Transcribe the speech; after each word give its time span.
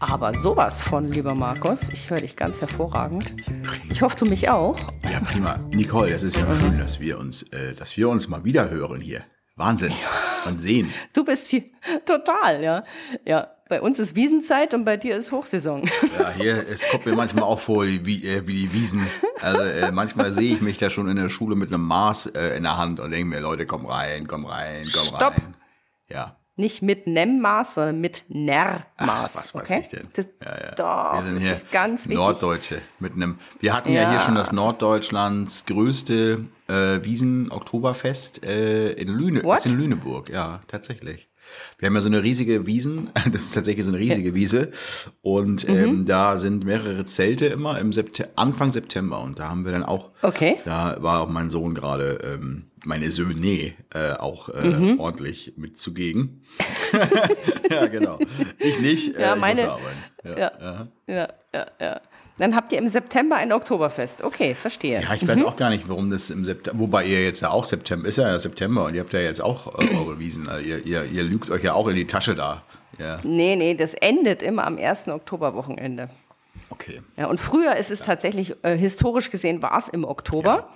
Aber 0.00 0.32
sowas 0.38 0.82
von, 0.82 1.12
lieber 1.12 1.34
Markus. 1.34 1.90
Ich 1.90 2.08
höre 2.08 2.22
dich 2.22 2.34
ganz 2.34 2.62
hervorragend. 2.62 3.34
Ich 3.90 4.00
hoffe, 4.00 4.16
du 4.16 4.24
mich 4.24 4.48
auch. 4.48 4.78
Ja, 5.10 5.20
prima. 5.20 5.60
Nicole, 5.74 6.10
es 6.14 6.22
ist 6.22 6.36
ja 6.38 6.46
schön, 6.58 6.78
dass 6.78 7.00
wir 7.00 7.18
uns, 7.18 7.42
äh, 7.52 7.74
dass 7.74 7.94
wir 7.98 8.08
uns 8.08 8.26
mal 8.26 8.42
wieder 8.42 8.70
hören 8.70 9.02
hier. 9.02 9.20
Wahnsinn. 9.56 9.92
Und 10.46 10.56
sehen. 10.56 10.90
Du 11.12 11.22
bist 11.22 11.48
hier 11.50 11.64
total, 12.06 12.62
ja. 12.62 12.84
Ja, 13.26 13.48
bei 13.68 13.82
uns 13.82 13.98
ist 13.98 14.16
Wiesenzeit 14.16 14.72
und 14.72 14.86
bei 14.86 14.96
dir 14.96 15.16
ist 15.16 15.32
Hochsaison. 15.32 15.82
Ja, 16.18 16.30
hier, 16.30 16.66
es 16.66 16.88
kommt 16.88 17.04
mir 17.04 17.14
manchmal 17.14 17.44
auch 17.44 17.60
vor, 17.60 17.84
wie, 17.84 18.26
äh, 18.26 18.46
wie 18.46 18.54
die 18.54 18.72
Wiesen. 18.72 19.06
Also 19.38 19.60
äh, 19.60 19.90
manchmal 19.90 20.32
sehe 20.32 20.54
ich 20.54 20.62
mich 20.62 20.78
da 20.78 20.88
schon 20.88 21.08
in 21.08 21.16
der 21.16 21.28
Schule 21.28 21.56
mit 21.56 21.72
einem 21.72 21.86
Maß 21.86 22.26
äh, 22.26 22.56
in 22.56 22.62
der 22.62 22.78
Hand 22.78 23.00
und 23.00 23.10
denke 23.10 23.26
mir, 23.26 23.40
Leute, 23.40 23.66
komm 23.66 23.84
rein, 23.84 24.26
komm 24.26 24.46
rein, 24.46 24.86
komm 24.90 25.04
Stopp. 25.04 25.34
rein. 25.34 25.54
Ja. 26.08 26.39
Nicht 26.60 26.82
mit 26.82 27.06
Nem-Maß, 27.06 27.74
sondern 27.74 28.00
mit 28.00 28.24
Ner-Maß. 28.28 29.34
Was 29.36 29.54
weiß 29.54 29.62
okay? 29.62 29.80
ich 29.82 29.88
denn? 29.88 30.08
Das, 30.12 30.26
Ja, 30.44 30.50
ja. 30.50 30.74
Doch, 30.76 31.18
wir 31.18 31.24
sind 31.24 31.34
das 31.36 31.42
hier 31.42 31.52
ist 31.52 31.70
ganz 31.72 32.02
wichtig. 32.04 32.16
Norddeutsche 32.18 32.82
mit 32.98 33.14
einem. 33.14 33.38
Wir 33.60 33.72
hatten 33.74 33.90
ja, 33.92 34.08
hier 34.10 34.18
Ja. 34.18 34.20
schon 34.20 34.34
das 34.34 34.52
Norddeutschlands 34.52 35.64
größte 35.64 36.44
äh, 36.68 37.02
Wiesen-Oktoberfest 37.02 38.44
äh, 38.44 38.92
in 38.92 39.08
Lüne, 39.08 39.42
What? 39.42 39.60
ist 39.64 39.72
in 39.72 39.78
Lüneburg. 39.78 40.28
Ja, 40.28 40.60
tatsächlich. 40.68 41.29
Wir 41.78 41.86
haben 41.86 41.94
ja 41.94 42.00
so 42.00 42.08
eine 42.08 42.22
riesige 42.22 42.66
Wiesen, 42.66 43.10
das 43.32 43.44
ist 43.44 43.54
tatsächlich 43.54 43.84
so 43.84 43.90
eine 43.92 43.98
riesige 44.00 44.34
Wiese 44.34 44.70
und 45.22 45.68
Mhm. 45.68 45.76
ähm, 45.76 46.06
da 46.06 46.36
sind 46.36 46.64
mehrere 46.64 47.04
Zelte 47.04 47.46
immer 47.46 47.78
im 47.78 47.92
Septe 47.92 48.28
Anfang 48.36 48.72
September 48.72 49.20
und 49.20 49.38
da 49.38 49.48
haben 49.50 49.64
wir 49.64 49.72
dann 49.72 49.84
auch, 49.84 50.10
Okay. 50.22 50.56
da 50.64 50.96
war 51.00 51.20
auch 51.20 51.28
mein 51.28 51.50
Sohn 51.50 51.74
gerade, 51.74 52.18
ähm, 52.24 52.64
meine 52.84 53.10
Söhne 53.10 53.72
äh, 53.94 54.12
auch 54.18 54.48
äh, 54.48 54.66
Mhm. 54.70 55.00
ordentlich 55.00 55.52
mit 55.56 55.78
zugegen. 55.78 56.42
ja, 57.70 57.86
genau. 57.86 58.18
Ich 58.58 58.80
nicht, 58.80 59.16
äh, 59.16 59.20
Ja, 59.22 59.34
ich 59.34 59.40
meine- 59.40 59.62
muss 59.62 59.70
arbeiten. 59.70 59.98
Ja, 60.24 60.88
ja, 61.08 61.28
ja, 61.52 61.66
ja. 61.80 62.00
Dann 62.40 62.56
habt 62.56 62.72
ihr 62.72 62.78
im 62.78 62.88
September 62.88 63.36
ein 63.36 63.52
Oktoberfest. 63.52 64.24
Okay, 64.24 64.54
verstehe. 64.54 65.02
Ja, 65.02 65.12
ich 65.14 65.28
weiß 65.28 65.44
auch 65.44 65.56
gar 65.56 65.68
nicht, 65.68 65.90
warum 65.90 66.10
das 66.10 66.30
im 66.30 66.46
September, 66.46 66.80
wobei 66.80 67.04
ihr 67.04 67.22
jetzt 67.22 67.40
ja 67.40 67.50
auch 67.50 67.66
September, 67.66 68.08
ist 68.08 68.16
ja 68.16 68.38
September 68.38 68.86
und 68.86 68.94
ihr 68.94 69.00
habt 69.00 69.12
ja 69.12 69.20
jetzt 69.20 69.42
auch 69.42 69.78
äh, 69.78 69.94
eure 69.94 70.18
Wiesen. 70.18 70.48
Also 70.48 70.66
ihr, 70.66 70.86
ihr, 70.86 71.04
ihr 71.04 71.22
lügt 71.22 71.50
euch 71.50 71.62
ja 71.62 71.74
auch 71.74 71.86
in 71.86 71.96
die 71.96 72.06
Tasche 72.06 72.34
da. 72.34 72.62
Ja, 72.98 73.18
Nee, 73.24 73.56
nee, 73.56 73.74
das 73.74 73.92
endet 73.92 74.42
immer 74.42 74.66
am 74.66 74.78
ersten 74.78 75.10
Oktoberwochenende. 75.10 76.08
okay. 76.70 77.02
Ja, 77.18 77.26
und 77.26 77.40
früher 77.40 77.76
ist 77.76 77.90
es 77.90 78.00
tatsächlich, 78.00 78.56
äh, 78.62 78.74
historisch 78.74 79.30
gesehen 79.30 79.60
war 79.60 79.76
es 79.76 79.90
im 79.90 80.04
Oktober. 80.04 80.70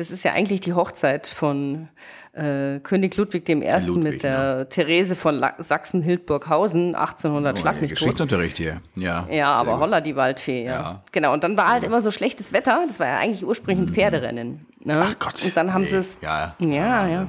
Das 0.00 0.10
ist 0.10 0.24
ja 0.24 0.32
eigentlich 0.32 0.60
die 0.60 0.72
Hochzeit 0.72 1.26
von 1.26 1.88
äh, 2.32 2.78
König 2.78 3.14
Ludwig 3.18 3.46
I. 3.50 3.52
Ludwig, 3.52 3.96
mit 3.96 4.22
der 4.22 4.66
Therese 4.70 5.14
von 5.14 5.44
Sachsen-Hildburghausen, 5.58 6.94
1800, 6.94 7.54
Oh, 7.54 7.60
schlag 7.60 7.74
ja, 7.74 7.80
mich. 7.82 7.90
Geschichtsunterricht 7.90 8.56
hier. 8.56 8.80
Ja, 8.96 9.26
Ja, 9.28 9.28
sehr 9.28 9.46
aber 9.48 9.72
gut. 9.72 9.80
holla 9.82 10.00
die 10.00 10.16
Waldfee, 10.16 10.64
ja. 10.64 10.72
Ja. 10.72 11.02
Genau, 11.12 11.34
und 11.34 11.44
dann 11.44 11.58
war 11.58 11.68
halt 11.68 11.84
immer 11.84 12.00
so 12.00 12.10
schlechtes 12.10 12.54
Wetter. 12.54 12.82
Das 12.88 12.98
war 12.98 13.08
ja 13.08 13.18
eigentlich 13.18 13.44
ursprünglich 13.44 13.90
ein 13.90 13.92
Pferderennen. 13.94 14.66
Ne? 14.82 14.94
Mhm. 14.94 15.02
Ach 15.04 15.18
Gott. 15.18 15.44
Und 15.44 15.54
dann 15.54 15.74
haben 15.74 15.82
nee. 15.82 15.88
sie 15.88 15.96
es. 15.96 16.16
Ja, 16.22 16.56
Ja, 16.58 17.06
ja. 17.06 17.28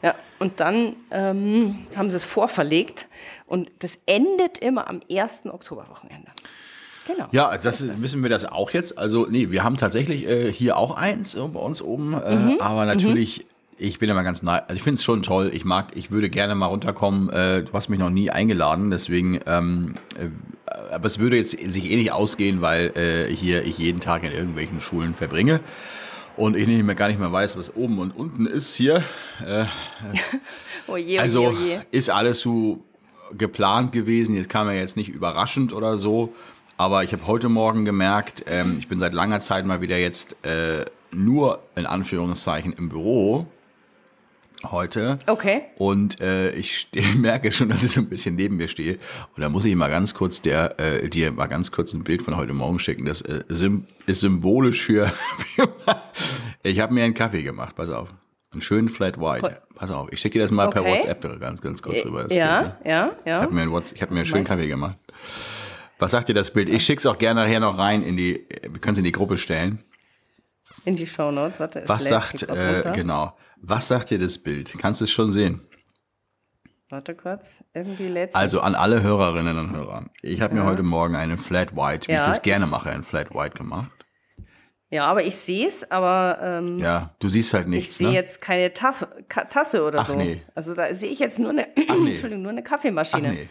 Ja, 0.00 0.14
und 0.38 0.60
dann 0.60 0.94
ähm, 1.10 1.86
haben 1.96 2.08
sie 2.08 2.16
es 2.16 2.24
vorverlegt 2.24 3.08
und 3.46 3.72
das 3.80 3.98
endet 4.06 4.58
immer 4.58 4.88
am 4.88 5.00
ersten 5.10 5.50
Oktoberwochenende. 5.50 6.30
Genau. 7.06 7.26
Ja, 7.32 7.56
das 7.56 7.80
ist, 7.80 8.02
wissen 8.02 8.22
wir 8.22 8.30
das 8.30 8.44
auch 8.46 8.70
jetzt. 8.70 8.96
Also, 8.98 9.26
nee, 9.28 9.50
wir 9.50 9.62
haben 9.64 9.76
tatsächlich 9.76 10.26
äh, 10.26 10.50
hier 10.52 10.76
auch 10.78 10.96
eins 10.96 11.34
äh, 11.34 11.40
bei 11.40 11.60
uns 11.60 11.82
oben, 11.82 12.14
äh, 12.14 12.34
Mhm. 12.34 12.56
aber 12.60 12.86
natürlich, 12.86 13.44
ich 13.76 13.98
bin 13.98 14.08
immer 14.08 14.22
ganz 14.22 14.42
nah. 14.42 14.54
Also 14.58 14.74
ich 14.76 14.82
finde 14.82 14.96
es 14.98 15.04
schon 15.04 15.22
toll. 15.22 15.50
Ich 15.52 15.64
mag, 15.64 15.88
ich 15.96 16.10
würde 16.10 16.30
gerne 16.30 16.54
mal 16.54 16.66
runterkommen. 16.66 17.28
Äh, 17.30 17.62
du 17.64 17.72
hast 17.72 17.88
mich 17.88 17.98
noch 17.98 18.10
nie 18.10 18.30
eingeladen, 18.30 18.90
deswegen, 18.90 19.40
ähm, 19.46 19.94
äh, 20.18 20.28
aber 20.94 21.06
es 21.06 21.18
würde 21.18 21.36
jetzt 21.36 21.50
sich 21.50 21.90
eh 21.90 21.96
nicht 21.96 22.12
ausgehen, 22.12 22.62
weil 22.62 22.92
äh, 22.96 23.30
hier 23.34 23.64
ich 23.64 23.78
jeden 23.78 24.00
Tag 24.00 24.22
in 24.24 24.32
irgendwelchen 24.32 24.80
Schulen 24.80 25.14
verbringe. 25.14 25.60
Und 26.36 26.56
ich 26.56 26.66
nicht 26.66 26.82
mehr 26.82 26.96
gar 26.96 27.06
nicht 27.08 27.20
mehr 27.20 27.30
weiß, 27.30 27.56
was 27.56 27.76
oben 27.76 27.98
und 28.00 28.10
unten 28.16 28.46
ist 28.46 28.74
hier. 28.74 29.04
Oje, 29.44 29.68
oje, 30.88 31.20
Also 31.20 31.46
oje. 31.48 31.84
ist 31.90 32.10
alles 32.10 32.40
so 32.40 32.82
geplant 33.36 33.92
gewesen. 33.92 34.34
Jetzt 34.34 34.48
kam 34.48 34.66
ja 34.68 34.74
jetzt 34.74 34.96
nicht 34.96 35.08
überraschend 35.08 35.72
oder 35.72 35.96
so. 35.96 36.34
Aber 36.76 37.04
ich 37.04 37.12
habe 37.12 37.26
heute 37.26 37.48
Morgen 37.48 37.84
gemerkt, 37.84 38.44
ähm, 38.48 38.76
ich 38.78 38.88
bin 38.88 38.98
seit 38.98 39.14
langer 39.14 39.40
Zeit 39.40 39.64
mal 39.64 39.80
wieder 39.80 39.96
jetzt 39.98 40.36
äh, 40.44 40.84
nur 41.12 41.60
in 41.76 41.86
Anführungszeichen 41.86 42.72
im 42.72 42.88
Büro 42.88 43.46
heute. 44.70 45.18
Okay. 45.26 45.62
Und 45.76 46.20
äh, 46.20 46.50
ich 46.54 46.88
merke 47.16 47.52
schon, 47.52 47.68
dass 47.68 47.84
ich 47.84 47.92
so 47.92 48.00
ein 48.00 48.08
bisschen 48.08 48.34
neben 48.34 48.56
mir 48.56 48.68
stehe. 48.68 48.94
Und 49.36 49.42
da 49.42 49.48
muss 49.48 49.64
ich 49.66 49.76
mal 49.76 49.88
ganz 49.90 50.14
kurz 50.14 50.42
der, 50.42 50.80
äh, 50.80 51.08
dir 51.08 51.30
mal 51.32 51.46
ganz 51.46 51.70
kurz 51.70 51.92
ein 51.94 52.02
Bild 52.02 52.22
von 52.22 52.36
heute 52.36 52.54
Morgen 52.54 52.78
schicken. 52.80 53.04
Das 53.04 53.20
äh, 53.20 53.40
ist 53.48 54.20
symbolisch 54.20 54.82
für. 54.82 55.12
ich 56.64 56.80
habe 56.80 56.92
mir 56.92 57.04
einen 57.04 57.14
Kaffee 57.14 57.42
gemacht. 57.42 57.76
Pass 57.76 57.90
auf. 57.90 58.08
Einen 58.50 58.62
schönen 58.62 58.88
Flat 58.88 59.20
White. 59.20 59.62
Pass 59.74 59.90
auf. 59.90 60.08
Ich 60.12 60.20
schicke 60.20 60.38
dir 60.38 60.42
das 60.44 60.50
mal 60.50 60.70
per 60.70 60.82
Okay. 60.82 60.94
WhatsApp 60.94 61.40
ganz, 61.40 61.60
ganz 61.60 61.82
kurz 61.82 62.04
rüber. 62.04 62.24
das 62.24 62.32
Ja, 62.34 62.60
Bild, 62.62 62.84
ne? 62.84 62.90
ja, 62.90 63.12
ja. 63.26 63.38
Ich 63.38 63.42
habe 63.44 63.54
mir, 63.54 63.62
einen 63.62 63.72
Whats- 63.72 63.92
ich 63.92 64.02
hab 64.02 64.10
mir 64.10 64.16
einen 64.18 64.26
schönen 64.26 64.44
Kaffee 64.44 64.68
gemacht. 64.68 64.96
Was 65.98 66.10
sagt 66.10 66.28
dir 66.28 66.34
das 66.34 66.50
Bild? 66.52 66.68
Ich 66.68 66.84
schick's 66.84 67.06
auch 67.06 67.18
gerne 67.18 67.42
nachher 67.44 67.60
noch 67.60 67.78
rein 67.78 68.02
in 68.02 68.16
die, 68.16 68.46
wir 68.62 68.80
können 68.80 68.92
es 68.94 68.98
in 68.98 69.04
die 69.04 69.12
Gruppe 69.12 69.38
stellen. 69.38 69.82
In 70.84 70.96
die 70.96 71.06
Shownotes. 71.06 71.60
Warte, 71.60 71.80
es 71.80 71.88
Was 71.88 72.04
sagt, 72.04 72.42
äh, 72.42 72.92
genau, 72.94 73.36
was 73.56 73.88
sagt 73.88 74.10
dir 74.10 74.18
das 74.18 74.38
Bild? 74.38 74.74
Kannst 74.78 75.00
du 75.00 75.04
es 75.04 75.10
schon 75.10 75.32
sehen? 75.32 75.62
Warte 76.90 77.14
kurz. 77.14 77.64
Irgendwie 77.72 78.08
lädt 78.08 78.34
Also 78.34 78.60
an 78.60 78.74
alle 78.74 79.02
Hörerinnen 79.02 79.58
und 79.58 79.74
Hörer. 79.74 80.04
Ich 80.22 80.40
habe 80.40 80.54
mir 80.54 80.64
heute 80.64 80.82
Morgen 80.82 81.16
einen 81.16 81.38
Flat 81.38 81.74
White, 81.74 82.08
wie 82.08 82.12
Ja, 82.12 82.20
ich 82.20 82.26
das 82.26 82.42
gerne 82.42 82.66
ich- 82.66 82.70
mache, 82.70 82.90
einen 82.90 83.04
Flat 83.04 83.34
White 83.34 83.56
gemacht. 83.56 83.90
Ja, 84.90 85.06
aber 85.06 85.24
ich 85.24 85.34
sehe 85.36 85.66
es, 85.66 85.90
aber 85.90 86.38
ähm, 86.40 86.78
Ja, 86.78 87.14
du 87.18 87.28
siehst 87.28 87.52
halt 87.54 87.64
ich 87.64 87.70
nichts, 87.70 87.96
sehe 87.96 88.08
ne? 88.08 88.14
jetzt 88.14 88.40
keine 88.40 88.72
Taf 88.74 89.08
Tasse 89.28 89.82
oder 89.82 90.00
Ach, 90.00 90.06
so. 90.06 90.14
nee. 90.14 90.40
Also 90.54 90.74
da 90.74 90.94
sehe 90.94 91.10
ich 91.10 91.18
jetzt 91.18 91.38
nur 91.40 91.50
eine, 91.50 91.66
nee. 91.76 91.84
Entschuldigung, 92.12 92.42
nur 92.42 92.52
eine 92.52 92.60
Ach 92.64 92.70
Kaffeemaschine. 92.70 93.32
nee. 93.32 93.48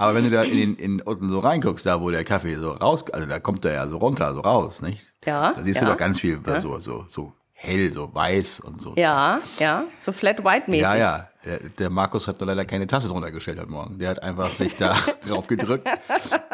Aber 0.00 0.14
wenn 0.14 0.22
du 0.22 0.30
da 0.30 0.42
in, 0.42 0.56
den, 0.56 0.74
in 0.76 1.02
unten 1.02 1.28
so 1.28 1.40
reinguckst, 1.40 1.84
da 1.84 2.00
wo 2.00 2.10
der 2.10 2.22
Kaffee 2.24 2.54
so 2.54 2.70
raus, 2.70 3.04
also 3.10 3.28
da 3.28 3.40
kommt 3.40 3.64
der 3.64 3.72
ja 3.72 3.86
so 3.88 3.98
runter, 3.98 4.32
so 4.32 4.40
raus, 4.40 4.80
nicht? 4.80 5.02
Ja, 5.24 5.52
Da 5.52 5.60
siehst 5.60 5.80
ja. 5.80 5.86
du 5.86 5.92
doch 5.92 5.98
ganz 5.98 6.20
viel 6.20 6.40
so, 6.60 6.78
so, 6.78 7.04
so 7.08 7.32
hell, 7.52 7.92
so 7.92 8.14
weiß 8.14 8.60
und 8.60 8.80
so. 8.80 8.94
Ja, 8.96 9.40
ja, 9.58 9.84
so 9.98 10.12
flat 10.12 10.44
white 10.44 10.70
mäßig. 10.70 10.82
Ja, 10.84 10.96
ja. 10.96 11.28
Der, 11.44 11.58
der 11.58 11.90
Markus 11.90 12.28
hat 12.28 12.38
nur 12.38 12.46
leider 12.46 12.64
keine 12.64 12.86
Tasse 12.86 13.08
drunter 13.08 13.32
gestellt 13.32 13.58
heute 13.58 13.70
Morgen. 13.70 13.98
Der 13.98 14.10
hat 14.10 14.22
einfach 14.22 14.52
sich 14.52 14.76
da 14.76 14.96
drauf 15.28 15.48
gedrückt 15.48 15.88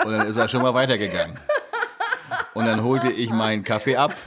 und 0.04 0.10
dann 0.12 0.26
ist 0.26 0.36
er 0.36 0.48
schon 0.48 0.62
mal 0.62 0.72
weitergegangen. 0.72 1.38
Und 2.54 2.64
dann 2.64 2.82
holte 2.82 3.10
ich 3.12 3.28
meinen 3.30 3.62
Kaffee 3.62 3.96
ab. 3.96 4.14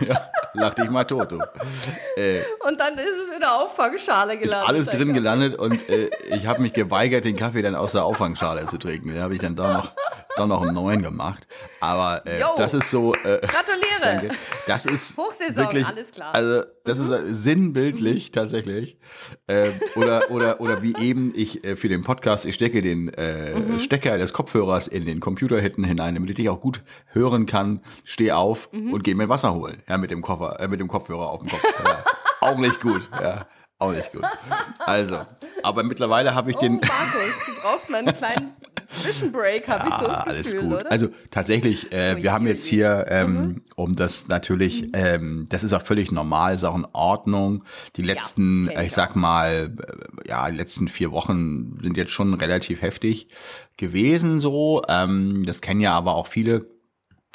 Ja, 0.00 0.28
lachte 0.54 0.82
ich 0.84 0.90
mal 0.90 1.04
tot. 1.04 1.32
Du. 1.32 1.36
Und 1.36 2.80
dann 2.80 2.94
ist 2.98 3.18
es 3.28 3.34
in 3.34 3.40
der 3.40 3.54
Auffangschale 3.54 4.34
Ist 4.34 4.42
gelandet. 4.44 4.68
alles 4.68 4.86
drin 4.86 5.12
gelandet 5.12 5.56
und 5.58 5.88
äh, 5.88 6.10
ich 6.30 6.46
habe 6.46 6.62
mich 6.62 6.72
geweigert, 6.72 7.24
den 7.24 7.36
Kaffee 7.36 7.62
dann 7.62 7.74
aus 7.74 7.92
der 7.92 8.04
Auffangschale 8.04 8.66
zu 8.66 8.78
trinken. 8.78 9.08
Den 9.08 9.22
habe 9.22 9.34
ich 9.34 9.40
dann 9.40 9.56
doch 9.56 9.72
noch, 9.72 9.92
doch 10.36 10.46
noch 10.46 10.62
einen 10.62 10.74
neuen 10.74 11.02
gemacht. 11.02 11.46
Aber 11.80 12.22
äh, 12.26 12.40
das 12.56 12.74
ist 12.74 12.90
so. 12.90 13.12
Äh, 13.14 13.38
Gratuliere. 13.46 13.82
Danke. 14.02 14.28
Das 14.66 14.84
ist 14.86 15.16
Hochsaison, 15.16 15.56
wirklich, 15.64 15.86
alles 15.86 16.10
klar. 16.10 16.34
Also 16.34 16.62
das 16.84 16.98
ist 16.98 17.10
äh, 17.10 17.22
sinnbildlich 17.26 18.32
tatsächlich. 18.32 18.98
Äh, 19.46 19.70
oder 19.96 20.30
oder 20.30 20.60
oder 20.60 20.82
wie 20.82 20.94
eben 20.98 21.32
ich 21.34 21.64
äh, 21.64 21.76
für 21.76 21.88
den 21.88 22.02
Podcast, 22.02 22.44
ich 22.46 22.54
stecke 22.54 22.82
den 22.82 23.08
äh, 23.14 23.54
Mhm. 23.54 23.78
Stecker 23.78 24.18
des 24.18 24.32
Kopfhörers 24.32 24.88
in 24.88 25.04
den 25.06 25.20
Computer 25.20 25.60
hinten 25.60 25.84
hinein, 25.84 26.14
damit 26.14 26.30
ich 26.30 26.36
dich 26.36 26.48
auch 26.48 26.60
gut 26.60 26.82
hören 27.12 27.46
kann. 27.46 27.80
Steh 28.04 28.32
auf 28.32 28.70
Mhm. 28.72 28.92
und 28.92 29.04
geh 29.04 29.14
mir 29.14 29.28
Wasser 29.28 29.54
holen. 29.54 29.82
Ja, 29.88 29.96
mit 29.98 30.10
dem 30.10 30.22
Koffer, 30.22 30.43
äh, 30.52 30.68
mit 30.68 30.80
dem 30.80 30.88
Kopfhörer 30.88 31.28
auf 31.28 31.40
dem 31.40 31.48
Kopf. 31.50 31.62
Ja. 31.84 32.04
auch 32.40 32.56
nicht 32.58 32.80
gut. 32.80 33.08
Ja, 33.20 33.46
auch 33.78 33.92
nicht 33.92 34.12
gut. 34.12 34.22
Also, 34.86 35.20
aber 35.62 35.82
mittlerweile 35.82 36.34
habe 36.34 36.50
ich 36.50 36.56
Oh, 36.56 36.60
den. 36.60 36.74
Markus, 36.74 37.46
du 37.46 37.52
brauchst 37.62 37.90
mal 37.90 37.98
einen 37.98 38.14
kleinen 38.14 38.52
Zwischenbreak, 38.88 39.66
habe 39.68 39.88
ich 39.88 39.94
so 39.94 40.06
das 40.06 40.18
Ah, 40.18 40.24
alles 40.28 40.52
Gefühl, 40.52 40.68
gut. 40.68 40.80
oder? 40.82 40.92
Also 40.92 41.08
tatsächlich, 41.30 41.92
äh, 41.92 42.22
wir 42.22 42.32
haben 42.32 42.46
jetzt 42.46 42.64
hier, 42.66 43.06
ähm, 43.08 43.62
um 43.76 43.96
das 43.96 44.28
natürlich, 44.28 44.88
ähm, 44.94 45.46
das 45.48 45.64
ist 45.64 45.72
auch 45.72 45.82
völlig 45.82 46.12
normal, 46.12 46.54
ist 46.54 46.64
auch 46.64 46.76
in 46.76 46.86
Ordnung. 46.92 47.64
Die 47.96 48.02
letzten, 48.02 48.66
kenn 48.68 48.76
äh, 48.76 48.80
ich 48.82 48.86
ich 48.88 48.92
sag 48.92 49.16
mal, 49.16 49.72
äh, 50.24 50.28
ja, 50.28 50.48
die 50.50 50.56
letzten 50.56 50.86
vier 50.88 51.10
Wochen 51.12 51.78
sind 51.82 51.96
jetzt 51.96 52.12
schon 52.12 52.34
relativ 52.34 52.82
heftig 52.82 53.28
gewesen 53.76 54.38
so. 54.38 54.82
Ähm, 54.88 55.44
das 55.46 55.60
kennen 55.60 55.80
ja 55.80 55.92
aber 55.94 56.14
auch 56.14 56.26
viele 56.28 56.66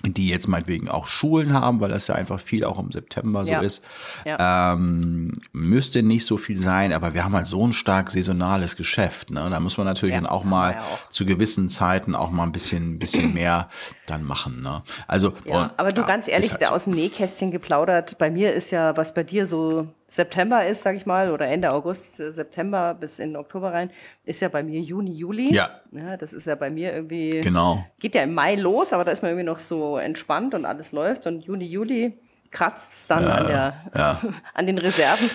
die 0.05 0.29
jetzt 0.29 0.47
meinetwegen 0.47 0.87
auch 0.87 1.07
Schulen 1.07 1.51
haben, 1.53 1.81
weil 1.81 1.89
das 1.89 2.07
ja 2.07 2.15
einfach 2.15 2.39
viel 2.39 2.63
auch 2.63 2.79
im 2.79 2.89
September 2.91 3.45
so 3.45 3.51
Ja. 3.51 3.59
ist. 3.59 3.83
Ja. 4.25 4.73
Ähm, 4.73 5.33
müsste 5.51 6.03
nicht 6.03 6.25
so 6.25 6.37
viel 6.37 6.57
sein, 6.57 6.93
aber 6.93 7.13
wir 7.13 7.25
haben 7.25 7.35
halt 7.35 7.47
so 7.47 7.67
ein 7.67 7.73
stark 7.73 8.09
saisonales 8.09 8.77
Geschäft. 8.77 9.29
Ne? 9.29 9.45
Da 9.49 9.59
muss 9.59 9.77
man 9.77 9.85
natürlich 9.85 10.15
Ja, 10.15 10.21
dann 10.21 10.29
auch 10.29 10.45
mal 10.45 10.75
auch. 10.77 11.09
zu 11.09 11.25
gewissen 11.25 11.67
Zeiten 11.67 12.15
auch 12.15 12.31
mal 12.31 12.43
ein 12.43 12.53
bisschen, 12.53 12.97
bisschen 12.97 13.33
mehr 13.33 13.67
dann 14.07 14.23
machen. 14.23 14.61
Ne? 14.61 14.83
Also, 15.07 15.33
und- 15.45 15.71
aber 15.77 15.91
du 15.91 16.05
ganz 16.05 16.29
ehrlich, 16.29 16.51
halt 16.53 16.63
so. 16.65 16.69
aus 16.71 16.85
dem 16.85 16.93
Nähkästchen 16.93 17.51
geplaudert, 17.51 18.17
bei 18.17 18.31
mir 18.31 18.53
ist 18.53 18.71
ja, 18.71 18.95
was 18.95 19.13
bei 19.13 19.23
dir 19.23 19.45
so 19.45 19.87
September 20.09 20.65
ist, 20.65 20.81
sag 20.81 20.95
ich 20.95 21.05
mal, 21.05 21.31
oder 21.31 21.47
Ende 21.47 21.71
August, 21.71 22.19
äh, 22.19 22.31
September 22.31 22.95
bis 22.95 23.19
in 23.19 23.35
Oktober 23.35 23.71
rein, 23.71 23.91
ist 24.25 24.41
ja 24.41 24.49
bei 24.49 24.63
mir 24.63 24.81
Juni, 24.81 25.11
Juli. 25.11 25.53
Ja. 25.53 25.69
ja 25.91 26.17
das 26.17 26.33
ist 26.33 26.47
ja 26.47 26.55
bei 26.55 26.69
mir 26.69 26.93
irgendwie. 26.93 27.41
Genau. 27.41 27.85
Geht 27.99 28.15
ja 28.15 28.23
im 28.23 28.33
Mai 28.33 28.55
los, 28.55 28.91
aber 28.91 29.05
da 29.05 29.11
ist 29.11 29.21
man 29.21 29.31
irgendwie 29.31 29.45
noch 29.45 29.59
so 29.59 29.97
entspannt 29.97 30.53
und 30.55 30.65
alles 30.65 30.91
läuft. 30.91 31.27
Und 31.27 31.45
Juni, 31.45 31.65
Juli 31.65 32.17
kratzt 32.51 32.91
es 32.91 33.07
dann 33.07 33.25
an, 33.25 33.47
der, 33.47 33.73
ja. 33.95 34.21
an 34.53 34.65
den 34.65 34.77
Reserven. 34.77 35.29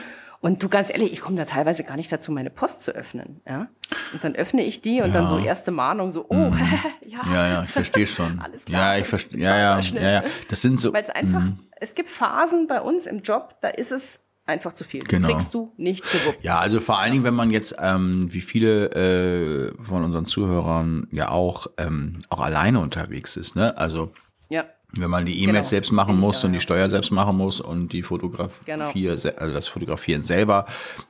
Und 0.45 0.63
du 0.63 0.69
ganz 0.69 0.91
ehrlich, 0.91 1.11
ich 1.11 1.23
komme 1.23 1.39
da 1.39 1.47
teilweise 1.47 1.85
gar 1.85 1.97
nicht 1.97 2.13
dazu, 2.13 2.31
meine 2.31 2.51
Post 2.51 2.83
zu 2.83 2.91
öffnen. 2.91 3.41
Ja? 3.49 3.69
Und 4.13 4.23
dann 4.25 4.35
öffne 4.35 4.63
ich 4.63 4.83
die 4.83 5.01
und 5.01 5.15
dann 5.15 5.27
so 5.27 5.39
erste 5.39 5.71
Mahnung, 5.71 6.11
so, 6.11 6.27
oh, 6.29 6.53
ja. 7.07 7.21
Ja, 7.33 7.49
ja, 7.49 7.63
ich 7.63 7.71
verstehe 7.71 8.07
schon. 8.07 8.39
Alles 8.45 8.67
klar. 8.67 8.95
Ja, 8.95 9.01
ich 9.01 9.07
verstehe. 9.07 9.41
Ja, 9.41 9.57
ja, 9.57 9.81
ja, 9.81 10.11
ja. 10.11 10.25
Das 10.51 10.61
sind 10.61 10.79
so. 10.79 10.93
Weil 10.93 11.03
es 11.03 11.09
einfach, 11.09 11.45
es 11.81 11.95
gibt 11.95 12.11
Phasen 12.11 12.67
bei 12.67 12.83
uns 12.83 13.07
im 13.07 13.23
Job, 13.23 13.57
da 13.63 13.69
ist 13.69 13.91
es 13.91 14.24
einfach 14.47 14.73
zu 14.73 14.85
viel. 14.85 15.01
Das 15.01 15.09
Genau. 15.09 15.29
kriegst 15.29 15.55
du 15.55 15.73
nicht 15.77 16.03
gewuppt. 16.11 16.43
Ja, 16.45 16.59
also 16.59 16.81
vor 16.81 16.99
allen 16.99 17.13
Dingen, 17.13 17.25
wenn 17.25 17.35
man 17.35 17.51
jetzt, 17.51 17.75
ähm, 17.81 18.33
wie 18.33 18.41
viele 18.43 18.91
äh, 18.91 19.73
von 19.83 20.05
unseren 20.05 20.27
Zuhörern 20.27 21.07
ja 21.11 21.31
auch, 21.31 21.67
ähm, 21.79 22.23
auch 22.29 22.41
alleine 22.41 22.81
unterwegs 22.81 23.37
ist, 23.37 23.57
ne? 23.57 23.77
Also 23.79 24.13
Ja. 24.51 24.65
wenn 24.97 25.11
man 25.11 25.25
die 25.27 25.41
E-Mails 25.43 25.71
Genau. 25.71 25.71
selbst 25.71 25.93
machen 25.93 26.21
muss 26.21 26.43
ja, 26.43 26.47
und 26.47 26.53
die 26.53 26.59
ja. 26.59 26.63
Steuer 26.63 26.89
selbst 26.89 27.11
machen 27.11 27.37
muss 27.37 27.61
und 27.61 27.93
die 27.93 28.03
Fotografie, 28.03 28.65
Genau. 28.67 28.91
also 29.11 29.55
das 29.55 29.67
Fotografieren 29.67 30.23
selber, 30.23 30.67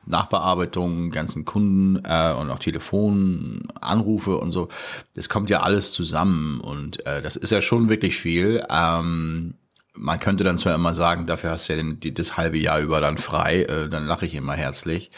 Nachbearbeitung, 0.06 1.10
ganzen 1.10 1.44
Kunden 1.44 1.96
äh, 2.04 2.32
und 2.32 2.50
auch 2.50 2.58
Telefonanrufe 2.60 4.36
und 4.38 4.52
so, 4.52 4.69
das 5.14 5.28
kommt 5.28 5.50
ja 5.50 5.60
alles 5.60 5.92
zusammen 5.92 6.60
und 6.60 7.04
äh, 7.06 7.20
das 7.22 7.36
ist 7.36 7.50
ja 7.50 7.60
schon 7.60 7.88
wirklich 7.88 8.16
viel. 8.16 8.64
Ähm, 8.70 9.54
man 9.96 10.19
könnte 10.19 10.43
dann 10.43 10.58
zwar 10.58 10.75
immer 10.75 10.94
sagen, 10.94 11.26
dafür 11.26 11.50
hast 11.50 11.69
du 11.69 11.75
ja 11.75 11.76
den, 11.76 12.00
die, 12.00 12.12
das 12.12 12.37
halbe 12.37 12.58
Jahr 12.58 12.81
über 12.81 13.00
dann 13.00 13.17
frei, 13.17 13.62
äh, 13.62 13.88
dann 13.88 14.06
lache 14.06 14.26
ich 14.26 14.35
immer 14.35 14.55
herzlich, 14.55 15.11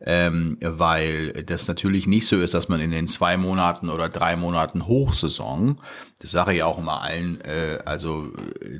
ähm, 0.00 0.56
weil 0.60 1.44
das 1.44 1.68
natürlich 1.68 2.06
nicht 2.06 2.26
so 2.26 2.40
ist, 2.40 2.54
dass 2.54 2.68
man 2.68 2.80
in 2.80 2.90
den 2.90 3.08
zwei 3.08 3.36
Monaten 3.36 3.90
oder 3.90 4.08
drei 4.08 4.36
Monaten 4.36 4.86
Hochsaison, 4.86 5.78
das 6.20 6.30
sage 6.30 6.54
ich 6.54 6.62
auch 6.62 6.78
immer 6.78 7.02
allen, 7.02 7.40
äh, 7.42 7.80
also 7.84 8.32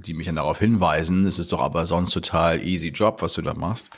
die 0.07 0.15
mich 0.15 0.27
dann 0.27 0.37
darauf 0.37 0.59
hinweisen, 0.59 1.27
es 1.27 1.39
ist 1.39 1.53
doch 1.53 1.61
aber 1.61 1.85
sonst 1.85 2.13
total 2.13 2.65
easy 2.65 2.89
Job, 2.89 3.21
was 3.21 3.35
du 3.35 3.43
da 3.43 3.53
machst. 3.53 3.91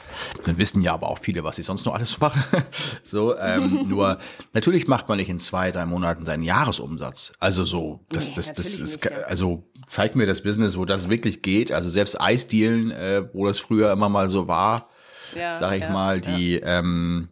Dann 0.47 0.59
wissen 0.59 0.83
ja 0.83 0.95
aber 0.95 1.09
auch 1.09 1.19
viele, 1.19 1.45
was 1.45 1.59
ich 1.59 1.67
sonst 1.67 1.85
noch 1.87 1.95
alles 1.95 2.19
mache. 2.21 2.65
so, 3.03 3.37
ähm, 3.39 3.85
nur 3.89 4.19
natürlich 4.55 4.89
macht 4.89 5.09
man 5.09 5.19
nicht 5.19 5.29
in 5.29 5.39
zwei, 5.39 5.71
drei 5.71 5.87
Monaten 5.87 6.27
seinen 6.27 6.43
Jahresumsatz. 6.43 7.35
Also 7.39 7.65
so, 7.65 8.01
das, 8.09 8.31
Nee, 8.31 8.35
das, 8.37 8.55
das, 8.55 8.67
ist, 8.81 9.13
also 9.29 9.65
zeig 9.87 10.15
mir 10.17 10.27
das 10.27 10.43
Business, 10.43 10.77
wo 10.77 10.85
das 10.85 11.09
wirklich 11.09 11.43
geht. 11.43 11.73
Also 11.73 11.89
selbst 11.89 12.21
Eisdealen, 12.21 12.91
äh, 12.91 13.25
wo 13.33 13.47
das 13.47 13.59
früher 13.59 13.93
immer 13.93 14.09
mal 14.09 14.29
so 14.29 14.49
war, 14.49 14.89
Ja, 15.35 15.55
sag 15.55 15.75
ich 15.75 15.83
ja, 15.83 15.91
mal, 15.91 16.21
die 16.21 16.57
ähm, 16.57 17.29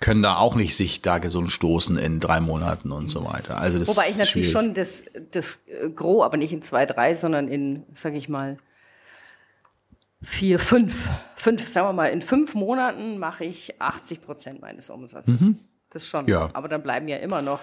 können 0.00 0.22
da 0.22 0.36
auch 0.36 0.54
nicht 0.54 0.76
sich 0.76 1.02
da 1.02 1.18
gesund 1.18 1.52
stoßen 1.52 1.98
in 1.98 2.20
drei 2.20 2.40
Monaten 2.40 2.90
und 2.90 3.08
so 3.08 3.24
weiter. 3.24 3.60
Also 3.60 3.78
das 3.78 3.88
Wobei 3.88 4.08
ich 4.08 4.16
natürlich 4.16 4.50
schwierig. 4.50 4.52
schon 4.52 4.74
das, 4.74 5.04
das 5.30 5.62
äh, 5.66 5.90
Gros, 5.90 6.24
aber 6.24 6.36
nicht 6.38 6.52
in 6.52 6.62
zwei, 6.62 6.86
drei, 6.86 7.14
sondern 7.14 7.48
in, 7.48 7.84
sag 7.92 8.14
ich 8.14 8.28
mal, 8.28 8.58
vier, 10.22 10.58
fünf. 10.58 11.08
Fünf, 11.36 11.66
sagen 11.68 11.88
wir 11.88 11.92
mal, 11.92 12.06
in 12.06 12.20
fünf 12.22 12.54
Monaten 12.54 13.18
mache 13.18 13.44
ich 13.44 13.80
80 13.80 14.20
Prozent 14.20 14.60
meines 14.60 14.90
Umsatzes. 14.90 15.40
Das 15.90 16.06
schon. 16.06 16.24
Mhm. 16.24 16.30
Ja. 16.30 16.50
Aber 16.52 16.68
dann 16.68 16.82
bleiben 16.82 17.08
ja 17.08 17.16
immer 17.16 17.42
noch 17.42 17.60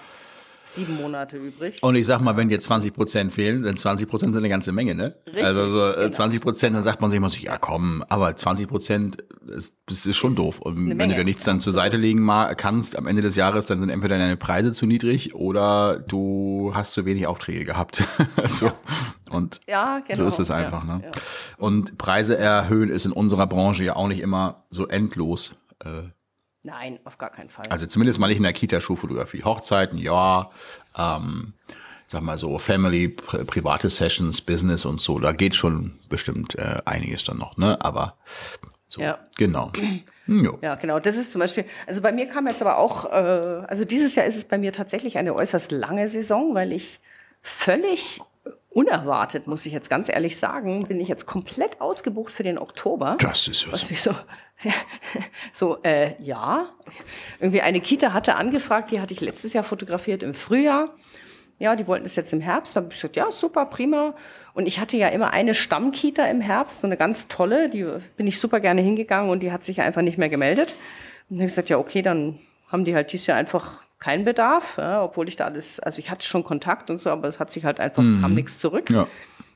sieben 0.68 0.96
Monate 0.98 1.38
übrig. 1.38 1.82
Und 1.82 1.96
ich 1.96 2.06
sag 2.06 2.20
mal, 2.22 2.36
wenn 2.38 2.50
dir 2.50 2.60
20 2.60 2.94
Prozent 2.94 3.34
fehlen, 3.34 3.64
dann 3.64 3.78
20 3.78 4.08
Prozent 4.08 4.34
sind 4.34 4.42
eine 4.42 4.50
ganze 4.50 4.72
Menge, 4.72 4.96
ne? 4.96 5.16
Richtig, 5.26 5.46
also 5.46 5.70
so 5.70 5.86
äh, 5.88 5.96
genau. 5.96 6.10
20 6.10 6.42
Prozent, 6.42 6.76
dann 6.76 6.84
sagt 6.84 7.02
man 7.02 7.10
sich 7.10 7.18
immer 7.18 7.30
so, 7.30 7.38
ja 7.38 7.58
komm, 7.58 8.04
aber 8.10 8.36
20 8.36 8.68
Prozent, 8.68 9.24
ist, 9.48 9.78
das 9.86 10.06
ist 10.06 10.18
schon 10.18 10.36
doof. 10.36 10.60
Und 10.60 10.76
wenn 10.76 10.98
Menge, 10.98 11.14
du 11.14 11.20
dir 11.20 11.26
nichts 11.26 11.46
dann 11.46 11.62
zur. 11.62 11.74
Seite 11.74 11.96
legen 11.98 12.28
kannst 12.58 12.98
am 12.98 13.08
Ende 13.08 13.22
des 13.22 13.36
Jahres, 13.36 13.66
dann 13.66 13.80
sind 13.80 13.90
entweder 13.90 14.18
deine 14.18 14.36
Preise 14.36 14.74
zu 14.74 14.86
niedrig 14.86 15.36
oder 15.36 16.00
du 16.00 16.72
hast 16.74 16.94
zu 16.94 17.06
wenig 17.06 17.28
Aufträge 17.28 17.66
gehabt. 17.66 18.04
so. 18.48 18.72
Und 19.30 19.62
Ja, 19.68 20.00
genau. 20.00 20.24
so 20.24 20.28
ist 20.30 20.40
es 20.40 20.50
Ja, 20.50 20.56
einfach, 20.56 20.84
ne? 20.84 21.02
ja. 21.04 21.12
Und 21.58 21.98
Preise 21.98 22.38
erhöhen 22.38 22.90
ist 22.90 23.06
in 23.06 23.12
unserer 23.12 23.48
Branche 23.48 23.84
ja 23.84 23.96
auch 23.96 24.08
nicht 24.08 24.22
immer 24.22 24.66
so 24.70 24.88
endlos. 24.88 25.56
Äh, 25.84 26.10
Nein, 26.68 27.00
auf 27.06 27.18
gar 27.18 27.30
keinen 27.32 27.50
Fall. 27.50 27.66
also 27.70 27.86
zumindest 27.86 28.20
mal 28.20 28.28
nicht 28.28 28.38
in 28.38 28.44
der 28.44 28.52
Kita-Schuhfotografie. 28.54 29.44
Hochzeiten, 29.44 29.98
ja. 29.98 30.52
Ähm, 30.98 31.54
sag 32.08 32.22
mal 32.24 32.38
so, 32.38 32.58
Family, 32.58 33.08
pri 33.08 33.46
private 33.46 33.90
Sessions, 33.90 34.42
Business 34.42 34.84
und 34.86 35.00
so. 35.02 35.18
Da 35.20 35.32
geht 35.32 35.56
schon 35.56 36.00
bestimmt 36.10 36.56
äh, 36.56 36.78
einiges 36.86 37.24
dann 37.24 37.38
noch, 37.38 37.56
ne? 37.58 37.78
Aber 37.82 38.18
so, 38.90 39.02
Ja. 39.02 39.18
genau. 39.38 39.72
Hm, 40.28 40.44
Jo. 40.44 40.60
Ja, 40.62 40.76
genau. 40.76 41.00
Das 41.00 41.16
ist 41.16 41.32
zum 41.32 41.40
Beispiel, 41.40 41.64
also 41.88 42.02
bei 42.02 42.12
mir 42.12 42.28
kam 42.28 42.48
jetzt 42.48 42.62
aber 42.62 42.78
auch, 42.80 43.06
äh, 43.06 43.64
also 43.66 43.86
dieses 43.86 44.14
Jahr 44.16 44.26
ist 44.26 44.36
es 44.36 44.44
bei 44.44 44.58
mir 44.58 44.74
tatsächlich 44.74 45.18
eine 45.18 45.34
äußerst 45.34 45.72
lange 45.72 46.06
Saison, 46.10 46.54
weil 46.54 46.74
ich 46.74 47.00
völlig 47.42 48.20
unerwartet, 48.78 49.48
muss 49.48 49.66
ich 49.66 49.74
jetzt 49.74 49.90
ganz 49.90 50.08
ehrlich 50.08 50.38
sagen, 50.38 50.88
bin 50.88 51.00
ich 51.02 51.08
jetzt 51.08 51.26
komplett 51.26 51.82
ausgebucht 51.82 52.32
für 52.32 52.44
den 52.44 52.60
Oktober. 52.60 53.18
Das 53.20 53.48
ist 53.48 53.66
was. 53.66 53.74
Was 53.74 53.90
mich 53.90 54.04
so, 54.04 54.12
so, 55.52 55.82
äh, 55.82 56.14
ja. 56.22 56.70
Irgendwie 57.40 57.62
eine 57.62 57.82
Kita 57.82 58.14
hatte 58.14 58.36
angefragt, 58.36 58.92
die 58.92 59.02
hatte 59.02 59.16
ich 59.16 59.22
letztes 59.22 59.54
Jahr 59.54 59.64
fotografiert 59.64 60.22
im 60.22 60.36
Frühjahr. 60.36 60.92
Ja, 61.58 61.76
die 61.76 61.88
wollten 61.88 62.04
das 62.04 62.16
jetzt 62.16 62.32
im 62.34 62.40
Herbst. 62.40 62.76
Da 62.76 62.82
habe 62.82 62.90
ich 62.92 63.02
gesagt, 63.02 63.16
ja, 63.16 63.32
super, 63.32 63.66
prima. 63.66 64.14
Und 64.54 64.68
ich 64.68 64.80
hatte 64.80 64.96
ja 64.96 65.08
immer 65.08 65.32
eine 65.34 65.56
Stammkita 65.56 66.26
im 66.26 66.40
Herbst, 66.40 66.82
so 66.82 66.88
eine 66.88 66.98
ganz 66.98 67.28
tolle, 67.28 67.72
die 67.72 67.84
bin 68.16 68.28
ich 68.28 68.40
super 68.40 68.60
gerne 68.60 68.82
hingegangen 68.82 69.32
und 69.32 69.40
die 69.40 69.52
hat 69.52 69.64
sich 69.64 69.82
einfach 69.82 70.04
nicht 70.04 70.20
mehr 70.20 70.30
gemeldet. 70.30 70.76
Und 71.30 71.38
dann 71.38 71.40
habe 71.40 71.48
ich 71.48 71.54
gesagt, 71.54 71.70
ja, 71.70 71.80
okay, 71.80 72.04
dann 72.04 72.38
haben 72.68 72.86
die 72.86 72.94
halt 72.94 73.12
dieses 73.12 73.26
Jahr 73.26 73.40
einfach 73.40 73.87
keinen 74.00 74.26
Bedarf, 74.26 74.78
ja, 74.78 75.04
obwohl 75.04 75.28
ich 75.28 75.36
da 75.36 75.46
alles, 75.46 75.80
also 75.80 76.00
ich 76.00 76.12
hatte 76.12 76.26
schon 76.26 76.44
Kontakt 76.44 76.90
und 76.90 77.00
so, 77.00 77.10
aber 77.10 77.28
es 77.28 77.40
hat 77.40 77.52
sich 77.52 77.66
halt 77.66 77.80
einfach, 77.80 78.04
kam 78.22 78.34
nichts 78.36 78.60
zurück. 78.60 78.90
Ja. 78.90 79.08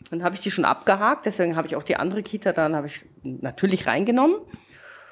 Dann 0.09 0.23
habe 0.23 0.35
ich 0.35 0.41
die 0.41 0.51
schon 0.51 0.65
abgehakt, 0.65 1.25
deswegen 1.25 1.55
habe 1.55 1.67
ich 1.67 1.75
auch 1.75 1.83
die 1.83 1.95
andere 1.95 2.23
Kita 2.23 2.51
dann 2.53 2.75
habe 2.75 2.88
ich 2.88 3.05
natürlich 3.23 3.88
reingenommen. 3.88 4.35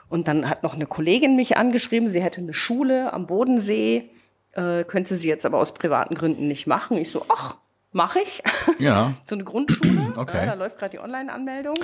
Und 0.09 0.27
dann 0.27 0.49
hat 0.49 0.63
noch 0.63 0.73
eine 0.73 0.87
Kollegin 0.87 1.35
mich 1.35 1.57
angeschrieben, 1.57 2.09
sie 2.09 2.21
hätte 2.21 2.41
eine 2.41 2.55
Schule 2.55 3.13
am 3.13 3.27
Bodensee, 3.27 4.09
äh, 4.53 4.83
könnte 4.83 5.13
sie 5.15 5.27
jetzt 5.27 5.45
aber 5.45 5.59
aus 5.59 5.73
privaten 5.75 6.15
Gründen 6.15 6.47
nicht 6.47 6.65
machen. 6.65 6.97
Ich 6.97 7.11
so, 7.11 7.23
ach, 7.29 7.55
mache 7.91 8.19
ich. 8.19 8.41
Ja. 8.79 9.13
so 9.29 9.35
eine 9.35 9.43
Grundschule, 9.43 10.13
Okay. 10.17 10.37
ja, 10.37 10.45
da 10.47 10.53
läuft 10.55 10.77
gerade 10.79 10.91
die 10.91 10.99
Online-Anmeldung. 10.99 11.75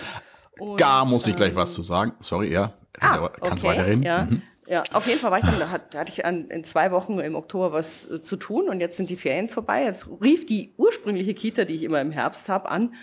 Und, 0.60 0.82
Da 0.82 1.06
muss 1.06 1.28
ich 1.28 1.36
gleich 1.36 1.54
was 1.54 1.74
zu 1.74 1.84
sagen. 1.84 2.14
Sorry, 2.22 2.52
ja. 2.52 2.74
Ah, 3.00 3.30
Kannst 3.42 3.64
okay, 3.64 3.74
weiterreden. 3.78 4.02
Ja, 4.04 4.24
Mhm. 4.24 4.42
Ja, 4.68 4.84
auf 4.94 5.08
jeden 5.08 5.20
Fall 5.20 5.32
war 5.32 5.40
ich 5.40 5.46
dann, 5.46 5.60
da 5.60 5.70
hat- 5.70 5.94
da 5.94 6.00
hatte 6.00 6.12
ich 6.12 6.26
an, 6.26 6.48
in 6.50 6.64
zwei 6.64 6.92
Wochen 6.92 7.20
im 7.20 7.36
Oktober 7.36 7.72
was 7.72 8.10
äh, 8.10 8.22
zu 8.22 8.36
tun 8.38 8.68
und 8.70 8.80
jetzt 8.80 8.98
sind 8.98 9.10
die 9.10 9.16
Ferien 9.16 9.48
vorbei. 9.50 9.84
Jetzt 9.84 10.08
rief 10.22 10.46
die 10.46 10.74
ursprüngliche 10.78 11.34
Kita, 11.34 11.66
die 11.66 11.74
ich 11.76 11.84
immer 11.84 12.02
im 12.02 12.12
Herbst 12.12 12.50
habe, 12.50 12.70
an. 12.70 12.94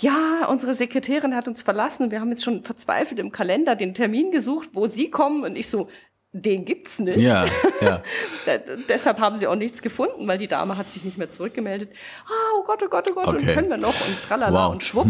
Ja, 0.00 0.46
unsere 0.48 0.74
Sekretärin 0.74 1.34
hat 1.34 1.48
uns 1.48 1.60
verlassen 1.62 2.04
und 2.04 2.10
wir 2.12 2.20
haben 2.20 2.30
jetzt 2.30 2.44
schon 2.44 2.62
verzweifelt 2.62 3.18
im 3.18 3.32
Kalender 3.32 3.74
den 3.74 3.94
Termin 3.94 4.30
gesucht, 4.30 4.70
wo 4.74 4.86
Sie 4.86 5.10
kommen 5.10 5.42
und 5.42 5.56
ich 5.56 5.68
so, 5.68 5.88
den 6.32 6.64
gibt's 6.66 7.00
nicht. 7.00 7.18
Ja, 7.18 7.46
ja. 7.80 8.00
Deshalb 8.88 9.18
haben 9.18 9.36
sie 9.38 9.46
auch 9.46 9.56
nichts 9.56 9.82
gefunden, 9.82 10.28
weil 10.28 10.38
die 10.38 10.46
Dame 10.46 10.76
hat 10.76 10.90
sich 10.90 11.02
nicht 11.02 11.18
mehr 11.18 11.28
zurückgemeldet. 11.30 11.90
Ah, 12.26 12.30
oh 12.58 12.64
Gott, 12.64 12.80
oh 12.84 12.88
Gott, 12.88 13.08
oh 13.10 13.14
Gott, 13.14 13.26
und 13.28 13.36
Okay. 13.36 13.54
können 13.54 13.70
wir 13.70 13.76
noch 13.78 13.88
und 14.06 14.22
tralala 14.28 14.66
Wow. 14.66 14.72
und 14.72 14.84
schwupp. 14.84 15.06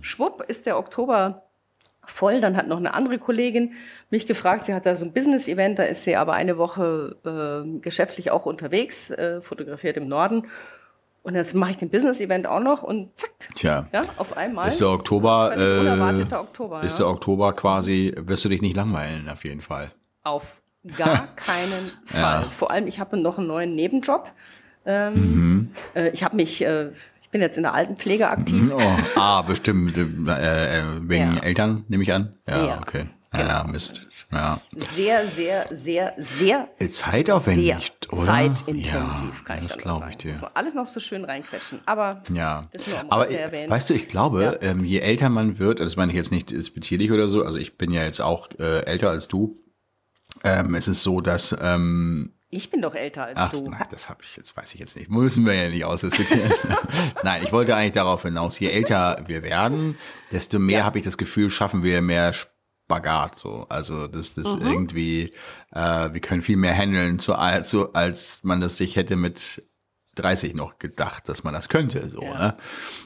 Schwupp 0.00 0.44
ist 0.48 0.66
der 0.66 0.78
Oktober 0.78 1.49
voll. 2.10 2.40
Dann 2.40 2.56
hat 2.56 2.66
noch 2.68 2.76
eine 2.78 2.92
andere 2.94 3.18
Kollegin 3.18 3.72
mich 4.10 4.26
gefragt, 4.26 4.64
sie 4.64 4.74
hat 4.74 4.86
da 4.86 4.94
so 4.94 5.04
ein 5.06 5.12
Business-Event, 5.12 5.78
da 5.78 5.84
ist 5.84 6.04
sie 6.04 6.16
aber 6.16 6.34
eine 6.34 6.58
Woche 6.58 7.16
äh, 7.24 7.78
geschäftlich 7.80 8.30
auch 8.30 8.46
unterwegs, 8.46 9.10
äh, 9.10 9.40
fotografiert 9.40 9.96
im 9.96 10.08
Norden. 10.08 10.46
Und 11.22 11.34
jetzt 11.34 11.54
mache 11.54 11.72
ich 11.72 11.76
den 11.76 11.90
Business-Event 11.90 12.46
auch 12.46 12.60
noch 12.60 12.82
und 12.82 13.10
zack, 13.18 13.30
Tja. 13.54 13.86
ja, 13.92 14.02
auf 14.16 14.36
einmal. 14.36 14.68
Ist 14.68 14.80
der 14.80 14.88
Oktober, 14.88 15.52
äh, 15.54 15.80
unerwarteter 15.80 16.40
Oktober, 16.40 16.82
ist 16.82 16.98
ja. 16.98 17.04
der 17.04 17.12
Oktober 17.14 17.52
quasi, 17.52 18.14
wirst 18.16 18.44
du 18.44 18.48
dich 18.48 18.62
nicht 18.62 18.74
langweilen, 18.76 19.28
auf 19.30 19.44
jeden 19.44 19.60
Fall. 19.60 19.90
Auf 20.22 20.62
gar 20.96 21.26
keinen 21.36 21.92
Fall. 22.06 22.46
Vor 22.56 22.70
allem, 22.70 22.86
ich 22.86 22.98
habe 23.00 23.18
noch 23.18 23.36
einen 23.36 23.48
neuen 23.48 23.74
Nebenjob. 23.74 24.32
Ähm, 24.86 25.12
Mhm. 25.14 25.70
äh, 25.94 26.08
ich 26.08 26.24
habe 26.24 26.36
mich, 26.36 26.64
äh, 26.64 26.88
bin 27.30 27.40
jetzt 27.40 27.56
in 27.56 27.62
der 27.62 27.74
Altenpflege 27.74 28.28
aktiv. 28.28 28.70
Oh, 28.74 28.80
ah, 29.16 29.42
bestimmt, 29.42 29.96
äh, 29.96 30.02
äh, 30.02 30.82
wegen 31.02 31.36
Ja. 31.36 31.42
Eltern, 31.42 31.84
nehme 31.88 32.02
ich 32.02 32.12
an? 32.12 32.36
Ja, 32.48 32.66
Ja, 32.66 32.78
okay. 32.80 33.06
genau. 33.32 33.44
Ja, 33.48 33.64
Mist. 33.64 34.06
Ja. 34.32 34.60
Sehr, 34.94 35.26
sehr, 35.28 35.66
sehr, 35.72 36.14
sehr, 36.18 36.68
Zeitaufwendig, 36.92 37.66
sehr 37.66 38.12
oder? 38.12 38.24
zeitintensiv, 38.26 38.92
ja, 38.92 39.44
kann 39.44 39.58
ich 39.62 39.68
das 39.68 39.78
glaube 39.78 40.06
ich 40.10 40.16
dir. 40.18 40.32
Das 40.32 40.42
war 40.42 40.52
alles 40.54 40.74
noch 40.74 40.86
so 40.86 41.00
schön 41.00 41.24
reinquetschen. 41.24 41.80
Aber 41.86 42.22
Ja, 42.32 42.68
das 42.72 42.86
nur 42.86 43.00
am 43.00 43.10
aber 43.10 43.28
ich, 43.30 43.38
weißt 43.70 43.90
du, 43.90 43.94
ich 43.94 44.08
glaube, 44.08 44.58
Ja. 44.62 44.68
ähm, 44.68 44.84
je 44.84 45.00
älter 45.00 45.28
man 45.30 45.58
wird, 45.58 45.80
also 45.80 45.84
das 45.90 45.96
meine 45.96 46.12
ich 46.12 46.16
jetzt 46.16 46.30
nicht 46.30 46.50
despektierlich 46.52 47.10
oder 47.10 47.28
so, 47.28 47.42
also 47.44 47.58
ich 47.58 47.76
bin 47.76 47.90
ja 47.90 48.04
jetzt 48.04 48.20
auch 48.20 48.48
äh, 48.60 48.84
älter 48.86 49.10
als 49.10 49.26
du, 49.26 49.56
ähm, 50.44 50.74
es 50.76 50.86
ist 50.86 51.02
so, 51.02 51.20
dass 51.20 51.56
ähm, 51.60 52.32
ich 52.50 52.70
bin 52.70 52.82
doch 52.82 52.94
älter 52.94 53.24
als 53.24 53.38
Ach, 53.38 53.52
du. 53.52 53.70
nein, 53.70 53.86
das 53.90 54.08
habe 54.08 54.22
ich 54.22 54.36
jetzt, 54.36 54.56
weiß 54.56 54.74
ich 54.74 54.80
jetzt 54.80 54.96
nicht. 54.96 55.08
Müssen 55.08 55.46
wir 55.46 55.54
ja 55.54 55.68
nicht 55.68 55.84
ausdiskutieren. 55.84 56.52
nein, 57.22 57.42
ich 57.44 57.52
wollte 57.52 57.76
eigentlich 57.76 57.92
darauf 57.92 58.22
hinaus, 58.22 58.58
je 58.58 58.68
älter 58.68 59.22
wir 59.26 59.42
werden, 59.42 59.96
desto 60.32 60.58
mehr 60.58 60.84
habe 60.84 60.98
ich 60.98 61.04
das 61.04 61.16
Gefühl, 61.16 61.48
schaffen 61.48 61.84
wir 61.84 62.02
mehr 62.02 62.32
Spagat 62.32 63.38
so. 63.38 63.66
Also 63.68 64.08
das 64.08 64.34
das 64.34 64.56
mhm. 64.56 64.66
irgendwie, 64.66 65.32
äh, 65.72 66.12
wir 66.12 66.20
können 66.20 66.42
viel 66.42 66.56
mehr 66.56 66.74
handeln 66.74 67.20
zu, 67.20 67.34
zu, 67.62 67.92
als 67.92 68.40
man 68.42 68.60
das 68.60 68.76
sich 68.76 68.96
hätte 68.96 69.14
mit 69.14 69.62
30 70.16 70.54
noch 70.54 70.80
gedacht, 70.80 71.28
dass 71.28 71.44
man 71.44 71.54
das 71.54 71.68
könnte. 71.68 72.08
So, 72.08 72.20
ja. 72.22 72.38
ne? 72.38 72.56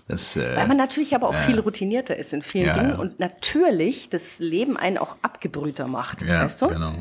das, 0.08 0.36
äh, 0.36 0.56
Weil 0.56 0.68
man 0.68 0.78
natürlich 0.78 1.14
aber 1.14 1.28
auch 1.28 1.34
äh, 1.34 1.42
viel 1.42 1.60
routinierter 1.60 2.16
ist 2.16 2.32
in 2.32 2.40
vielen 2.40 2.66
ja, 2.66 2.78
Dingen 2.78 2.96
und 2.96 3.20
natürlich 3.20 4.08
das 4.08 4.38
Leben 4.38 4.78
einen 4.78 4.96
auch 4.96 5.16
abgebrühter 5.20 5.86
macht, 5.86 6.22
ja, 6.22 6.44
weißt 6.44 6.62
du? 6.62 6.68
Genau. 6.68 6.94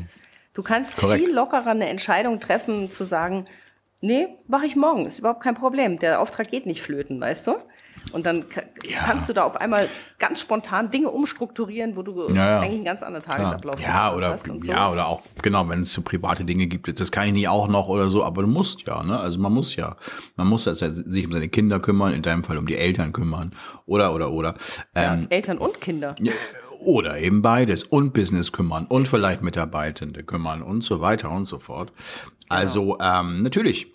Du 0.54 0.62
kannst 0.62 0.98
Korrekt. 0.98 1.24
viel 1.24 1.34
lockerer 1.34 1.70
eine 1.70 1.88
Entscheidung 1.88 2.40
treffen, 2.40 2.90
zu 2.90 3.04
sagen, 3.04 3.44
nee, 4.00 4.28
mache 4.46 4.66
ich 4.66 4.76
morgen, 4.76 5.06
ist 5.06 5.18
überhaupt 5.18 5.42
kein 5.42 5.54
Problem. 5.54 5.98
Der 5.98 6.20
Auftrag 6.20 6.48
geht 6.48 6.64
nicht 6.64 6.80
flöten, 6.80 7.20
weißt 7.20 7.48
du? 7.48 7.56
Und 8.12 8.26
dann 8.26 8.44
ja. 8.84 8.98
kannst 8.98 9.28
du 9.28 9.32
da 9.32 9.44
auf 9.44 9.56
einmal 9.56 9.88
ganz 10.18 10.40
spontan 10.40 10.90
Dinge 10.90 11.10
umstrukturieren, 11.10 11.96
wo 11.96 12.02
du 12.02 12.28
ja, 12.28 12.34
ja. 12.34 12.60
eigentlich 12.60 12.74
einen 12.74 12.84
ganz 12.84 13.02
anderen 13.02 13.24
Tagesablauf 13.24 13.80
ja, 13.80 14.14
oder, 14.14 14.30
hast. 14.30 14.48
Und 14.48 14.64
so. 14.64 14.70
Ja, 14.70 14.92
oder 14.92 15.08
auch, 15.08 15.22
genau, 15.42 15.68
wenn 15.68 15.82
es 15.82 15.92
so 15.92 16.02
private 16.02 16.44
Dinge 16.44 16.66
gibt, 16.66 17.00
das 17.00 17.10
kann 17.10 17.28
ich 17.28 17.32
nicht 17.32 17.48
auch 17.48 17.66
noch 17.66 17.88
oder 17.88 18.10
so, 18.10 18.22
aber 18.22 18.42
du 18.42 18.48
musst 18.48 18.82
ja, 18.82 19.02
ne? 19.02 19.18
Also 19.18 19.38
man 19.38 19.52
muss 19.52 19.74
ja. 19.76 19.96
Man 20.36 20.46
muss 20.48 20.68
also 20.68 20.88
sich 20.90 21.26
um 21.26 21.32
seine 21.32 21.48
Kinder 21.48 21.80
kümmern, 21.80 22.12
in 22.12 22.22
deinem 22.22 22.44
Fall 22.44 22.58
um 22.58 22.66
die 22.66 22.76
Eltern 22.76 23.12
kümmern. 23.12 23.52
Oder, 23.86 24.14
oder, 24.14 24.30
oder. 24.30 24.54
Ähm, 24.94 25.26
Eltern 25.30 25.58
und 25.58 25.80
Kinder. 25.80 26.14
Oder 26.84 27.18
eben 27.18 27.42
beides. 27.42 27.84
Und 27.84 28.12
Business 28.12 28.52
kümmern 28.52 28.86
und 28.86 29.08
vielleicht 29.08 29.42
Mitarbeitende 29.42 30.22
kümmern 30.22 30.62
und 30.62 30.84
so 30.84 31.00
weiter 31.00 31.30
und 31.30 31.46
so 31.46 31.58
fort. 31.58 31.92
Genau. 31.92 32.60
Also, 32.60 32.98
ähm, 33.00 33.42
natürlich. 33.42 33.88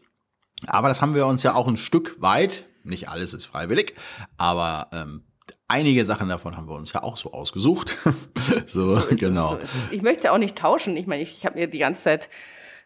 Aber 0.68 0.90
das 0.90 1.02
haben 1.02 1.16
wir 1.16 1.26
uns 1.26 1.44
ja 1.44 1.54
auch 1.54 1.68
ein 1.68 1.78
Stück 1.78 2.22
weit 2.22 2.66
nicht 2.84 3.10
alles 3.10 3.34
ist 3.34 3.46
freiwillig, 3.46 3.94
aber 4.38 4.90
ähm, 4.94 5.24
einige 5.68 6.06
Sachen 6.06 6.30
davon 6.30 6.58
haben 6.58 6.68
wir 6.68 6.76
uns 6.76 6.94
ja 6.94 7.04
auch 7.04 7.18
so 7.18 7.32
ausgesucht. 7.32 7.98
so, 8.68 9.00
so 9.00 9.16
genau. 9.16 9.56
Es, 9.56 9.74
so 9.74 9.80
ich 9.92 10.02
möchte 10.02 10.26
ja 10.26 10.32
auch 10.32 10.38
nicht 10.38 10.58
tauschen. 10.58 10.98
Ich 10.98 11.08
meine, 11.08 11.22
ich, 11.22 11.38
ich 11.38 11.46
habe 11.46 11.60
mir 11.60 11.68
die 11.68 11.80
ganze 11.80 12.04
Zeit 12.04 12.30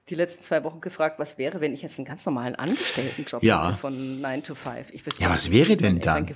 die 0.09 0.15
letzten 0.15 0.43
zwei 0.43 0.63
Wochen 0.65 0.81
gefragt, 0.81 1.17
was 1.17 1.37
wäre, 1.37 1.61
wenn 1.61 1.73
ich 1.73 1.81
jetzt 1.81 1.97
einen 1.97 2.05
ganz 2.05 2.25
normalen 2.25 2.55
Angestelltenjob 2.55 3.41
ja. 3.41 3.69
hätte 3.69 3.77
von 3.77 4.19
9 4.19 4.43
to 4.43 4.53
5. 4.53 4.91
Ich 4.91 5.05
wüsste, 5.05 5.23
ja, 5.23 5.29
was 5.29 5.49
wäre 5.49 5.77
denn 5.77 5.99
dann? 6.01 6.27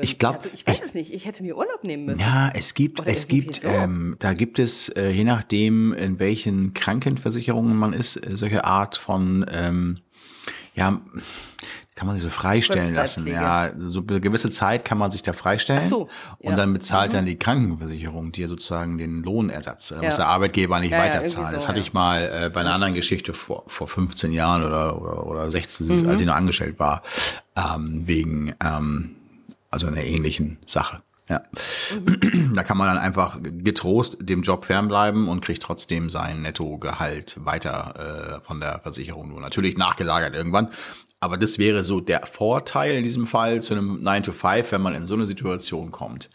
Ich 0.00 0.18
glaube, 0.18 0.48
ich 0.54 0.66
weiß 0.66 0.82
es 0.82 0.94
nicht. 0.94 1.12
Ich 1.12 1.26
hätte 1.26 1.42
mir 1.42 1.56
Urlaub 1.56 1.84
nehmen 1.84 2.06
müssen. 2.06 2.20
Ja, 2.20 2.50
es 2.54 2.72
gibt, 2.72 3.00
Oder 3.00 3.10
es 3.10 3.28
gibt, 3.28 3.56
so. 3.56 3.68
ähm, 3.68 4.16
da 4.20 4.32
gibt 4.32 4.58
es, 4.58 4.88
äh, 4.90 5.10
je 5.10 5.24
nachdem, 5.24 5.92
in 5.92 6.18
welchen 6.18 6.72
Krankenversicherungen 6.72 7.76
man 7.76 7.92
ist, 7.92 8.16
äh, 8.16 8.36
solche 8.36 8.64
Art 8.64 8.96
von, 8.96 9.44
ähm, 9.52 9.98
ja, 10.74 11.02
kann 11.94 12.08
man 12.08 12.16
sich 12.16 12.24
so 12.24 12.30
freistellen 12.30 12.92
lassen. 12.92 13.26
Ja, 13.26 13.70
so 13.76 14.02
eine 14.06 14.20
gewisse 14.20 14.50
Zeit 14.50 14.84
kann 14.84 14.98
man 14.98 15.12
sich 15.12 15.22
da 15.22 15.32
freistellen. 15.32 15.82
Ach 15.84 15.88
so, 15.88 16.08
ja. 16.40 16.50
Und 16.50 16.56
dann 16.56 16.72
bezahlt 16.72 17.12
mhm. 17.12 17.16
dann 17.16 17.26
die 17.26 17.36
Krankenversicherung 17.36 18.32
dir 18.32 18.48
sozusagen 18.48 18.98
den 18.98 19.22
Lohnersatz. 19.22 19.88
Da 19.88 19.96
ja. 19.96 20.02
muss 20.02 20.16
der 20.16 20.26
Arbeitgeber 20.26 20.80
nicht 20.80 20.90
ja, 20.90 20.98
weiterzahlen. 20.98 21.48
so, 21.48 21.54
das 21.54 21.68
hatte 21.68 21.78
ich 21.78 21.92
mal 21.92 22.22
äh, 22.22 22.50
bei 22.50 22.60
einer 22.60 22.72
anderen 22.74 22.94
Geschichte 22.94 23.32
vor, 23.32 23.62
vor 23.68 23.86
15 23.86 24.32
Jahren 24.32 24.64
oder, 24.64 25.00
oder, 25.00 25.26
oder 25.26 25.50
16, 25.50 26.02
mhm. 26.02 26.08
als 26.08 26.20
ich 26.20 26.26
noch 26.26 26.34
angestellt 26.34 26.80
war, 26.80 27.02
ähm, 27.56 28.06
wegen 28.06 28.54
ähm, 28.64 29.14
also 29.70 29.86
einer 29.86 30.02
ähnlichen 30.02 30.58
Sache. 30.66 31.00
Ja. 31.28 31.42
Mhm. 31.94 32.54
Da 32.54 32.64
kann 32.64 32.76
man 32.76 32.88
dann 32.88 32.98
einfach 32.98 33.38
getrost 33.40 34.18
dem 34.20 34.42
Job 34.42 34.64
fernbleiben 34.64 35.28
und 35.28 35.42
kriegt 35.42 35.62
trotzdem 35.62 36.10
sein 36.10 36.42
Nettogehalt 36.42 37.36
weiter 37.44 38.40
äh, 38.42 38.46
von 38.46 38.60
der 38.60 38.80
Versicherung. 38.80 39.28
Nur 39.28 39.40
natürlich 39.40 39.78
nachgelagert 39.78 40.34
irgendwann. 40.34 40.68
Aber 41.24 41.38
das 41.38 41.58
wäre 41.58 41.84
so 41.84 42.02
der 42.02 42.26
Vorteil 42.26 42.96
in 42.96 43.02
diesem 43.02 43.26
Fall 43.26 43.62
zu 43.62 43.72
einem 43.72 44.02
9 44.02 44.24
to 44.24 44.32
5, 44.32 44.72
wenn 44.72 44.82
man 44.82 44.94
in 44.94 45.06
so 45.06 45.14
eine 45.14 45.24
Situation 45.24 45.90
kommt. 45.90 46.28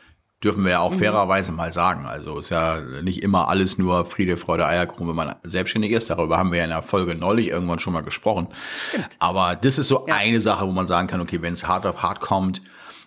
Dürfen 0.43 0.63
wir 0.63 0.71
ja 0.71 0.79
auch 0.79 0.93
mhm. 0.93 0.97
fairerweise 0.97 1.51
mal 1.51 1.71
sagen. 1.71 2.07
Also 2.07 2.39
ist 2.39 2.49
ja 2.49 2.81
nicht 3.03 3.21
immer 3.21 3.49
alles 3.49 3.77
nur 3.77 4.07
Friede, 4.07 4.35
Freude, 4.35 4.65
Eierkuchen, 4.65 5.07
wenn 5.07 5.15
man 5.15 5.35
selbstständig 5.43 5.91
ist. 5.91 6.09
Darüber 6.09 6.39
haben 6.39 6.51
wir 6.51 6.57
ja 6.57 6.63
in 6.63 6.71
der 6.71 6.81
Folge 6.81 7.13
neulich 7.13 7.49
irgendwann 7.49 7.77
schon 7.77 7.93
mal 7.93 8.01
gesprochen. 8.01 8.47
Stimmt. 8.87 9.09
Aber 9.19 9.55
das 9.55 9.77
ist 9.77 9.89
so 9.89 10.05
ja. 10.07 10.15
eine 10.15 10.41
Sache, 10.41 10.65
wo 10.65 10.71
man 10.71 10.87
sagen 10.87 11.07
kann, 11.07 11.21
okay, 11.21 11.39
wenn 11.43 11.53
es 11.53 11.67
hart 11.67 11.85
auf 11.85 12.01
hart 12.01 12.19
kommt 12.19 12.63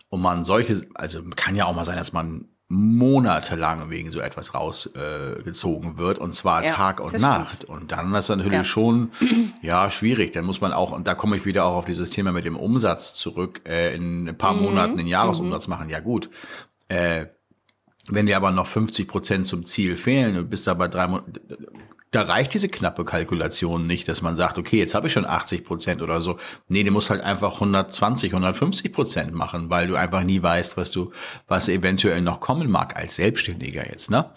und 0.09 0.23
man 0.23 0.45
solche, 0.45 0.87
also 0.95 1.21
kann 1.35 1.57
ja 1.57 1.65
auch 1.65 1.75
mal 1.75 1.85
sein, 1.85 1.97
dass 1.97 2.13
man 2.13 2.47
monatelang 2.73 3.91
wegen 3.91 4.11
so 4.11 4.19
etwas 4.19 4.55
rausgezogen 4.55 5.93
äh, 5.93 5.99
wird 5.99 6.19
und 6.19 6.35
zwar 6.35 6.65
ja, 6.65 6.71
Tag 6.71 7.01
und 7.01 7.21
Nacht. 7.21 7.65
Stimmt. 7.65 7.71
Und 7.71 7.93
dann 7.93 8.07
ist 8.15 8.31
das 8.31 8.37
natürlich 8.39 8.57
ja. 8.57 8.65
schon 8.65 9.13
ja 9.61 9.91
schwierig. 9.91 10.33
Dann 10.33 10.47
muss 10.47 10.63
man 10.63 10.73
auch, 10.73 10.91
und 10.91 11.07
da 11.07 11.15
komme 11.15 11.37
ich 11.37 11.45
wieder 11.45 11.67
auch 11.67 11.77
auf 11.77 11.85
dieses 11.85 12.09
Thema 12.09 12.33
mit 12.33 12.47
dem 12.47 12.57
Umsatz 12.57 13.15
zurück, 13.15 13.61
äh, 13.69 13.95
in 13.95 14.27
ein 14.27 14.39
paar 14.39 14.55
mhm. 14.55 14.63
Monaten 14.63 14.97
den 14.97 15.07
Jahresumsatz 15.07 15.67
mhm. 15.67 15.71
machen. 15.71 15.91
Ja 15.91 16.01
gut. 16.01 16.31
Äh, 16.89 17.27
wenn 18.09 18.25
dir 18.25 18.39
aber 18.39 18.53
noch 18.53 18.67
50 18.67 19.07
Prozent 19.07 19.47
zum 19.47 19.65
Ziel 19.65 19.97
fehlen 19.97 20.39
und 20.39 20.49
bist 20.49 20.67
da 20.67 20.73
bei 20.73 20.89
drei 20.89 21.09
Monaten, 21.09 21.35
da 22.13 22.23
reicht 22.23 22.53
diese 22.53 22.69
knappe 22.69 23.05
Kalkulation 23.05 23.87
nicht, 23.87 24.07
dass 24.07 24.21
man 24.21 24.37
sagt, 24.37 24.59
okay, 24.59 24.79
jetzt 24.79 24.95
habe 24.95 25.07
ich 25.07 25.15
schon 25.15 25.25
80 25.25 25.65
Prozent 25.65 26.03
oder 26.03 26.21
so. 26.21 26.39
Nee, 26.69 26.85
du 26.85 26.93
musst 26.93 27.09
halt 27.09 27.23
einfach 27.23 27.55
120, 27.55 28.33
150 28.33 28.93
Prozent 28.93 29.33
machen, 29.33 29.71
weil 29.71 29.89
du 29.89 29.97
einfach 29.97 30.23
nie 30.23 30.43
weißt, 30.43 30.77
was 30.77 30.91
du, 30.91 31.11
was 31.49 31.69
eventuell 31.69 32.21
noch 32.21 32.41
kommen 32.41 32.71
mag 32.71 32.97
als 32.97 33.17
Selbstständiger 33.17 33.89
jetzt, 33.89 34.11
ne? 34.11 34.31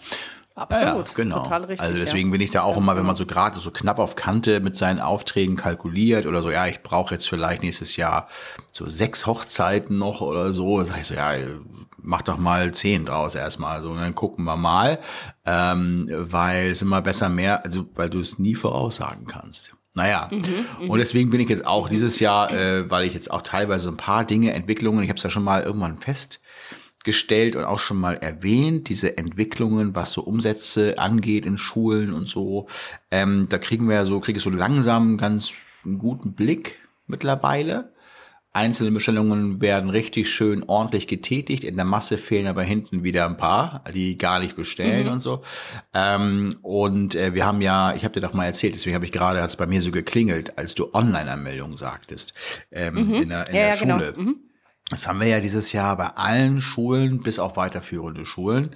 Absolut, 0.54 1.08
ja, 1.08 1.14
genau. 1.14 1.42
total 1.42 1.64
richtig. 1.64 1.86
Also 1.86 2.00
deswegen 2.00 2.30
ja. 2.30 2.32
bin 2.32 2.40
ich 2.40 2.50
da 2.50 2.62
auch 2.62 2.72
Ganz 2.72 2.78
immer, 2.78 2.92
wenn 2.92 3.02
genau. 3.02 3.08
man 3.08 3.16
so 3.16 3.26
gerade 3.26 3.60
so 3.60 3.70
knapp 3.70 3.98
auf 3.98 4.16
Kante 4.16 4.60
mit 4.60 4.74
seinen 4.74 5.00
Aufträgen 5.00 5.54
kalkuliert 5.56 6.24
oder 6.24 6.40
so, 6.40 6.50
ja, 6.50 6.66
ich 6.66 6.82
brauche 6.82 7.12
jetzt 7.12 7.28
vielleicht 7.28 7.62
nächstes 7.62 7.96
Jahr 7.96 8.28
so 8.72 8.88
sechs 8.88 9.26
Hochzeiten 9.26 9.98
noch 9.98 10.22
oder 10.22 10.54
so, 10.54 10.82
sag 10.82 11.00
ich 11.00 11.08
so, 11.08 11.14
ja, 11.14 11.32
mach 12.06 12.22
doch 12.22 12.38
mal 12.38 12.72
zehn 12.72 13.04
draus 13.04 13.34
erstmal, 13.34 13.82
so, 13.82 13.90
und 13.90 14.00
dann 14.00 14.14
gucken 14.14 14.44
wir 14.44 14.56
mal, 14.56 14.98
ähm, 15.44 16.08
weil 16.10 16.70
es 16.70 16.82
immer 16.82 17.02
besser 17.02 17.28
mehr, 17.28 17.64
also 17.64 17.86
weil 17.94 18.08
du 18.08 18.20
es 18.20 18.38
nie 18.38 18.54
voraussagen 18.54 19.26
kannst. 19.26 19.72
Naja, 19.94 20.28
mhm, 20.30 20.44
mhm, 20.80 20.90
und 20.90 20.98
deswegen 20.98 21.30
bin 21.30 21.40
ich 21.40 21.48
jetzt 21.48 21.66
auch 21.66 21.88
dieses 21.88 22.20
Jahr, 22.20 22.52
äh, 22.52 22.90
weil 22.90 23.06
ich 23.06 23.14
jetzt 23.14 23.30
auch 23.30 23.42
teilweise 23.42 23.88
ein 23.88 23.96
paar 23.96 24.24
Dinge, 24.24 24.52
Entwicklungen, 24.52 25.02
ich 25.02 25.08
habe 25.08 25.16
es 25.16 25.22
ja 25.22 25.30
schon 25.30 25.44
mal 25.44 25.62
irgendwann 25.62 25.98
fest 25.98 26.40
gestellt 27.06 27.54
und 27.56 27.64
auch 27.64 27.78
schon 27.78 27.98
mal 27.98 28.14
erwähnt, 28.14 28.88
diese 28.88 29.16
Entwicklungen, 29.16 29.94
was 29.94 30.10
so 30.10 30.22
Umsätze 30.22 30.98
angeht 30.98 31.46
in 31.46 31.56
Schulen 31.56 32.12
und 32.12 32.28
so. 32.28 32.66
Ähm, 33.12 33.46
da 33.48 33.58
kriegen 33.58 33.88
wir 33.88 34.04
so, 34.04 34.18
kriege 34.20 34.38
ich 34.38 34.42
so 34.42 34.50
langsam 34.50 35.16
ganz 35.16 35.52
einen 35.84 35.98
guten 35.98 36.34
Blick 36.34 36.80
mittlerweile. 37.06 37.92
Einzelne 38.56 38.90
Bestellungen 38.90 39.60
werden 39.60 39.90
richtig 39.90 40.30
schön 40.30 40.64
ordentlich 40.66 41.06
getätigt. 41.06 41.62
In 41.62 41.76
der 41.76 41.84
Masse 41.84 42.16
fehlen 42.16 42.46
aber 42.46 42.62
hinten 42.62 43.04
wieder 43.04 43.26
ein 43.26 43.36
paar, 43.36 43.84
die 43.94 44.16
gar 44.16 44.40
nicht 44.40 44.56
bestellen 44.56 45.06
mhm. 45.06 45.12
und 45.12 45.20
so. 45.20 45.42
Ähm, 45.92 46.56
und 46.62 47.14
äh, 47.14 47.34
wir 47.34 47.44
haben 47.44 47.60
ja, 47.60 47.94
ich 47.94 48.04
habe 48.04 48.14
dir 48.14 48.22
doch 48.22 48.32
mal 48.32 48.46
erzählt, 48.46 48.74
deswegen 48.74 48.94
habe 48.94 49.04
ich 49.04 49.12
gerade, 49.12 49.42
hat 49.42 49.50
es 49.50 49.56
bei 49.56 49.66
mir 49.66 49.82
so 49.82 49.90
geklingelt, 49.90 50.56
als 50.58 50.74
du 50.74 50.92
Online-Anmeldung 50.94 51.76
sagtest 51.76 52.32
ähm, 52.72 52.94
mhm. 52.94 53.14
in 53.14 53.28
der, 53.28 53.48
in 53.48 53.54
ja, 53.54 53.60
der 53.60 53.68
ja, 53.68 53.76
genau. 53.76 53.98
Schule. 53.98 54.12
Genau. 54.14 54.30
Mhm. 54.30 54.36
Das 54.88 55.08
haben 55.08 55.18
wir 55.18 55.26
ja 55.26 55.40
dieses 55.40 55.72
Jahr 55.72 55.96
bei 55.96 56.06
allen 56.14 56.62
Schulen, 56.62 57.20
bis 57.20 57.40
auf 57.40 57.56
weiterführende 57.56 58.24
Schulen, 58.24 58.70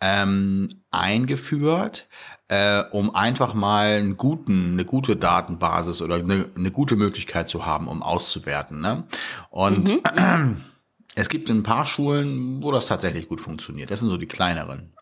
ähm, 0.00 0.68
eingeführt, 0.92 2.08
äh, 2.48 2.84
um 2.90 3.14
einfach 3.14 3.54
mal 3.54 3.96
einen 3.96 4.16
guten, 4.16 4.72
eine 4.72 4.84
gute 4.84 5.16
Datenbasis 5.16 6.02
oder 6.02 6.16
eine, 6.16 6.48
eine 6.56 6.70
gute 6.70 6.96
Möglichkeit 6.96 7.48
zu 7.48 7.66
haben, 7.66 7.88
um 7.88 8.02
auszuwerten. 8.02 8.80
Ne? 8.80 9.04
Und 9.50 9.90
mhm. 9.90 10.62
es 11.14 11.28
gibt 11.28 11.50
ein 11.50 11.62
paar 11.62 11.84
Schulen, 11.84 12.62
wo 12.62 12.70
das 12.70 12.86
tatsächlich 12.86 13.28
gut 13.28 13.40
funktioniert. 13.40 13.90
Das 13.90 14.00
sind 14.00 14.08
so 14.08 14.16
die 14.16 14.28
kleineren. 14.28 14.92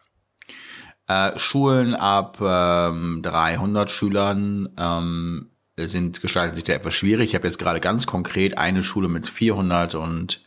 Äh, 1.07 1.39
Schulen 1.39 1.95
ab 1.95 2.39
ähm, 2.41 3.21
300 3.23 3.91
Schülern 3.91 4.71
ähm, 4.79 5.51
sind 5.77 6.23
gestalten 6.23 6.55
sich 6.55 6.65
da 6.65 6.73
etwas 6.73 6.95
schwierig. 6.95 7.31
Ich 7.31 7.35
habe 7.35 7.47
jetzt 7.47 7.59
gerade 7.59 7.81
ganz 7.81 8.07
konkret 8.07 8.57
eine 8.57 8.83
Schule 8.83 9.09
mit 9.09 9.27
400 9.27 9.97
und 9.97 10.45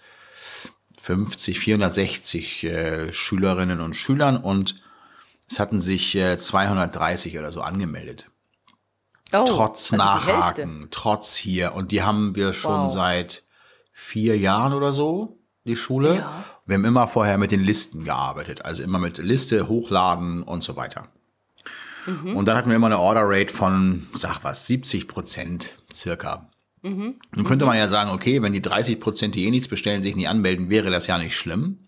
450, 0.98 1.60
460 1.60 2.64
äh, 2.64 3.14
Schülerinnen 3.14 3.82
und 3.82 3.96
Schülern 3.96 4.38
und 4.38 4.82
es 5.50 5.60
hatten 5.60 5.82
sich 5.82 6.16
äh, 6.16 6.38
230 6.38 7.38
oder 7.40 7.52
so 7.52 7.62
angemeldet. 7.62 8.30
Oh, 9.34 9.44
trotz 9.46 9.94
also 9.94 10.04
Nachhaken, 10.04 10.88
trotz 10.92 11.36
hier. 11.36 11.74
Und 11.74 11.92
die 11.92 12.04
haben 12.04 12.36
wir 12.36 12.54
schon 12.54 12.86
wow. 12.86 12.92
seit 12.92 13.44
vier 13.92 14.38
Jahren 14.38 14.74
oder 14.74 14.94
so, 14.94 15.40
die 15.66 15.76
Schule. 15.76 16.18
Ja. 16.18 16.44
Wir 16.66 16.76
haben 16.76 16.86
immer 16.86 17.08
vorher 17.08 17.38
mit 17.38 17.52
den 17.52 17.64
Listen 17.64 18.04
gearbeitet, 18.04 18.66
also 18.66 18.84
immer 18.84 19.00
mit 19.00 19.18
Liste, 19.18 19.68
hochladen 19.68 20.44
und 20.44 20.64
so 20.64 20.76
weiter. 20.76 21.08
Mhm. 22.06 22.36
Und 22.36 22.46
dann 22.46 22.56
hatten 22.58 22.70
wir 22.70 22.76
immer 22.76 22.88
eine 22.88 23.00
Order 23.00 23.24
Rate 23.24 23.54
von, 23.54 24.08
sag 24.14 24.44
was, 24.44 24.66
70 24.68 25.08
Prozent 25.08 25.78
circa. 25.94 26.50
Mhm. 26.82 27.16
Nun 27.36 27.46
könnte 27.46 27.66
man 27.66 27.78
ja 27.78 27.88
sagen, 27.88 28.12
okay, 28.12 28.42
wenn 28.42 28.54
die 28.54 28.62
30 28.62 29.00
Prozent, 29.00 29.36
die 29.36 29.46
eh 29.46 29.52
nichts 29.52 29.68
bestellen, 29.68 30.04
sich 30.04 30.16
nicht 30.16 30.30
anmelden, 30.30 30.70
wäre 30.70 30.90
das 30.90 31.08
ja 31.08 31.18
nicht 31.18 31.36
schlimm. 31.36 31.80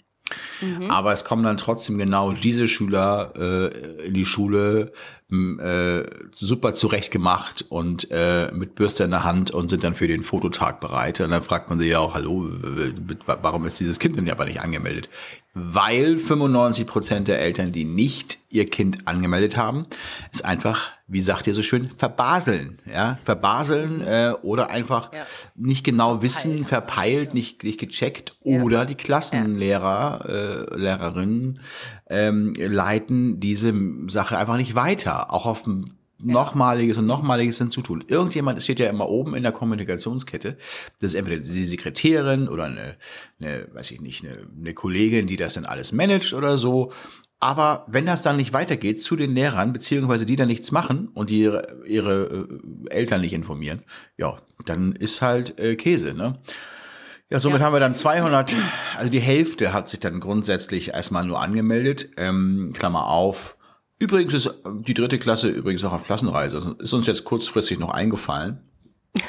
Mhm. 0.62 0.90
Aber 0.90 1.14
es 1.14 1.26
kommen 1.26 1.44
dann 1.44 1.58
trotzdem 1.58 1.98
genau 1.98 2.32
diese 2.32 2.68
Schüler 2.68 3.34
äh, 3.36 4.08
in 4.08 4.14
die 4.14 4.26
Schule, 4.26 4.92
äh, 5.32 6.04
super 6.34 6.74
zurechtgemacht 6.74 7.66
und 7.70 8.10
äh, 8.10 8.52
mit 8.52 8.74
Bürste 8.74 9.04
in 9.04 9.12
der 9.12 9.24
Hand 9.24 9.52
und 9.52 9.70
sind 9.70 9.84
dann 9.84 9.94
für 9.94 10.08
den 10.08 10.24
Fototag 10.24 10.80
bereit. 10.80 11.22
Und 11.22 11.30
dann 11.30 11.44
fragt 11.44 11.70
man 11.70 11.78
sich 11.78 11.90
ja 11.90 12.00
auch, 12.00 12.16
hallo, 12.16 12.50
warum 13.26 13.66
ist 13.66 13.80
dieses 13.80 14.00
Kind 14.00 14.18
denn 14.18 14.26
ja 14.26 14.34
aber 14.34 14.46
nicht 14.46 14.62
angemeldet? 14.62 15.08
Weil 15.54 16.18
95 16.18 16.88
Prozent 16.88 17.28
der 17.28 17.40
Eltern, 17.42 17.72
die 17.72 17.84
nicht 17.84 18.40
ihr 18.50 18.70
Kind 18.70 19.08
angemeldet 19.08 19.58
haben, 19.58 19.86
es 20.32 20.42
einfach, 20.42 20.92
wie 21.08 21.22
sagt 21.22 21.48
ihr 21.48 21.54
so 21.54 21.64
schön, 21.64 21.90
verbaseln. 21.98 22.80
Ja, 22.92 23.18
verbaseln 23.24 24.02
äh, 24.02 24.34
oder 24.42 24.70
einfach 24.70 25.12
ja. 25.12 25.26
nicht 25.56 25.84
genau 25.84 26.22
wissen, 26.22 26.66
verpeilt, 26.66 26.70
verpeilt 26.70 27.34
nicht, 27.34 27.64
nicht 27.64 27.80
gecheckt 27.80 28.36
ja. 28.44 28.62
oder 28.62 28.86
die 28.86 28.96
Klassenlehrer, 28.96 30.26
äh, 30.28 30.49
Lehrerinnen 30.76 31.62
ähm, 32.10 32.56
leiten 32.56 33.40
diese 33.40 33.74
Sache 34.08 34.38
einfach 34.38 34.58
nicht 34.58 34.76
weiter, 34.76 35.34
auch 35.34 35.46
auf 35.46 35.64
dem 35.64 36.00
nochmaliges 36.22 36.98
und 36.98 37.06
nochmaliges 37.06 37.58
hinzutun. 37.58 38.04
Irgendjemand 38.08 38.62
steht 38.62 38.80
ja 38.80 38.90
immer 38.90 39.10
oben 39.10 39.36
in 39.36 39.44
der 39.44 39.52
Kommunikationskette. 39.52 40.58
Das 41.00 41.12
ist 41.12 41.16
entweder 41.16 41.42
die 41.42 41.66
Sekretärin 41.66 42.50
oder 42.50 42.66
eine, 42.66 42.96
eine 43.40 43.68
weiß 43.74 43.92
ich 43.92 44.02
nicht, 44.02 44.24
eine, 44.24 44.46
eine 44.58 44.74
Kollegin, 44.74 45.28
die 45.28 45.38
das 45.38 45.54
dann 45.54 45.66
alles 45.66 45.92
managt 45.92 46.34
oder 46.34 46.58
so. 46.58 46.92
Aber 47.40 47.86
wenn 47.88 48.06
das 48.06 48.22
dann 48.22 48.36
nicht 48.36 48.52
weitergeht 48.52 49.02
zu 49.02 49.16
den 49.16 49.34
Lehrern, 49.34 49.72
beziehungsweise 49.72 50.26
die 50.26 50.36
dann 50.36 50.50
nichts 50.50 50.72
machen 50.72 51.08
und 51.14 51.30
die 51.30 51.40
ihre, 51.40 51.78
ihre 51.86 52.50
äh, 52.90 52.94
Eltern 52.94 53.22
nicht 53.22 53.34
informieren, 53.34 53.84
ja, 54.18 54.42
dann 54.66 54.92
ist 54.92 55.22
halt 55.22 55.58
äh, 55.58 55.76
Käse, 55.78 56.14
ne? 56.14 56.38
Ja, 57.32 57.40
somit 57.40 57.60
ja. 57.60 57.66
haben 57.66 57.74
wir 57.74 57.80
dann 57.80 57.94
200, 57.94 58.56
also 58.98 59.12
die 59.12 59.20
Hälfte 59.20 59.72
hat 59.72 59.88
sich 59.88 60.00
dann 60.00 60.20
grundsätzlich 60.20 60.90
erstmal 60.90 61.26
nur 61.26 61.40
angemeldet, 61.40 62.10
ähm, 62.18 62.74
Klammer 62.74 63.08
auf. 63.08 63.56
Übrigens 64.00 64.34
ist 64.34 64.50
die 64.66 64.96
dritte 64.96 65.20
Klasse 65.20 65.50
übrigens 65.50 65.84
auch 65.84 65.94
auf 65.94 66.06
Klassenreise. 66.06 66.76
Ist 66.80 66.94
uns 66.94 67.06
jetzt 67.06 67.26
kurzfristig 67.26 67.80
noch 67.80 67.90
eingefallen. 67.90 68.60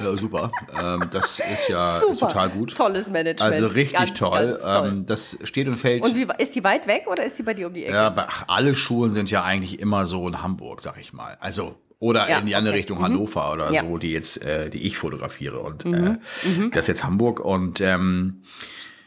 Ja, 0.00 0.16
super. 0.16 0.50
Ähm, 0.76 1.08
das 1.12 1.38
ist 1.38 1.68
ja 1.68 1.98
ist 1.98 2.18
total 2.18 2.50
gut. 2.50 2.76
Tolles 2.76 3.10
Management. 3.10 3.54
Also 3.54 3.68
richtig 3.68 3.96
ganz, 3.96 4.14
toll. 4.14 4.48
Ganz 4.48 4.62
toll. 4.62 4.88
Ähm, 4.88 5.06
das 5.06 5.38
steht 5.44 5.68
und 5.68 5.76
fällt. 5.76 6.02
Und 6.02 6.16
wie, 6.16 6.26
ist 6.38 6.56
die 6.56 6.64
weit 6.64 6.88
weg 6.88 7.04
oder 7.06 7.24
ist 7.24 7.38
die 7.38 7.44
bei 7.44 7.54
dir 7.54 7.68
um 7.68 7.74
die 7.74 7.84
Ecke? 7.84 7.94
Ja, 7.94 8.12
ach, 8.16 8.44
alle 8.48 8.74
Schulen 8.74 9.14
sind 9.14 9.30
ja 9.30 9.44
eigentlich 9.44 9.78
immer 9.78 10.04
so 10.04 10.26
in 10.26 10.42
Hamburg, 10.42 10.80
sag 10.80 10.98
ich 10.98 11.12
mal. 11.12 11.36
Also 11.38 11.76
oder 12.04 12.28
ja, 12.28 12.38
in 12.38 12.46
die 12.46 12.54
andere 12.54 12.72
okay. 12.72 12.80
Richtung 12.80 12.98
mhm. 12.98 13.04
Hannover 13.04 13.52
oder 13.54 13.72
ja. 13.72 13.82
so, 13.82 13.96
die 13.96 14.12
jetzt, 14.12 14.44
äh, 14.44 14.68
die 14.68 14.86
ich 14.86 14.98
fotografiere. 14.98 15.60
Und 15.60 15.86
mhm. 15.86 15.94
Äh, 15.94 16.48
mhm. 16.48 16.70
das 16.70 16.84
ist 16.84 16.88
jetzt 16.88 17.04
Hamburg 17.04 17.40
und 17.40 17.80
ähm, 17.80 18.42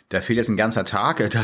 da 0.10 0.20
fehlt 0.20 0.38
jetzt 0.38 0.50
ein 0.50 0.58
ganzer 0.58 0.84
Tag, 0.84 1.30
da 1.30 1.44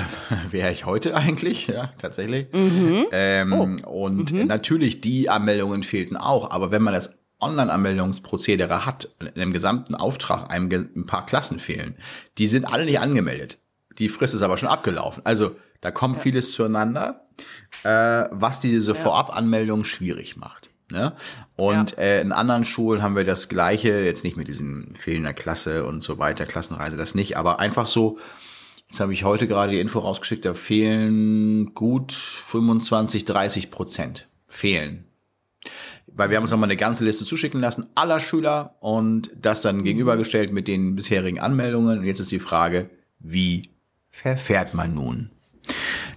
wäre 0.49 0.71
ich 0.71 0.87
heute 0.87 1.15
eigentlich, 1.15 1.67
ja, 1.67 1.93
tatsächlich. 1.99 2.47
Mhm. 2.51 3.05
Ähm, 3.11 3.83
oh. 3.85 4.05
Und 4.05 4.33
mhm. 4.33 4.47
natürlich, 4.47 5.01
die 5.01 5.29
Anmeldungen 5.29 5.83
fehlten 5.83 6.17
auch, 6.17 6.49
aber 6.49 6.71
wenn 6.71 6.81
man 6.81 6.95
das 6.95 7.19
Online-Anmeldungsprozedere 7.39 8.87
hat, 8.87 9.09
in 9.19 9.39
dem 9.39 9.53
gesamten 9.53 9.93
Auftrag 9.93 10.49
einem 10.49 10.71
ein 10.95 11.05
paar 11.05 11.25
Klassen 11.27 11.59
fehlen, 11.59 11.95
die 12.39 12.47
sind 12.47 12.65
alle 12.65 12.85
nicht 12.85 12.99
angemeldet. 12.99 13.59
Die 13.99 14.09
Frist 14.09 14.33
ist 14.33 14.41
aber 14.41 14.57
schon 14.57 14.69
abgelaufen. 14.69 15.21
Also 15.23 15.55
da 15.81 15.91
kommt 15.91 16.15
ja. 16.15 16.21
vieles 16.23 16.51
zueinander, 16.53 17.21
äh, 17.83 18.23
was 18.31 18.59
diese 18.59 18.93
ja. 18.93 18.97
Vorabanmeldung 18.97 19.83
schwierig 19.83 20.35
macht. 20.35 20.72
Ne? 20.91 21.13
Und 21.55 21.91
ja. 21.91 21.97
äh, 21.97 22.21
in 22.21 22.31
anderen 22.31 22.65
Schulen 22.65 23.01
haben 23.01 23.15
wir 23.15 23.23
das 23.25 23.49
Gleiche, 23.49 24.01
jetzt 24.01 24.23
nicht 24.23 24.37
mit 24.37 24.47
diesen 24.47 24.95
fehlender 24.95 25.33
Klasse 25.33 25.85
und 25.85 26.03
so 26.03 26.19
weiter, 26.19 26.45
Klassenreise, 26.45 26.97
das 26.97 27.15
nicht, 27.15 27.37
aber 27.37 27.59
einfach 27.59 27.87
so, 27.87 28.19
jetzt 28.89 28.99
habe 28.99 29.13
ich 29.13 29.23
heute 29.23 29.47
gerade 29.47 29.71
die 29.71 29.79
Info 29.79 29.99
rausgeschickt, 29.99 30.45
da 30.45 30.53
fehlen 30.53 31.73
gut 31.73 32.13
25, 32.13 33.25
30 33.25 33.71
Prozent. 33.71 34.29
Fehlen. 34.47 35.05
Weil 36.07 36.29
wir 36.29 36.37
haben 36.37 36.43
uns 36.43 36.51
nochmal 36.51 36.67
eine 36.67 36.77
ganze 36.77 37.03
Liste 37.05 37.25
zuschicken 37.25 37.59
lassen, 37.59 37.87
aller 37.95 38.19
Schüler 38.19 38.75
und 38.81 39.31
das 39.35 39.61
dann 39.61 39.77
mhm. 39.77 39.83
gegenübergestellt 39.83 40.53
mit 40.53 40.67
den 40.67 40.95
bisherigen 40.95 41.39
Anmeldungen. 41.39 41.99
Und 41.99 42.05
jetzt 42.05 42.19
ist 42.19 42.31
die 42.31 42.39
Frage, 42.39 42.91
wie 43.17 43.71
verfährt 44.11 44.75
man 44.75 44.93
nun? 44.93 45.31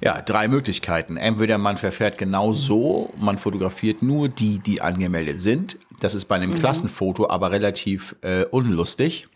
Ja, 0.03 0.21
drei 0.23 0.49
Möglichkeiten. 0.49 1.17
Entweder 1.17 1.59
man 1.59 1.79
verfährt 1.79 2.19
genau 2.19 2.53
so, 2.53 3.13
man 3.19 3.39
fotografiert 3.39 4.03
nur 4.03 4.29
die, 4.29 4.59
die 4.59 4.81
angemeldet 4.81 5.41
sind. 5.41 5.79
Das 6.01 6.15
ist 6.15 6.27
bei 6.27 6.37
einem 6.37 6.51
mhm. 6.51 6.59
Klassenfoto 6.59 7.29
aber 7.29 7.51
relativ 7.51 8.17
äh, 8.23 8.45
unlustig. 8.45 9.29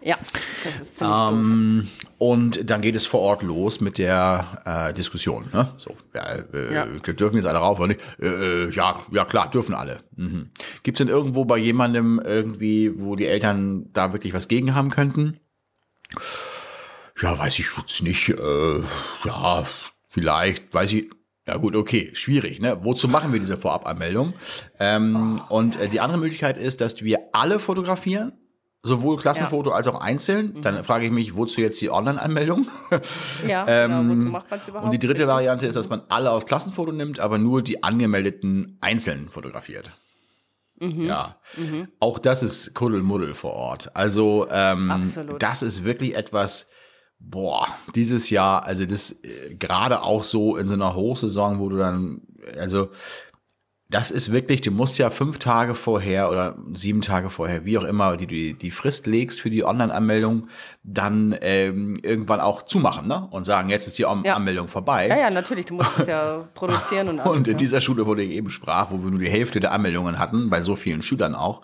Ja, 0.00 0.16
das 0.64 0.80
ist 0.80 0.96
ziemlich 0.96 1.18
ähm, 1.18 1.88
Und 2.18 2.70
dann 2.70 2.80
geht 2.82 2.94
es 2.94 3.04
vor 3.04 3.20
Ort 3.20 3.42
los 3.42 3.80
mit 3.80 3.98
der 3.98 4.46
äh, 4.64 4.94
Diskussion. 4.94 5.50
Ne? 5.52 5.68
So, 5.76 5.96
ja, 6.14 6.24
äh, 6.54 6.74
ja. 6.74 6.86
dürfen 6.86 7.36
jetzt 7.36 7.46
alle 7.46 7.58
rauf 7.58 7.78
oder 7.78 7.88
nicht? 7.88 8.00
Äh, 8.20 8.26
äh, 8.66 8.70
ja, 8.70 9.00
ja 9.10 9.24
klar, 9.24 9.50
dürfen 9.50 9.74
alle. 9.74 10.00
Mhm. 10.14 10.50
Gibt 10.84 11.00
es 11.00 11.04
denn 11.04 11.12
irgendwo 11.12 11.44
bei 11.44 11.58
jemandem 11.58 12.20
irgendwie, 12.24 12.92
wo 12.96 13.16
die 13.16 13.26
Eltern 13.26 13.90
da 13.92 14.12
wirklich 14.12 14.32
was 14.34 14.46
gegen 14.46 14.74
haben 14.74 14.90
könnten? 14.90 15.40
Ja, 17.22 17.38
weiß 17.38 17.58
ich 17.58 17.66
jetzt 17.76 18.02
nicht. 18.02 18.28
Äh, 18.28 18.80
ja, 19.24 19.64
vielleicht, 20.08 20.72
weiß 20.72 20.92
ich. 20.92 21.10
Ja 21.46 21.56
gut, 21.56 21.74
okay, 21.74 22.10
schwierig. 22.12 22.60
Ne? 22.60 22.78
Wozu 22.82 23.08
machen 23.08 23.32
wir 23.32 23.40
diese 23.40 23.56
Vorabanmeldung? 23.56 24.34
Ähm, 24.78 25.40
und 25.48 25.76
äh, 25.76 25.88
die 25.88 26.00
andere 26.00 26.18
Möglichkeit 26.18 26.58
ist, 26.58 26.82
dass 26.82 27.00
wir 27.02 27.20
alle 27.32 27.58
fotografieren, 27.58 28.32
sowohl 28.82 29.16
Klassenfoto 29.16 29.70
ja. 29.70 29.76
als 29.76 29.88
auch 29.88 29.98
einzeln. 29.98 30.54
Mhm. 30.56 30.62
Dann 30.62 30.84
frage 30.84 31.06
ich 31.06 31.10
mich, 31.10 31.36
wozu 31.36 31.62
jetzt 31.62 31.80
die 31.80 31.90
Online-Anmeldung? 31.90 32.66
Ja, 33.46 33.64
ähm, 33.66 33.90
genau, 34.08 34.14
wozu 34.14 34.28
macht 34.28 34.50
man 34.50 34.60
es 34.60 34.68
überhaupt? 34.68 34.84
Und 34.84 34.92
die 34.92 35.06
dritte 35.06 35.26
Variante 35.26 35.66
ist, 35.66 35.74
dass 35.74 35.88
man 35.88 36.02
alle 36.10 36.32
aus 36.32 36.44
Klassenfoto 36.44 36.92
nimmt, 36.92 37.18
aber 37.18 37.38
nur 37.38 37.62
die 37.62 37.82
angemeldeten 37.82 38.76
einzeln 38.82 39.30
fotografiert. 39.30 39.92
Mhm. 40.80 41.06
Ja, 41.06 41.40
mhm. 41.56 41.88
auch 41.98 42.18
das 42.18 42.42
ist 42.42 42.74
Kuddelmuddel 42.74 43.34
vor 43.34 43.54
Ort. 43.54 43.96
Also 43.96 44.46
ähm, 44.50 45.02
das 45.38 45.62
ist 45.62 45.84
wirklich 45.84 46.14
etwas, 46.14 46.68
Boah, 47.20 47.66
dieses 47.94 48.30
Jahr, 48.30 48.66
also 48.66 48.86
das 48.86 49.12
äh, 49.22 49.54
gerade 49.58 50.02
auch 50.02 50.22
so 50.22 50.56
in 50.56 50.68
so 50.68 50.74
einer 50.74 50.94
Hochsaison, 50.94 51.58
wo 51.58 51.68
du 51.68 51.76
dann, 51.76 52.22
also 52.58 52.90
das 53.90 54.10
ist 54.10 54.30
wirklich, 54.30 54.60
du 54.60 54.70
musst 54.70 54.98
ja 54.98 55.08
fünf 55.08 55.38
Tage 55.38 55.74
vorher 55.74 56.30
oder 56.30 56.56
sieben 56.74 57.00
Tage 57.00 57.30
vorher, 57.30 57.64
wie 57.64 57.78
auch 57.78 57.84
immer, 57.84 58.18
die 58.18 58.26
die, 58.26 58.52
die 58.52 58.70
Frist 58.70 59.06
legst 59.06 59.40
für 59.40 59.48
die 59.48 59.64
Online-Anmeldung, 59.64 60.48
dann 60.82 61.34
ähm, 61.40 61.98
irgendwann 62.02 62.40
auch 62.40 62.66
zumachen 62.66 63.08
ne? 63.08 63.26
und 63.30 63.44
sagen, 63.44 63.70
jetzt 63.70 63.86
ist 63.86 63.96
die 63.96 64.02
ja. 64.02 64.10
Anmeldung 64.10 64.68
vorbei. 64.68 65.08
Ja, 65.08 65.16
ja, 65.16 65.30
natürlich, 65.30 65.66
du 65.66 65.74
musst 65.74 65.98
es 65.98 66.06
ja 66.06 66.46
produzieren 66.54 67.08
und 67.08 67.20
alles. 67.20 67.32
Und 67.32 67.46
in 67.46 67.54
ne? 67.54 67.58
dieser 67.58 67.80
Schule, 67.80 68.06
wo 68.06 68.14
ich 68.14 68.30
eben 68.30 68.50
sprach, 68.50 68.90
wo 68.90 69.02
wir 69.02 69.10
nur 69.10 69.20
die 69.20 69.30
Hälfte 69.30 69.58
der 69.58 69.72
Anmeldungen 69.72 70.18
hatten, 70.18 70.50
bei 70.50 70.60
so 70.60 70.76
vielen 70.76 71.00
Schülern 71.00 71.34
auch, 71.34 71.62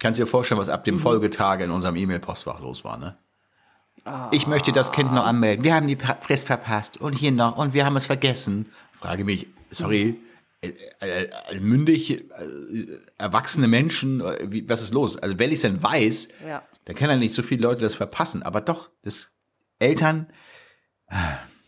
kannst 0.00 0.18
du 0.18 0.24
dir 0.24 0.30
vorstellen, 0.30 0.60
was 0.60 0.68
ab 0.68 0.82
dem 0.82 0.96
mhm. 0.96 1.00
Folgetage 1.00 1.62
in 1.62 1.70
unserem 1.70 1.94
E-Mail-Postfach 1.94 2.60
los 2.60 2.84
war, 2.84 2.98
ne? 2.98 3.16
Ich 4.32 4.46
möchte 4.46 4.72
das 4.72 4.92
Kind 4.92 5.12
noch 5.12 5.26
anmelden. 5.26 5.64
Wir 5.64 5.74
haben 5.74 5.86
die 5.86 5.98
Frist 6.20 6.46
verpasst 6.46 6.96
und 6.96 7.12
hier 7.12 7.32
noch 7.32 7.56
und 7.56 7.74
wir 7.74 7.84
haben 7.84 7.96
es 7.96 8.06
vergessen. 8.06 8.70
Frage 9.00 9.24
mich, 9.24 9.46
sorry, 9.70 10.20
äh, 10.62 10.68
äh, 11.00 11.28
äh 11.50 11.60
mündig, 11.60 12.10
äh, 12.10 12.24
erwachsene 13.18 13.68
Menschen, 13.68 14.20
äh, 14.20 14.50
wie, 14.50 14.68
was 14.68 14.82
ist 14.82 14.92
los? 14.92 15.16
Also 15.16 15.38
wenn 15.38 15.50
ich 15.50 15.56
es 15.56 15.62
denn 15.62 15.82
weiß, 15.82 16.28
ja. 16.46 16.62
dann 16.84 16.96
können 16.96 17.10
ja 17.10 17.16
nicht 17.16 17.34
so 17.34 17.42
viele 17.42 17.62
Leute 17.62 17.82
das 17.82 17.94
verpassen. 17.94 18.42
Aber 18.42 18.60
doch, 18.60 18.90
das 19.02 19.28
Eltern 19.78 20.26
äh, 21.08 21.14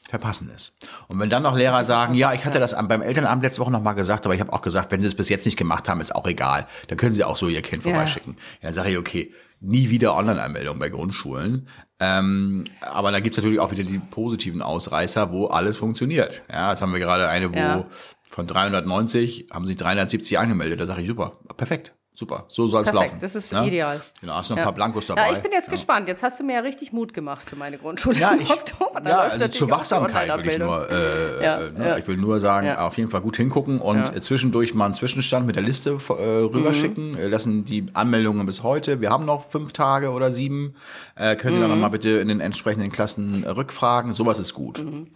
verpassen 0.09 0.51
es. 0.55 0.77
Und 1.09 1.19
wenn 1.21 1.31
dann 1.31 1.43
noch 1.43 1.57
Lehrer 1.57 1.85
sagen, 1.85 2.15
ja, 2.15 2.35
ich 2.35 2.45
hatte 2.45 2.61
das 2.61 2.77
beim 2.87 3.01
Elternabend 3.01 3.43
letzte 3.43 3.63
Woche 3.63 3.71
noch 3.71 3.83
mal 3.83 3.95
gesagt, 3.95 4.27
aber 4.27 4.35
ich 4.35 4.41
habe 4.43 4.53
auch 4.53 4.61
gesagt, 4.61 4.93
wenn 4.93 5.01
sie 5.01 5.09
es 5.09 5.15
bis 5.15 5.31
jetzt 5.31 5.47
nicht 5.47 5.57
gemacht 5.57 5.89
haben, 5.89 6.03
ist 6.03 6.15
auch 6.15 6.27
egal. 6.27 6.67
Dann 6.89 6.99
können 6.99 7.15
sie 7.15 7.25
auch 7.25 7.37
so 7.37 7.49
ihr 7.49 7.63
Kind 7.63 7.85
vorbeischicken. 7.85 8.37
Ja, 8.61 8.69
dann 8.69 8.73
sage 8.75 8.91
ich, 8.91 8.99
okay, 8.99 9.33
nie 9.63 9.91
wieder 9.91 10.17
Online-Anmeldung 10.17 10.79
bei 10.79 10.89
Grundschulen. 10.89 11.69
Ähm, 12.01 12.65
aber 12.81 13.13
da 13.13 13.21
gibt's 13.21 13.39
natürlich 13.39 13.61
auch 13.61 13.71
wieder 13.71 13.85
die 13.85 13.99
positiven 13.99 14.61
Ausreißer, 14.61 15.33
wo 15.33 15.47
alles 15.47 15.77
funktioniert. 15.77 16.43
Ja, 16.51 16.71
jetzt 16.71 16.83
haben 16.83 16.93
wir 16.93 16.99
gerade 16.99 17.29
eine, 17.29 17.53
wo 17.53 17.57
ja. 17.57 17.87
von 18.29 18.47
390 18.47 19.49
haben 19.53 19.67
sich 19.67 19.77
370 19.77 20.39
angemeldet. 20.39 20.81
Da 20.81 20.87
sage 20.87 21.03
ich, 21.03 21.09
super, 21.09 21.39
perfekt. 21.57 21.95
Super, 22.23 22.45
so 22.47 22.69
soll 22.69 22.85
es 22.85 22.93
laufen. 22.93 23.19
Das 23.21 23.35
ist 23.35 23.51
ja? 23.51 23.65
ideal. 23.65 24.01
Genau, 24.21 24.35
hast 24.35 24.49
noch 24.49 24.57
ein 24.57 24.61
ja. 24.61 24.65
paar 24.67 24.75
Blankos 24.75 25.09
dabei. 25.09 25.29
Ja, 25.29 25.33
ich 25.33 25.43
bin 25.43 25.51
jetzt 25.51 25.67
ja. 25.67 25.73
gespannt. 25.73 26.07
Jetzt 26.07 26.23
hast 26.23 26.39
du 26.39 26.45
mir 26.45 26.53
ja 26.53 26.61
richtig 26.61 26.93
Mut 26.93 27.13
gemacht 27.13 27.43
für 27.45 27.57
meine 27.57 27.79
Grundschule 27.79 28.17
ja, 28.17 28.33
ich, 28.39 28.49
Ja, 28.49 29.19
also 29.23 29.49
zur 29.49 29.69
Wachsamkeit 29.69 30.29
will 30.39 30.53
ich 30.53 30.59
nur, 30.61 30.89
äh, 30.89 31.43
ja, 31.45 31.59
ne? 31.71 31.97
ich 31.99 32.07
will 32.07 32.17
nur 32.17 32.39
sagen, 32.39 32.71
auf 32.77 32.97
jeden 32.97 33.11
Fall 33.11 33.23
gut 33.23 33.37
hingucken 33.37 33.81
und 33.81 34.23
zwischendurch 34.23 34.73
mal 34.73 34.85
einen 34.85 34.95
Zwischenstand 34.95 35.49
mit 35.49 35.57
der 35.57 35.65
Liste 35.65 35.91
äh, 35.91 36.13
rüberschicken. 36.13 37.11
Mhm. 37.11 37.31
Lassen 37.33 37.65
die 37.65 37.87
Anmeldungen 37.93 38.47
bis 38.47 38.63
heute. 38.63 39.01
Wir 39.01 39.11
haben 39.11 39.25
noch 39.25 39.45
fünf 39.45 39.73
Tage 39.73 40.13
oder 40.13 40.31
sieben. 40.31 40.77
Äh, 41.17 41.35
könnt 41.35 41.55
ihr 41.55 41.59
mhm. 41.59 41.63
dann 41.63 41.71
nochmal 41.71 41.91
bitte 41.91 42.11
in 42.11 42.29
den 42.29 42.39
entsprechenden 42.39 42.93
Klassen 42.93 43.43
rückfragen. 43.43 44.15
Sowas 44.15 44.39
ist 44.39 44.55
gut. 44.55 44.79
Mhm. 44.79 45.09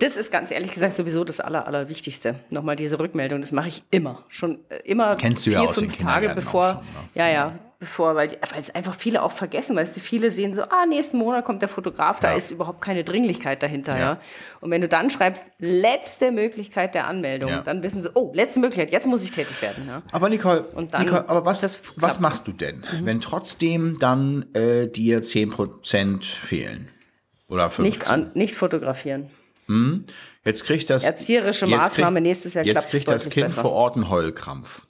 Das 0.00 0.16
ist 0.16 0.30
ganz 0.32 0.50
ehrlich 0.50 0.72
gesagt 0.72 0.94
sowieso 0.96 1.24
das 1.24 1.40
Aller, 1.40 1.66
Allerwichtigste. 1.66 2.34
Nochmal 2.50 2.76
diese 2.76 2.98
Rückmeldung, 2.98 3.40
das 3.40 3.52
mache 3.52 3.68
ich 3.68 3.82
immer. 3.90 4.24
Schon 4.28 4.58
äh, 4.68 4.78
immer 4.84 5.06
das 5.06 5.18
kennst 5.18 5.46
du 5.46 5.50
vier, 5.50 5.62
ja 5.62 5.68
aus 5.68 5.78
fünf 5.78 5.96
Tage 5.96 6.32
bevor. 6.34 6.74
Schon, 6.74 6.82
ne? 6.82 7.08
Ja, 7.14 7.28
ja. 7.28 7.54
bevor, 7.78 8.14
weil, 8.16 8.30
weil 8.50 8.60
es 8.60 8.74
einfach 8.74 8.96
viele 8.96 9.22
auch 9.22 9.30
vergessen, 9.30 9.76
weißt 9.76 9.96
du, 9.96 10.00
viele 10.00 10.30
sehen 10.32 10.52
so, 10.52 10.62
ah, 10.62 10.84
nächsten 10.88 11.16
Monat 11.18 11.44
kommt 11.44 11.62
der 11.62 11.68
Fotograf, 11.68 12.18
da 12.18 12.32
Ja. 12.32 12.36
ist 12.36 12.50
überhaupt 12.50 12.80
keine 12.80 13.04
Dringlichkeit 13.04 13.62
dahinter, 13.62 13.92
ja. 13.96 14.00
Ja. 14.00 14.20
Und 14.60 14.70
wenn 14.72 14.80
du 14.80 14.88
dann 14.88 15.10
schreibst, 15.10 15.44
letzte 15.58 16.32
Möglichkeit 16.32 16.94
der 16.96 17.06
Anmeldung, 17.06 17.50
Ja. 17.50 17.60
dann 17.60 17.82
wissen 17.84 18.00
sie, 18.00 18.10
oh, 18.14 18.32
letzte 18.34 18.58
Möglichkeit, 18.60 18.90
jetzt 18.92 19.06
muss 19.06 19.22
ich 19.22 19.30
tätig 19.30 19.62
werden, 19.62 19.84
ja. 19.86 20.02
Aber 20.10 20.28
Nicole, 20.28 20.66
dann- 20.90 21.02
Nicole 21.04 21.28
aber 21.28 21.44
was, 21.44 21.80
was 21.96 22.18
machst 22.20 22.48
du 22.48 22.52
denn, 22.52 22.84
wenn 23.02 23.20
trotzdem 23.20 23.98
dann 24.00 24.46
äh, 24.54 24.88
dir 24.88 25.22
10% 25.22 26.24
fehlen? 26.24 26.88
Oder 27.48 27.68
15%? 27.70 27.82
Nicht, 27.82 28.10
an, 28.10 28.30
nicht 28.34 28.56
fotografieren. 28.56 29.30
Jetzt 30.44 30.64
kriegt 30.64 30.90
das 30.90 31.04
Erzieherische 31.04 31.66
jetzt 31.66 31.76
Maßnahme, 31.78 32.20
nächstes 32.20 32.54
Jahr 32.54 32.64
Jetzt 32.64 32.90
kriegt 32.90 33.08
das 33.08 33.28
Kind 33.30 33.46
besser. 33.46 33.62
vor 33.62 33.72
Ort 33.72 33.96
einen 33.96 34.08
Heulkrampf. 34.08 34.82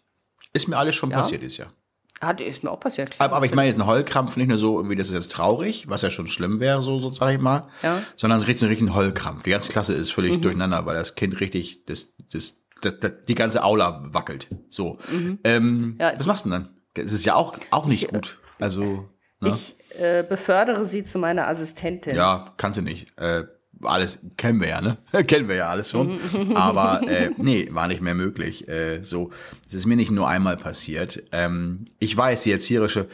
Ist 0.53 0.69
mir 0.69 0.77
alles 0.77 0.95
schon 0.95 1.11
Ja. 1.11 1.19
passiert 1.19 1.43
dieses 1.43 1.59
Jahr. 1.59 1.73
Hat, 2.21 2.41
ist 2.41 2.63
mir 2.65 2.71
auch 2.71 2.81
passiert. 2.81 3.11
klar. 3.11 3.27
Aber, 3.29 3.37
aber 3.37 3.47
ich 3.47 3.55
meine 3.55 3.69
jetzt 3.69 3.79
einen 3.79 3.87
Heulkrampf 3.89 4.37
nicht 4.37 4.49
nur 4.49 4.57
so, 4.57 4.79
irgendwie, 4.79 4.97
das 4.97 5.09
ist 5.09 5.15
jetzt 5.15 5.33
traurig, 5.33 5.89
was 5.89 6.03
ja 6.03 6.11
schon 6.11 6.27
schlimm 6.29 6.59
wäre, 6.61 6.81
so, 6.81 6.99
so 6.99 7.11
sag 7.11 7.35
ich 7.35 7.41
mal, 7.41 7.69
Ja. 7.83 8.03
sondern 8.17 8.39
es 8.41 8.47
richtig 8.47 8.63
einen 8.63 8.71
richtigen 8.71 8.95
Heulkrampf. 8.95 9.43
Die 9.43 9.51
ganze 9.51 9.69
Klasse 9.69 9.95
ist 9.95 10.13
völlig 10.13 10.41
durcheinander, 10.41 10.87
weil 10.87 10.95
das 10.95 11.17
Kind 11.17 11.39
richtig, 11.41 11.85
das, 11.87 12.15
das, 12.33 12.63
das, 12.81 12.99
das, 13.01 13.13
die 13.29 13.35
ganze 13.35 13.63
Aula 13.65 14.01
wackelt. 14.13 14.47
So. 14.71 14.99
Ähm, 15.45 15.97
Ja. 16.01 16.15
was 16.17 16.27
machst 16.27 16.47
du 16.47 16.51
denn 16.51 16.63
dann? 16.95 17.05
Es 17.05 17.13
ist 17.13 17.25
ja 17.25 17.35
auch, 17.35 17.59
auch 17.71 17.87
nicht 17.87 18.09
gut. 18.09 18.39
Also, 18.61 19.09
ne? 19.41 19.51
Ich 19.51 19.75
äh, 19.99 20.25
befördere 20.27 20.85
sie 20.87 21.03
zu 21.03 21.19
meiner 21.19 21.49
Assistentin. 21.49 22.15
Ja, 22.15 22.55
kannst 22.57 22.79
du 22.79 22.83
nicht. 22.83 23.19
Äh, 23.19 23.45
alles 23.85 24.19
kennen 24.37 24.61
wir 24.61 24.69
ja, 24.69 24.81
ne? 24.81 24.97
kennen 25.27 25.49
wir 25.49 25.57
ja 25.57 25.69
alles 25.69 25.91
schon. 25.91 26.19
Aber 26.55 27.07
äh, 27.09 27.31
nee, 27.37 27.69
war 27.71 27.89
nicht 27.89 28.01
mehr 28.03 28.15
möglich. 28.15 28.67
Äh, 28.69 29.03
so, 29.03 29.31
es 29.69 29.75
ist 29.75 29.87
mir 29.87 29.97
nicht 29.97 30.11
nur 30.11 30.29
einmal 30.29 30.57
passiert. 30.57 31.23
Ähm, 31.33 31.85
ich 31.99 32.17
weiß, 32.17 32.43
die 32.45 32.53
erzieherische, 32.53 33.09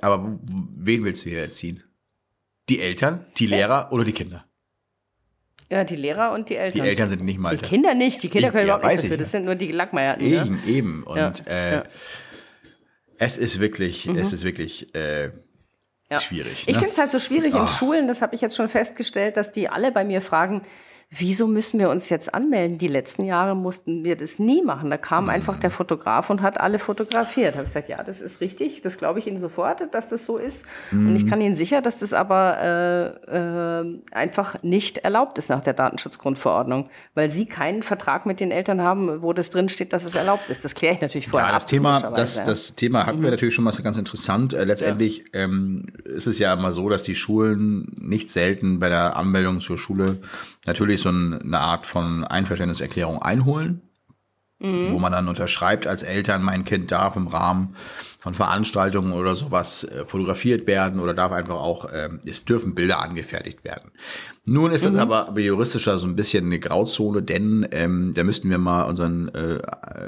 aber 0.00 0.38
wen 0.76 1.04
willst 1.04 1.24
du 1.24 1.30
hier 1.30 1.40
erziehen? 1.40 1.82
Die 2.68 2.80
Eltern, 2.80 3.24
die 3.38 3.46
Lehrer 3.46 3.88
oder 3.92 4.04
die 4.04 4.12
Kinder? 4.12 4.44
Ja, 5.70 5.84
die 5.84 5.96
Lehrer 5.96 6.32
und 6.32 6.48
die 6.48 6.54
Die 6.54 6.58
Eltern. 6.58 6.86
Eltern 6.86 7.08
sind 7.10 7.24
nicht 7.24 7.38
mal 7.38 7.56
Die 7.56 7.62
Kinder 7.64 7.94
nicht, 7.94 8.22
die 8.22 8.28
Kinder 8.28 8.48
Ich- 8.48 8.52
können 8.52 8.66
ja, 8.68 8.74
überhaupt 8.76 8.84
nichts 8.86 9.02
ich 9.04 9.08
dafür. 9.10 9.16
ja. 9.18 9.22
Das 9.22 9.30
sind 9.32 9.44
nur 9.44 9.54
die 9.54 9.70
Lackmeierten. 9.72 10.28
Ne? 10.28 10.34
Eben, 10.44 10.62
eben. 10.66 11.02
Und 11.02 11.16
Ja, 11.18 11.32
äh, 11.46 11.74
ja. 11.74 11.84
es 13.18 13.36
ist 13.38 13.60
wirklich, 13.60 14.06
es 14.06 14.32
ist 14.32 14.44
wirklich 14.44 14.94
äh, 14.94 15.30
Ja. 16.10 16.20
schwierig. 16.20 16.64
Ich 16.66 16.74
ne? 16.74 16.80
finde 16.80 16.90
es 16.90 16.98
halt 16.98 17.10
so 17.10 17.18
schwierig 17.18 17.54
in 17.54 17.60
Ah. 17.60 17.68
Schulen, 17.68 18.08
das 18.08 18.22
habe 18.22 18.34
ich 18.34 18.40
jetzt 18.40 18.56
schon 18.56 18.68
festgestellt, 18.68 19.36
dass 19.36 19.52
die 19.52 19.68
alle 19.68 19.92
bei 19.92 20.04
mir 20.04 20.20
fragen, 20.22 20.62
wieso 21.10 21.46
müssen 21.46 21.80
wir 21.80 21.88
uns 21.88 22.10
jetzt 22.10 22.34
anmelden? 22.34 22.76
Die 22.76 22.86
letzten 22.88 23.24
Jahre 23.24 23.56
mussten 23.56 24.04
wir 24.04 24.14
das 24.14 24.38
nie 24.38 24.62
machen. 24.62 24.90
Da 24.90 24.98
kam 24.98 25.30
einfach 25.30 25.56
Mhm. 25.56 25.60
der 25.60 25.70
Fotograf 25.70 26.28
und 26.28 26.42
hat 26.42 26.60
alle 26.60 26.78
fotografiert. 26.78 27.54
Habe 27.54 27.64
ich 27.64 27.70
gesagt, 27.70 27.88
ja, 27.88 28.02
das 28.02 28.20
ist 28.20 28.42
richtig, 28.42 28.82
das 28.82 28.98
glaube 28.98 29.18
ich 29.18 29.26
Ihnen 29.26 29.40
sofort, 29.40 29.94
dass 29.94 30.08
das 30.08 30.26
so 30.26 30.36
ist. 30.36 30.66
Und 30.92 31.10
Mhm. 31.10 31.16
ich 31.16 31.26
kann 31.26 31.40
Ihnen 31.40 31.56
sicher, 31.56 31.80
dass 31.80 31.96
das 31.98 32.12
aber 32.12 33.18
äh, 33.30 33.80
äh, 33.82 33.98
einfach 34.12 34.62
nicht 34.62 34.98
erlaubt 34.98 35.38
ist 35.38 35.48
nach 35.48 35.60
der 35.62 35.72
Datenschutzgrundverordnung, 35.72 36.90
weil 37.14 37.30
Sie 37.30 37.46
keinen 37.46 37.82
Vertrag 37.82 38.26
mit 38.26 38.38
den 38.38 38.50
Eltern 38.50 38.82
haben, 38.82 39.22
wo 39.22 39.32
das 39.32 39.48
drin 39.48 39.70
steht, 39.70 39.94
dass 39.94 40.04
es 40.04 40.14
erlaubt 40.14 40.50
ist. 40.50 40.64
Das 40.64 40.74
kläre 40.74 40.94
ich 40.94 41.00
natürlich 41.00 41.28
vorher 41.28 41.48
Ja, 41.48 41.54
das 41.54 41.64
ab, 41.64 41.68
Thema, 41.70 42.00
das, 42.10 42.36
ja. 42.36 42.44
das 42.44 42.74
Thema 42.76 43.06
hatten 43.06 43.22
wir 43.22 43.30
natürlich 43.30 43.54
schon 43.54 43.64
mal, 43.64 43.70
ist 43.70 43.82
ganz 43.82 43.96
interessant. 43.96 44.52
Äh, 44.52 44.64
letztendlich 44.64 45.24
ähm, 45.32 45.86
ist 46.04 46.26
es 46.26 46.38
ja 46.38 46.52
immer 46.52 46.72
so, 46.72 46.90
dass 46.90 47.02
die 47.02 47.14
Schulen 47.14 47.94
nicht 47.98 48.30
selten 48.30 48.78
bei 48.78 48.90
der 48.90 49.16
Anmeldung 49.16 49.60
zur 49.62 49.78
Schule 49.78 50.18
natürlich 50.66 50.97
so 51.00 51.10
ein, 51.10 51.40
eine 51.40 51.60
Art 51.60 51.86
von 51.86 52.24
Einverständniserklärung 52.24 53.22
einholen, 53.22 53.82
wo 54.90 54.98
man 54.98 55.12
dann 55.12 55.28
unterschreibt 55.28 55.86
als 55.86 56.02
Eltern, 56.02 56.42
mein 56.42 56.64
Kind 56.64 56.90
darf 56.90 57.14
im 57.14 57.28
Rahmen 57.28 57.76
von 58.18 58.34
Veranstaltungen 58.34 59.12
oder 59.12 59.36
sowas 59.36 59.84
äh, 59.84 60.04
fotografiert 60.04 60.66
werden 60.66 60.98
oder 60.98 61.14
darf 61.14 61.30
einfach 61.30 61.54
auch, 61.54 61.88
ähm, 61.94 62.18
es 62.26 62.44
dürfen 62.44 62.74
Bilder 62.74 63.00
angefertigt 63.00 63.62
werden. 63.64 63.92
Nun 64.48 64.72
ist 64.72 64.84
das 64.84 64.94
aber 64.94 65.28
aber 65.28 65.40
juristischer 65.40 65.98
so 65.98 66.06
ein 66.06 66.16
bisschen 66.16 66.46
eine 66.46 66.58
Grauzone, 66.58 67.22
denn 67.22 67.66
ähm, 67.72 68.12
da 68.14 68.24
müssten 68.24 68.48
wir 68.50 68.58
mal 68.58 68.84
unseren 68.84 69.28
äh, 69.34 69.58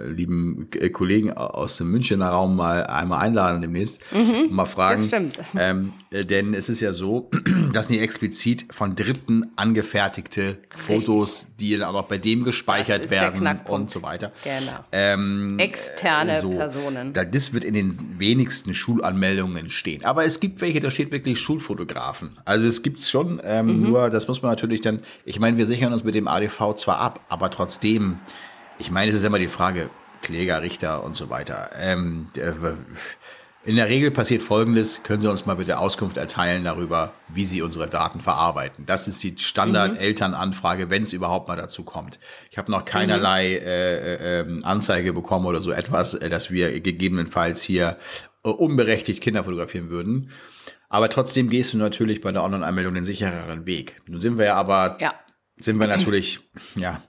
lieben 0.07 0.69
äh, 0.75 0.89
Kollegen 0.89 1.33
aus 1.33 1.77
dem 1.77 1.91
Münchner 1.91 2.29
Raum 2.29 2.57
mal 2.57 2.85
einmal 2.87 3.21
einladen 3.21 3.61
demnächst 3.61 4.01
und 4.13 4.53
mal 4.53 4.65
fragen. 4.65 5.01
das 5.01 5.09
stimmt. 5.09 5.39
Ähm, 5.59 5.93
äh, 6.11 6.25
denn 6.25 6.55
es 6.55 6.69
ist 6.69 6.81
ja 6.81 6.93
so, 6.93 7.31
dass 7.73 7.89
nicht 7.89 8.01
explizit 8.01 8.67
von 8.71 8.97
Dritten 8.97 9.51
angefertigte 9.57 10.59
Fotos, 10.71 11.49
die 11.61 11.77
dann 11.77 11.89
auch 11.89 11.93
noch 11.93 12.09
bei 12.09 12.19
dem 12.19 12.45
gespeichert 12.45 13.11
werden 13.11 13.61
und 13.69 13.91
so 13.91 14.03
weiter. 14.03 14.33
Genau. 14.43 14.85
Ähm, 14.93 15.59
Externe 15.59 16.39
so, 16.39 16.51
Personen. 16.51 17.13
Da, 17.13 17.25
das 17.25 17.53
wird 17.53 17.65
in 17.65 17.75
den 17.75 18.19
wenigsten 18.19 18.75
Schulanmeldungen 18.75 19.71
stehen. 19.71 20.05
Aber 20.05 20.25
es 20.25 20.41
gibt 20.41 20.61
welche, 20.61 20.81
da 20.81 20.91
steht 20.91 21.13
wirklich 21.13 21.39
Schulfotografen. 21.39 22.39
Also 22.45 22.67
es 22.67 22.83
gibt's 22.83 23.11
schon, 23.11 23.41
ähm, 23.45 23.83
nur 23.83 24.11
das 24.11 24.27
muss 24.31 24.43
man 24.43 24.53
natürlich 24.53 24.81
dann, 24.81 25.03
ich 25.25 25.41
meine, 25.41 25.59
wir 25.59 25.67
sichern 25.67 25.93
uns 25.93 26.05
mit 26.05 26.15
dem 26.15 26.29
ADV 26.29 26.77
zwar 26.77 26.99
ab, 26.99 27.21
aber 27.29 27.51
trotzdem, 27.51 28.19
ich 28.79 28.93
meine, 28.93 29.11
es 29.11 29.17
ist 29.17 29.25
immer 29.25 29.41
die 29.41 29.49
Frage, 29.49 29.91
Kläger, 30.23 30.63
Richter 30.63 31.03
und 31.03 31.17
so 31.17 31.31
weiter. 31.31 31.71
Ähm, 31.81 32.29
der, 32.37 32.55
in 33.65 33.75
der 33.77 33.89
Regel 33.89 34.13
passiert 34.13 34.43
Folgendes, 34.43 35.03
können 35.03 35.21
Sie 35.21 35.29
uns 35.29 35.47
mal 35.47 35.57
bitte 35.57 35.79
Auskunft 35.79 36.17
erteilen 36.17 36.63
darüber, 36.63 37.13
wie 37.29 37.45
Sie 37.45 37.61
unsere 37.61 37.89
Daten 37.89 38.21
verarbeiten. 38.21 38.87
Das 38.87 39.09
ist 39.09 39.23
die 39.25 39.35
Standard-Elternanfrage, 39.37 40.91
wenn 40.91 41.03
es 41.03 41.13
überhaupt 41.13 41.49
mal 41.49 41.57
dazu 41.57 41.83
kommt. 41.83 42.21
Ich 42.53 42.57
habe 42.57 42.71
noch 42.71 42.85
keinerlei 42.85 43.57
äh, 43.57 44.41
äh, 44.43 44.63
Anzeige 44.63 45.13
bekommen 45.13 45.45
oder 45.45 45.61
so 45.61 45.73
etwas, 45.73 46.15
äh, 46.15 46.31
dass 46.31 46.53
wir 46.53 46.81
gegebenenfalls 46.81 47.63
hier 47.63 47.99
äh, 48.45 48.49
unberechtigt 48.49 49.23
Kinder 49.23 49.45
fotografieren 49.45 49.91
würden. 49.91 50.31
Aber 50.91 51.09
trotzdem 51.09 51.49
gehst 51.49 51.73
du 51.73 51.79
natürlich 51.79 52.21
bei 52.21 52.33
der 52.33 52.43
Online-Anmeldung 52.45 52.95
den 52.95 53.05
sichereren 53.07 53.65
Weg. 53.65 54.03
Nun 54.07 54.21
sind 54.21 54.37
wir 54.37 54.45
ja 54.47 54.57
aber 54.57 54.99
Ja. 55.01 55.15
sind 55.59 55.79
wir 55.79 55.87
natürlich, 55.87 56.41
ja, 56.75 57.01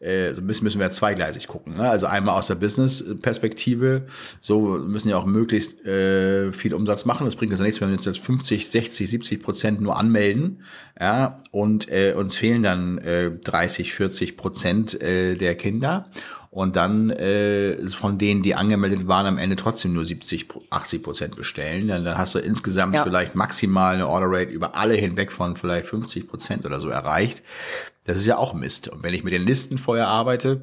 äh, 0.00 0.32
so 0.34 0.42
müssen, 0.42 0.64
müssen 0.64 0.80
wir 0.80 0.90
zweigleisig 0.90 1.46
gucken. 1.46 1.76
Ne? 1.76 1.88
Also 1.88 2.06
einmal 2.06 2.34
aus 2.36 2.46
der 2.46 2.54
Business-Perspektive, 2.54 4.06
so 4.40 4.78
müssen 4.78 5.08
ja 5.08 5.16
auch 5.16 5.26
möglichst 5.26 5.84
äh, 5.84 6.52
viel 6.52 6.74
Umsatz 6.74 7.04
machen. 7.04 7.24
Das 7.26 7.36
bringt 7.36 7.52
uns 7.52 7.60
ja 7.60 7.64
nichts, 7.66 7.80
wenn 7.80 7.88
wir 7.88 7.96
uns 7.96 8.04
jetzt 8.06 8.20
50, 8.20 8.70
60, 8.70 9.08
70 9.08 9.42
Prozent 9.42 9.80
nur 9.80 9.98
anmelden, 9.98 10.62
ja, 11.00 11.38
und 11.50 11.90
äh, 11.90 12.14
uns 12.16 12.36
fehlen 12.36 12.62
dann 12.62 12.98
äh, 12.98 13.30
30, 13.32 13.92
40 13.92 14.36
Prozent 14.36 15.00
äh, 15.02 15.36
der 15.36 15.54
Kinder. 15.56 16.10
Und 16.56 16.74
dann 16.74 17.10
äh, 17.10 17.76
von 17.88 18.16
denen, 18.16 18.42
die 18.42 18.54
angemeldet 18.54 19.06
waren, 19.06 19.26
am 19.26 19.36
Ende 19.36 19.56
trotzdem 19.56 19.92
nur 19.92 20.06
70, 20.06 20.48
80 20.70 21.02
Prozent 21.02 21.36
bestellen. 21.36 21.86
Dann, 21.88 22.02
dann 22.02 22.16
hast 22.16 22.34
du 22.34 22.38
insgesamt 22.38 22.94
Ja. 22.94 23.02
vielleicht 23.02 23.34
maximal 23.34 23.94
eine 23.94 24.08
Order 24.08 24.28
Rate 24.30 24.50
über 24.52 24.74
alle 24.74 24.94
hinweg 24.94 25.32
von 25.32 25.54
vielleicht 25.56 25.86
50 25.88 26.26
Prozent 26.26 26.64
oder 26.64 26.80
so 26.80 26.88
erreicht. 26.88 27.42
Das 28.06 28.16
ist 28.16 28.24
ja 28.24 28.38
auch 28.38 28.54
Mist. 28.54 28.88
Und 28.88 29.02
wenn 29.02 29.12
ich 29.12 29.22
mit 29.22 29.34
den 29.34 29.44
Listen 29.44 29.76
vorher 29.76 30.08
arbeite, 30.08 30.62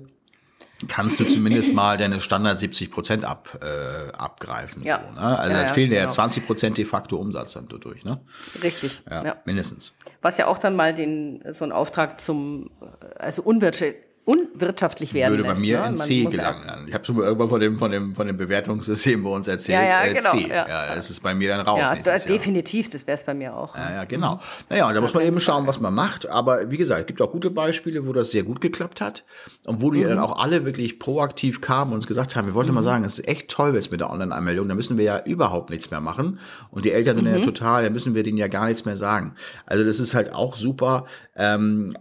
kannst 0.88 1.20
du 1.20 1.26
zumindest 1.26 1.74
mal 1.76 1.96
deine 1.96 2.22
Standard 2.22 2.60
70 2.60 2.90
Prozent 2.90 3.24
ab, 3.24 3.60
äh, 3.62 4.12
abgreifen. 4.14 4.82
Ja. 4.82 5.04
So, 5.14 5.20
ne? 5.22 5.38
Also 5.38 5.56
Ja, 5.56 5.62
da 5.62 5.74
fehlen 5.74 5.92
ja 5.92 6.02
genau. 6.02 6.12
20 6.12 6.48
Prozent 6.48 6.78
de 6.80 6.86
facto 6.86 7.18
Umsatz 7.18 7.54
dann 7.54 7.68
dadurch. 7.70 8.04
Ne? 8.04 8.20
Richtig. 8.64 9.04
Ja, 9.08 9.24
ja. 9.24 9.36
mindestens. 9.46 9.96
Was 10.24 10.40
ja 10.40 10.48
auch 10.48 10.58
dann 10.58 10.76
mal 10.76 10.96
den, 10.96 11.44
so 11.54 11.66
einen 11.66 11.72
Auftrag 11.72 12.20
zum, 12.20 12.72
also 13.20 13.44
unwirtschaftlich, 13.44 14.02
unwirtschaftlich 14.26 15.14
werden 15.14 15.32
Würde 15.32 15.44
bei 15.44 15.50
lässt. 15.50 15.62
mir 15.62 15.80
ne? 15.82 15.88
in 15.88 15.98
C 15.98 16.22
ja 16.24 16.30
gelangen. 16.30 16.64
dann. 16.68 16.88
Ich 16.88 16.94
habe 16.94 17.04
schon 17.04 17.18
mal 17.18 17.26
irgendwann 17.26 17.50
von 17.50 17.60
dem, 17.60 17.78
von 17.78 17.92
dem, 17.92 18.16
von 18.16 18.28
dem 18.28 18.38
Bewertungssystem 18.38 19.24
bei 19.24 19.30
uns 19.30 19.48
erzählt. 19.48 19.80
Ja, 19.80 19.86
ja, 19.86 20.06
äh, 20.06 20.14
genau, 20.14 20.32
C. 20.32 20.48
ja. 20.48 20.68
Ja, 20.68 20.96
das 20.96 21.10
ist 21.10 21.22
bei 21.22 21.34
mir 21.34 21.50
dann 21.50 21.66
raus. 21.66 21.80
Ja, 21.80 21.96
da, 21.96 22.18
definitiv, 22.18 22.90
das 22.90 23.06
wäre 23.06 23.18
es 23.18 23.24
bei 23.24 23.34
mir 23.34 23.56
auch. 23.56 23.76
Ja, 23.76 23.92
ja, 23.92 24.04
genau. 24.06 24.40
Naja, 24.70 24.88
und 24.88 24.96
da 24.96 25.02
muss 25.02 25.14
man 25.14 25.24
eben 25.24 25.40
schauen, 25.40 25.68
was 25.68 25.82
man 25.82 25.94
macht. 25.94 26.30
Aber 26.30 26.72
wie 26.72 26.78
gesagt, 26.78 27.02
es 27.02 27.06
gibt 27.08 27.22
auch 27.22 27.32
gute 27.32 27.50
Beispiele, 27.50 28.08
wo 28.08 28.14
das 28.14 28.32
sehr 28.32 28.44
gut 28.44 28.62
geklappt 28.62 29.02
hat 29.02 29.26
und 29.66 29.82
wo 29.82 29.92
die 29.92 30.04
dann 30.04 30.20
auch 30.20 30.40
alle 30.40 30.64
wirklich 30.66 31.00
proaktiv 31.00 31.60
kamen 31.60 31.92
und 31.92 31.98
uns 31.98 32.08
gesagt 32.08 32.36
haben, 32.36 32.48
wir 32.48 32.54
wollten 32.54 32.74
mal 32.74 32.84
sagen, 32.84 33.04
es 33.04 33.20
ist 33.20 33.28
echt 33.28 33.50
toll 33.50 33.76
jetzt 33.76 33.92
mit 33.92 34.00
der 34.00 34.10
Online-Anmeldung, 34.10 34.68
da 34.70 34.76
müssen 34.76 34.98
wir 34.98 35.04
ja 35.06 35.24
überhaupt 35.26 35.70
nichts 35.70 35.92
mehr 35.92 36.00
machen. 36.00 36.40
Und 36.72 36.86
die 36.86 36.92
Eltern 36.92 37.18
sind 37.18 37.28
ja 37.28 37.40
total, 37.40 37.84
da 37.84 37.90
müssen 37.90 38.16
wir 38.16 38.24
denen 38.24 38.38
ja 38.38 38.48
gar 38.48 38.68
nichts 38.68 38.86
mehr 38.86 38.98
sagen. 38.98 39.36
Also 39.66 39.84
das 39.84 40.00
ist 40.00 40.14
halt 40.14 40.34
auch 40.34 40.56
super. 40.56 41.06
Ähm, 41.36 41.92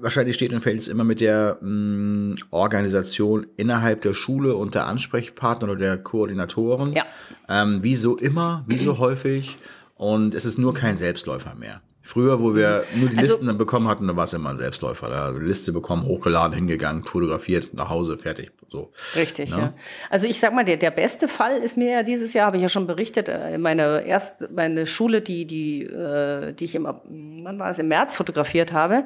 wahrscheinlich 0.00 0.34
steht 0.34 0.52
und 0.52 0.60
fällt 0.60 0.80
es 0.80 0.88
immer 0.88 1.04
mit 1.04 1.20
der 1.20 1.58
mh, 1.60 2.36
Organisation 2.50 3.46
innerhalb 3.56 4.02
der 4.02 4.12
Schule 4.12 4.56
und 4.56 4.74
der 4.74 4.86
Ansprechpartner 4.86 5.68
oder 5.70 5.76
der 5.76 5.98
Koordinatoren. 5.98 6.92
Ja. 6.92 7.04
Ähm, 7.48 7.82
wie 7.82 7.94
so 7.94 8.16
immer, 8.16 8.64
wie 8.66 8.78
so 8.78 8.98
häufig. 8.98 9.56
Und 9.94 10.34
es 10.34 10.44
ist 10.44 10.58
nur 10.58 10.74
kein 10.74 10.96
Selbstläufer 10.96 11.54
mehr. 11.54 11.80
Früher, 12.04 12.40
wo 12.40 12.54
wir 12.56 12.84
nur 12.96 13.08
die 13.10 13.16
Also- 13.18 13.30
Listen 13.32 13.46
dann 13.46 13.58
bekommen 13.58 13.86
hatten, 13.88 14.06
dann 14.08 14.16
war 14.16 14.24
es 14.24 14.32
immer 14.32 14.50
ein 14.50 14.56
Selbstläufer. 14.56 15.08
Da 15.08 15.26
also 15.26 15.38
Liste 15.40 15.72
bekommen, 15.72 16.04
hochgeladen, 16.04 16.52
hingegangen, 16.54 17.04
fotografiert, 17.04 17.72
nach 17.74 17.88
Hause, 17.88 18.18
fertig. 18.18 18.50
So. 18.70 18.92
Richtig, 19.16 19.50
Ja. 19.50 19.58
ja. 19.58 19.74
Also 20.10 20.26
ich 20.26 20.40
sag 20.40 20.52
mal, 20.54 20.64
der, 20.64 20.78
der 20.78 20.90
beste 20.90 21.28
Fall 21.28 21.58
ist 21.58 21.76
mir 21.76 21.90
ja 21.90 22.02
dieses 22.02 22.32
Jahr, 22.34 22.46
habe 22.46 22.56
ich 22.56 22.62
ja 22.62 22.68
schon 22.68 22.86
berichtet, 22.86 23.28
äh, 23.28 23.56
meine 23.58 24.04
erst 24.04 24.50
meine 24.50 24.86
Schule, 24.86 25.20
die 25.22 25.46
die 25.46 25.82
äh, 25.84 26.52
die 26.54 26.64
ich 26.64 26.74
im 26.74 26.84
wann 26.84 27.58
war 27.58 27.70
es 27.70 27.78
im 27.78 27.88
März 27.88 28.16
fotografiert 28.16 28.72
habe, 28.72 29.04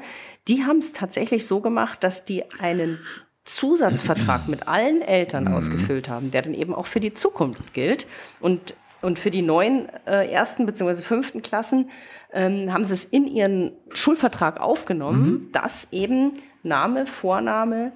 die 0.49 0.65
haben 0.65 0.79
es 0.79 0.93
tatsächlich 0.93 1.47
so 1.47 1.61
gemacht, 1.61 2.03
dass 2.03 2.25
die 2.25 2.45
einen 2.61 2.99
Zusatzvertrag 3.45 4.49
mit 4.49 4.69
allen 4.69 5.03
Eltern 5.03 5.45
Mhm. 5.45 5.55
ausgefüllt 5.55 6.09
haben, 6.09 6.31
der 6.31 6.43
dann 6.43 6.55
eben 6.55 6.75
auch 6.75 6.87
für 6.87 7.01
die 7.01 7.15
Zukunft 7.15 7.73
gilt 7.75 8.07
und 8.41 8.75
Und 9.03 9.19
für 9.19 9.31
die 9.31 9.43
neuen 9.43 9.89
äh, 10.07 10.27
ersten 10.33 10.65
bzw. 10.67 11.03
fünften 11.03 11.43
Klassen 11.43 11.91
ähm, 12.37 12.73
haben 12.73 12.85
sie 12.85 12.93
es 12.93 13.05
in 13.05 13.27
ihren 13.27 13.73
Schulvertrag 13.93 14.61
aufgenommen, 14.61 15.31
mhm. 15.31 15.53
dass 15.53 15.89
eben 15.91 16.35
Name, 16.63 17.07
Vorname, 17.07 17.93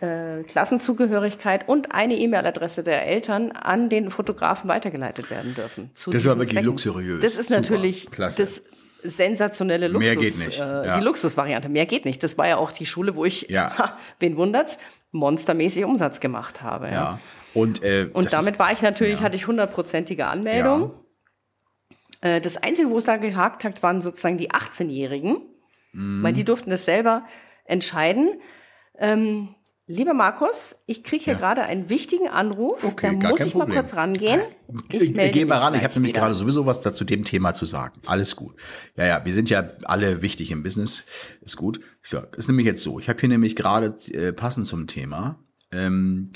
äh, 0.00 0.42
Klassenzugehörigkeit 0.42 1.68
und 1.68 1.94
eine 1.94 2.16
E-Mail-Adresse 2.16 2.82
der 2.82 3.06
Eltern 3.06 3.52
an 3.52 3.88
den 3.88 4.10
Fotografen 4.10 4.68
weitergeleitet 4.68 5.30
werden 5.30 5.54
dürfen. 5.54 5.90
das 5.94 6.14
ist 6.14 6.26
aber 6.26 6.40
wirklich 6.40 6.62
luxuriös. 6.62 7.22
Das 7.22 7.36
ist 7.36 7.48
Super. 7.48 7.60
natürlich 7.60 8.10
Klasse. 8.10 8.42
das 8.42 8.62
sensationelle 9.04 9.86
Luxus. 9.86 10.14
Mehr 10.14 10.16
geht 10.16 10.38
nicht. 10.38 10.60
Äh, 10.60 10.86
ja. 10.86 10.98
Die 10.98 11.04
Luxusvariante. 11.04 11.68
Mehr 11.68 11.86
geht 11.86 12.04
nicht. 12.04 12.22
Das 12.22 12.36
war 12.36 12.48
ja 12.48 12.56
auch 12.56 12.72
die 12.72 12.86
Schule, 12.86 13.14
wo 13.14 13.24
ich, 13.24 13.48
ja. 13.48 13.78
ha, 13.78 13.96
wen 14.18 14.36
wundert's, 14.36 14.78
monstermäßig 15.12 15.84
Umsatz 15.84 16.18
gemacht 16.18 16.62
habe. 16.62 16.86
Ja. 16.86 16.92
ja. 16.92 17.20
Und, 17.54 17.84
äh, 17.84 18.10
und 18.12 18.32
damit 18.32 18.58
war 18.58 18.72
ich 18.72 18.82
natürlich, 18.82 19.22
hatte 19.22 19.36
ich 19.36 19.46
hundertprozentige 19.46 20.26
Anmeldung. 20.26 20.92
Äh, 22.20 22.40
das 22.40 22.56
Einzige, 22.56 22.90
wo 22.90 22.98
es 22.98 23.04
da 23.04 23.16
gehakt 23.16 23.64
hat, 23.64 23.82
waren 23.82 24.00
sozusagen 24.00 24.38
die 24.38 24.50
18-Jährigen, 24.50 25.38
mhm. 25.92 26.22
weil 26.22 26.32
die 26.32 26.44
durften 26.44 26.70
das 26.70 26.84
selber 26.84 27.24
entscheiden. 27.64 28.30
Ähm, 28.98 29.56
Lieber 29.88 30.14
Markus, 30.14 30.82
ich 30.86 31.04
kriege 31.04 31.22
hier 31.22 31.34
ja. 31.34 31.38
gerade 31.38 31.62
einen 31.62 31.88
wichtigen 31.88 32.26
Anruf. 32.26 32.82
Okay, 32.82 33.16
da 33.20 33.28
muss 33.28 33.42
ich 33.42 33.52
Problem. 33.52 33.68
mal 33.68 33.74
kurz 33.82 33.94
rangehen. 33.94 34.40
Ich, 34.90 35.00
ich 35.00 35.14
melde 35.14 35.30
Geh 35.30 35.44
mal 35.44 35.58
ran, 35.58 35.74
ich 35.74 35.84
habe 35.84 35.94
nämlich 35.94 36.12
gerade 36.12 36.34
sowieso 36.34 36.66
was 36.66 36.80
dazu 36.80 37.04
dem 37.04 37.24
Thema 37.24 37.54
zu 37.54 37.66
sagen. 37.66 38.00
Alles 38.04 38.34
gut. 38.34 38.56
Ja, 38.96 39.06
ja, 39.06 39.24
wir 39.24 39.32
sind 39.32 39.48
ja 39.48 39.70
alle 39.84 40.22
wichtig 40.22 40.50
im 40.50 40.64
Business. 40.64 41.04
Ist 41.40 41.56
gut. 41.56 41.78
So, 42.02 42.20
ist 42.36 42.48
nämlich 42.48 42.66
jetzt 42.66 42.82
so. 42.82 42.98
Ich 42.98 43.08
habe 43.08 43.20
hier 43.20 43.28
nämlich 43.28 43.54
gerade 43.54 43.96
äh, 44.10 44.32
passend 44.32 44.66
zum 44.66 44.88
Thema 44.88 45.38
ähm, 45.70 46.32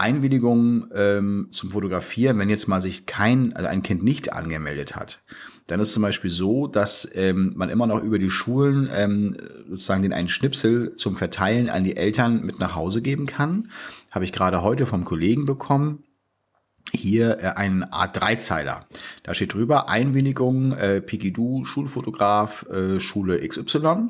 Einwilligung 0.00 0.88
ähm, 0.94 1.48
zum 1.50 1.70
Fotografieren, 1.70 2.38
wenn 2.38 2.50
jetzt 2.50 2.68
mal 2.68 2.80
sich 2.80 3.06
kein, 3.06 3.54
also 3.54 3.68
ein 3.68 3.82
Kind 3.82 4.02
nicht 4.02 4.32
angemeldet 4.32 4.96
hat 4.96 5.22
dann 5.68 5.80
ist 5.80 5.92
zum 5.92 6.02
Beispiel 6.02 6.30
so, 6.30 6.66
dass 6.66 7.08
ähm, 7.14 7.52
man 7.54 7.68
immer 7.68 7.86
noch 7.86 8.02
über 8.02 8.18
die 8.18 8.30
Schulen 8.30 8.88
ähm, 8.92 9.36
sozusagen 9.68 10.02
den 10.02 10.14
einen 10.14 10.30
Schnipsel 10.30 10.96
zum 10.96 11.16
Verteilen 11.16 11.68
an 11.68 11.84
die 11.84 11.96
Eltern 11.96 12.42
mit 12.42 12.58
nach 12.58 12.74
Hause 12.74 13.02
geben 13.02 13.26
kann. 13.26 13.70
Habe 14.10 14.24
ich 14.24 14.32
gerade 14.32 14.62
heute 14.62 14.86
vom 14.86 15.04
Kollegen 15.04 15.44
bekommen 15.44 16.04
hier 16.92 17.38
äh, 17.40 17.46
ein 17.56 17.84
Art 17.92 18.20
Dreizeiler. 18.20 18.86
Da 19.22 19.34
steht 19.34 19.54
drüber 19.54 19.88
Einwilligung, 19.88 20.72
äh, 20.72 21.00
Pigidoo, 21.00 21.64
Schulfotograf, 21.64 22.66
äh, 22.70 23.00
Schule 23.00 23.46
XY. 23.46 24.08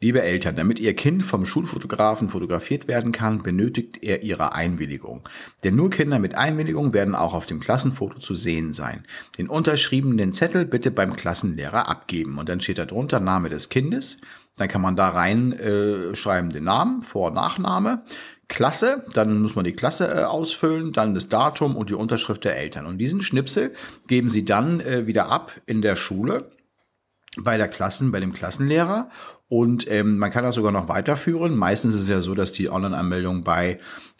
Liebe 0.00 0.22
Eltern, 0.22 0.56
damit 0.56 0.78
Ihr 0.80 0.94
Kind 0.94 1.24
vom 1.24 1.46
Schulfotografen 1.46 2.28
fotografiert 2.28 2.88
werden 2.88 3.12
kann, 3.12 3.42
benötigt 3.42 4.02
er 4.02 4.22
Ihre 4.22 4.54
Einwilligung. 4.54 5.28
Denn 5.64 5.76
nur 5.76 5.90
Kinder 5.90 6.18
mit 6.18 6.36
Einwilligung 6.36 6.92
werden 6.92 7.14
auch 7.14 7.34
auf 7.34 7.46
dem 7.46 7.60
Klassenfoto 7.60 8.18
zu 8.18 8.34
sehen 8.34 8.72
sein. 8.72 9.04
Den 9.38 9.48
unterschriebenen 9.48 10.32
Zettel 10.32 10.64
bitte 10.64 10.90
beim 10.90 11.16
Klassenlehrer 11.16 11.88
abgeben. 11.88 12.38
Und 12.38 12.48
dann 12.48 12.60
steht 12.60 12.78
da 12.78 12.84
drunter 12.84 13.20
Name 13.20 13.48
des 13.48 13.68
Kindes. 13.68 14.20
Dann 14.56 14.68
kann 14.68 14.82
man 14.82 14.96
da 14.96 15.08
rein 15.08 15.52
äh, 15.52 16.12
den 16.12 16.64
Namen, 16.64 17.02
Vor- 17.02 17.28
und 17.28 17.34
Nachname. 17.34 18.02
Klasse, 18.48 19.04
dann 19.12 19.42
muss 19.42 19.54
man 19.54 19.64
die 19.64 19.74
Klasse 19.74 20.08
äh, 20.08 20.24
ausfüllen, 20.24 20.92
dann 20.92 21.14
das 21.14 21.28
Datum 21.28 21.76
und 21.76 21.90
die 21.90 21.94
Unterschrift 21.94 22.44
der 22.44 22.56
Eltern. 22.56 22.86
Und 22.86 22.98
diesen 22.98 23.20
Schnipsel 23.20 23.74
geben 24.06 24.28
sie 24.28 24.44
dann 24.44 24.80
äh, 24.80 25.06
wieder 25.06 25.28
ab 25.28 25.52
in 25.66 25.82
der 25.82 25.96
Schule 25.96 26.50
bei 27.36 27.56
der 27.56 27.68
Klassen, 27.68 28.10
bei 28.10 28.20
dem 28.20 28.32
Klassenlehrer. 28.32 29.10
Und 29.48 29.90
ähm, 29.90 30.18
man 30.18 30.30
kann 30.30 30.44
das 30.44 30.54
sogar 30.54 30.72
noch 30.72 30.88
weiterführen. 30.88 31.56
Meistens 31.56 31.94
ist 31.94 32.02
es 32.02 32.08
ja 32.08 32.20
so, 32.20 32.34
dass 32.34 32.52
die 32.52 32.70
Online-Anmeldung 32.70 33.44
bei 33.44 33.78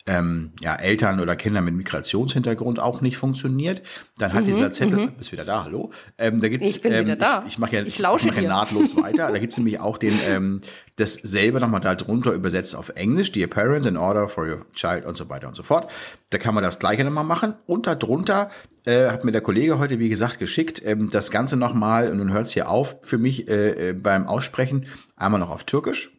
ähm, 0.08 0.52
ja, 0.60 0.74
Eltern 0.74 1.20
oder 1.20 1.36
Kinder 1.36 1.60
mit 1.60 1.74
Migrationshintergrund 1.74 2.80
auch 2.80 3.02
nicht 3.02 3.18
funktioniert, 3.18 3.82
dann 4.16 4.32
hat 4.32 4.42
mhm, 4.42 4.46
dieser 4.46 4.72
Zettel, 4.72 5.06
mhm. 5.06 5.12
bist 5.12 5.32
wieder 5.32 5.44
da, 5.44 5.64
hallo? 5.64 5.90
Ähm, 6.16 6.40
da 6.40 6.48
gibt's, 6.48 6.68
ich 6.68 6.80
bin 6.80 6.92
ähm, 6.92 7.04
wieder 7.04 7.16
da. 7.16 7.44
Ich, 7.46 7.54
ich 7.54 7.58
mache 7.58 7.76
ja, 7.76 7.82
ich, 7.82 7.98
ich 7.98 8.02
mach 8.02 8.22
ja 8.22 8.48
nahtlos 8.48 8.96
weiter. 9.02 9.30
Da 9.30 9.38
gibt's 9.38 9.58
nämlich 9.58 9.80
auch 9.80 9.98
den, 9.98 10.14
ähm, 10.28 10.62
dasselbe 10.96 11.60
nochmal 11.60 11.80
da 11.80 11.94
drunter 11.94 12.32
übersetzt 12.32 12.74
auf 12.74 12.88
Englisch, 12.90 13.32
Dear 13.32 13.48
Parents, 13.48 13.86
in 13.86 13.96
order 13.96 14.28
for 14.28 14.46
your 14.46 14.64
child 14.72 15.04
und 15.04 15.16
so 15.16 15.28
weiter 15.28 15.46
und 15.46 15.56
so 15.56 15.62
fort. 15.62 15.90
Da 16.30 16.38
kann 16.38 16.54
man 16.54 16.64
das 16.64 16.78
gleiche 16.78 17.04
nochmal 17.04 17.24
machen. 17.24 17.54
Und 17.66 17.86
darunter 17.86 18.48
äh, 18.84 19.10
hat 19.10 19.24
mir 19.24 19.32
der 19.32 19.42
Kollege 19.42 19.78
heute, 19.78 19.98
wie 19.98 20.08
gesagt, 20.08 20.38
geschickt, 20.38 20.82
ähm, 20.84 21.10
das 21.10 21.30
Ganze 21.30 21.56
nochmal, 21.56 22.10
und 22.10 22.16
nun 22.16 22.32
hört's 22.32 22.52
hier 22.52 22.70
auf 22.70 22.96
für 23.02 23.18
mich 23.18 23.48
äh, 23.48 23.90
äh, 23.90 23.92
beim 23.92 24.26
Aussprechen, 24.26 24.86
einmal 25.18 25.40
noch 25.40 25.50
auf 25.50 25.64
Türkisch 25.64 26.11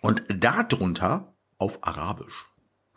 und 0.00 0.24
darunter 0.28 1.36
auf 1.58 1.78
Arabisch. 1.82 2.46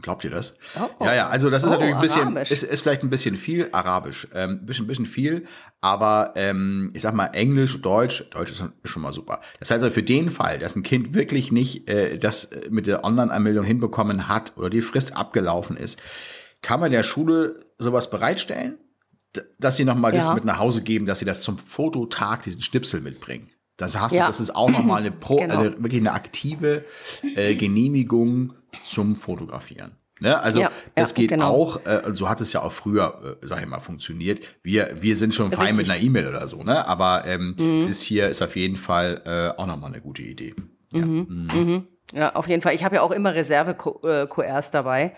Glaubt 0.02 0.24
ihr 0.24 0.30
das? 0.30 0.58
Oh, 0.80 1.04
ja, 1.04 1.14
ja, 1.14 1.28
also 1.28 1.50
das 1.50 1.64
ist 1.64 1.70
oh, 1.70 1.74
natürlich 1.74 1.96
ein 1.96 2.02
bisschen, 2.02 2.38
ist, 2.38 2.64
ist 2.64 2.82
vielleicht 2.82 3.04
ein 3.04 3.10
bisschen 3.10 3.36
viel 3.36 3.68
Arabisch, 3.74 4.30
ähm, 4.34 4.66
bisschen, 4.66 4.88
bisschen 4.88 5.06
viel, 5.06 5.46
aber 5.82 6.32
ähm, 6.36 6.92
ich 6.94 7.02
sag 7.02 7.14
mal 7.14 7.26
Englisch, 7.34 7.82
Deutsch, 7.82 8.24
Deutsch 8.32 8.54
ist 8.54 8.64
schon 8.86 9.02
mal 9.02 9.12
super. 9.12 9.42
Das 9.60 9.72
heißt 9.72 9.84
also 9.84 9.94
für 9.94 10.04
den 10.04 10.32
Fall, 10.32 10.58
dass 10.58 10.78
ein 10.78 10.84
Kind 10.84 11.14
wirklich 11.16 11.52
nicht 11.52 11.90
äh, 11.90 12.18
das 12.18 12.50
mit 12.70 12.88
der 12.88 13.04
Online-Anmeldung 13.04 13.66
hinbekommen 13.66 14.30
hat 14.30 14.56
oder 14.56 14.70
die 14.70 14.82
Frist 14.82 15.18
abgelaufen 15.18 15.76
ist, 15.76 16.02
kann 16.62 16.80
man 16.80 16.92
der 16.92 17.04
Schule 17.04 17.60
sowas 17.78 18.10
bereitstellen, 18.10 18.78
dass 19.58 19.76
sie 19.76 19.84
nochmal 19.84 20.14
ja. 20.16 20.22
das 20.22 20.34
mit 20.34 20.46
nach 20.46 20.60
Hause 20.60 20.82
geben, 20.82 21.08
dass 21.08 21.20
sie 21.20 21.26
das 21.26 21.42
zum 21.42 21.58
Fototag, 21.58 22.44
diesen 22.44 22.62
Schnipsel 22.62 23.02
mitbringen. 23.02 23.52
Das 23.80 24.00
heißt, 24.00 24.14
ja. 24.14 24.28
das 24.28 24.42
ist 24.42 24.56
auch 24.56 24.70
nochmal 24.70 25.00
eine, 25.00 25.10
Pro, 25.10 25.38
genau. 25.38 25.60
eine, 25.60 25.82
wirklich 25.82 26.02
eine 26.02 26.12
aktive 26.12 26.84
äh, 27.36 27.56
Genehmigung 27.56 28.54
zum 28.84 29.16
Fotografieren. 29.16 29.94
Ne? 30.20 30.38
Also 30.38 30.60
ja, 30.60 30.72
das 30.96 31.12
ja, 31.12 31.16
geht 31.16 31.30
genau. 31.30 31.50
auch, 31.50 31.86
äh, 31.86 32.02
so 32.12 32.28
hat 32.28 32.42
es 32.42 32.52
ja 32.52 32.62
auch 32.62 32.74
früher, 32.74 33.38
äh, 33.42 33.48
sag 33.48 33.62
ich 33.62 33.68
mal, 33.68 33.80
funktioniert. 33.80 34.42
Wir, 34.64 34.92
wir 35.00 35.16
sind 35.16 35.34
schon 35.34 35.54
fein 35.54 35.78
mit 35.78 35.90
einer 35.90 36.00
E-Mail 36.00 36.28
oder 36.28 36.46
so, 36.50 36.62
ne? 36.62 36.86
Aber 36.90 37.26
ähm, 37.26 37.56
mhm. 37.58 37.88
das 37.88 38.02
hier 38.02 38.28
ist 38.28 38.42
auf 38.42 38.58
jeden 38.58 38.76
Fall 38.76 39.22
äh, 39.26 39.58
auch 39.58 39.66
nochmal 39.66 39.94
eine 39.94 40.02
gute 40.02 40.24
Idee. 40.24 40.56
Ja, 40.92 41.06
mhm. 41.06 41.26
Mhm. 41.30 41.60
mhm. 41.62 41.88
ja 42.14 42.36
auf 42.36 42.50
jeden 42.50 42.62
Fall. 42.62 42.76
Ich 42.76 42.84
habe 42.84 42.96
ja 42.96 43.02
auch 43.02 43.12
immer 43.12 43.34
Reserve-QRs 43.34 44.68
äh, 44.68 44.72
dabei 44.74 45.16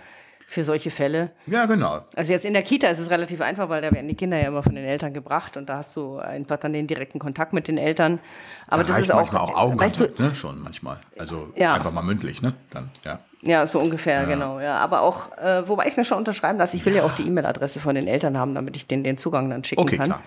für 0.52 0.66
solche 0.66 0.92
Fälle. 0.92 1.32
Ja, 1.48 1.66
genau. 1.66 2.02
Also 2.14 2.34
jetzt 2.34 2.44
in 2.44 2.52
der 2.52 2.62
Kita 2.62 2.90
ist 2.90 3.00
es 3.00 3.10
relativ 3.10 3.40
einfach, 3.40 3.70
weil 3.70 3.82
da 3.82 3.90
werden 3.90 4.10
die 4.10 4.16
Kinder 4.16 4.38
ja 4.38 4.50
immer 4.50 4.64
von 4.64 4.76
den 4.76 4.84
Eltern 4.84 5.14
gebracht 5.14 5.56
und 5.56 5.70
da 5.70 5.78
hast 5.78 5.96
du 5.96 6.18
einfach 6.18 6.58
dann 6.58 6.74
den 6.74 6.88
direkten 6.88 7.20
Kontakt 7.20 7.54
mit 7.54 7.70
den 7.70 7.78
Eltern. 7.78 8.20
Aber 8.68 8.84
da 8.84 8.90
das 8.90 9.04
ist 9.04 9.14
auch, 9.14 9.34
auch 9.34 9.56
Augenkontakt, 9.56 10.00
weißt 10.02 10.20
du, 10.20 10.24
ne, 10.24 10.36
schon 10.36 10.62
manchmal. 10.62 11.00
Also 11.18 11.54
ja. 11.56 11.74
einfach 11.74 11.94
mal 11.94 12.02
mündlich, 12.02 12.42
ne? 12.42 12.54
Dann, 12.70 12.92
ja. 13.06 13.20
Ja, 13.44 13.66
so 13.66 13.80
ungefähr, 13.80 14.24
ja. 14.24 14.28
genau. 14.28 14.60
Ja, 14.60 14.78
aber 14.80 15.02
auch, 15.04 15.36
äh, 15.38 15.68
wobei 15.70 15.88
ich 15.88 15.96
mir 15.96 16.04
schon 16.04 16.18
unterschreiben 16.18 16.60
lasse, 16.60 16.76
ich 16.76 16.86
will 16.86 16.94
ja, 16.94 17.00
ja 17.00 17.08
auch 17.08 17.14
die 17.14 17.26
E-Mail-Adresse 17.26 17.80
von 17.80 17.96
den 17.96 18.08
Eltern 18.08 18.38
haben, 18.38 18.54
damit 18.54 18.76
ich 18.76 18.86
denen 18.88 19.06
den 19.06 19.18
Zugang 19.18 19.50
dann 19.50 19.64
schicken 19.64 19.82
okay, 19.82 19.96
kann. 19.96 20.08
Klar. 20.08 20.22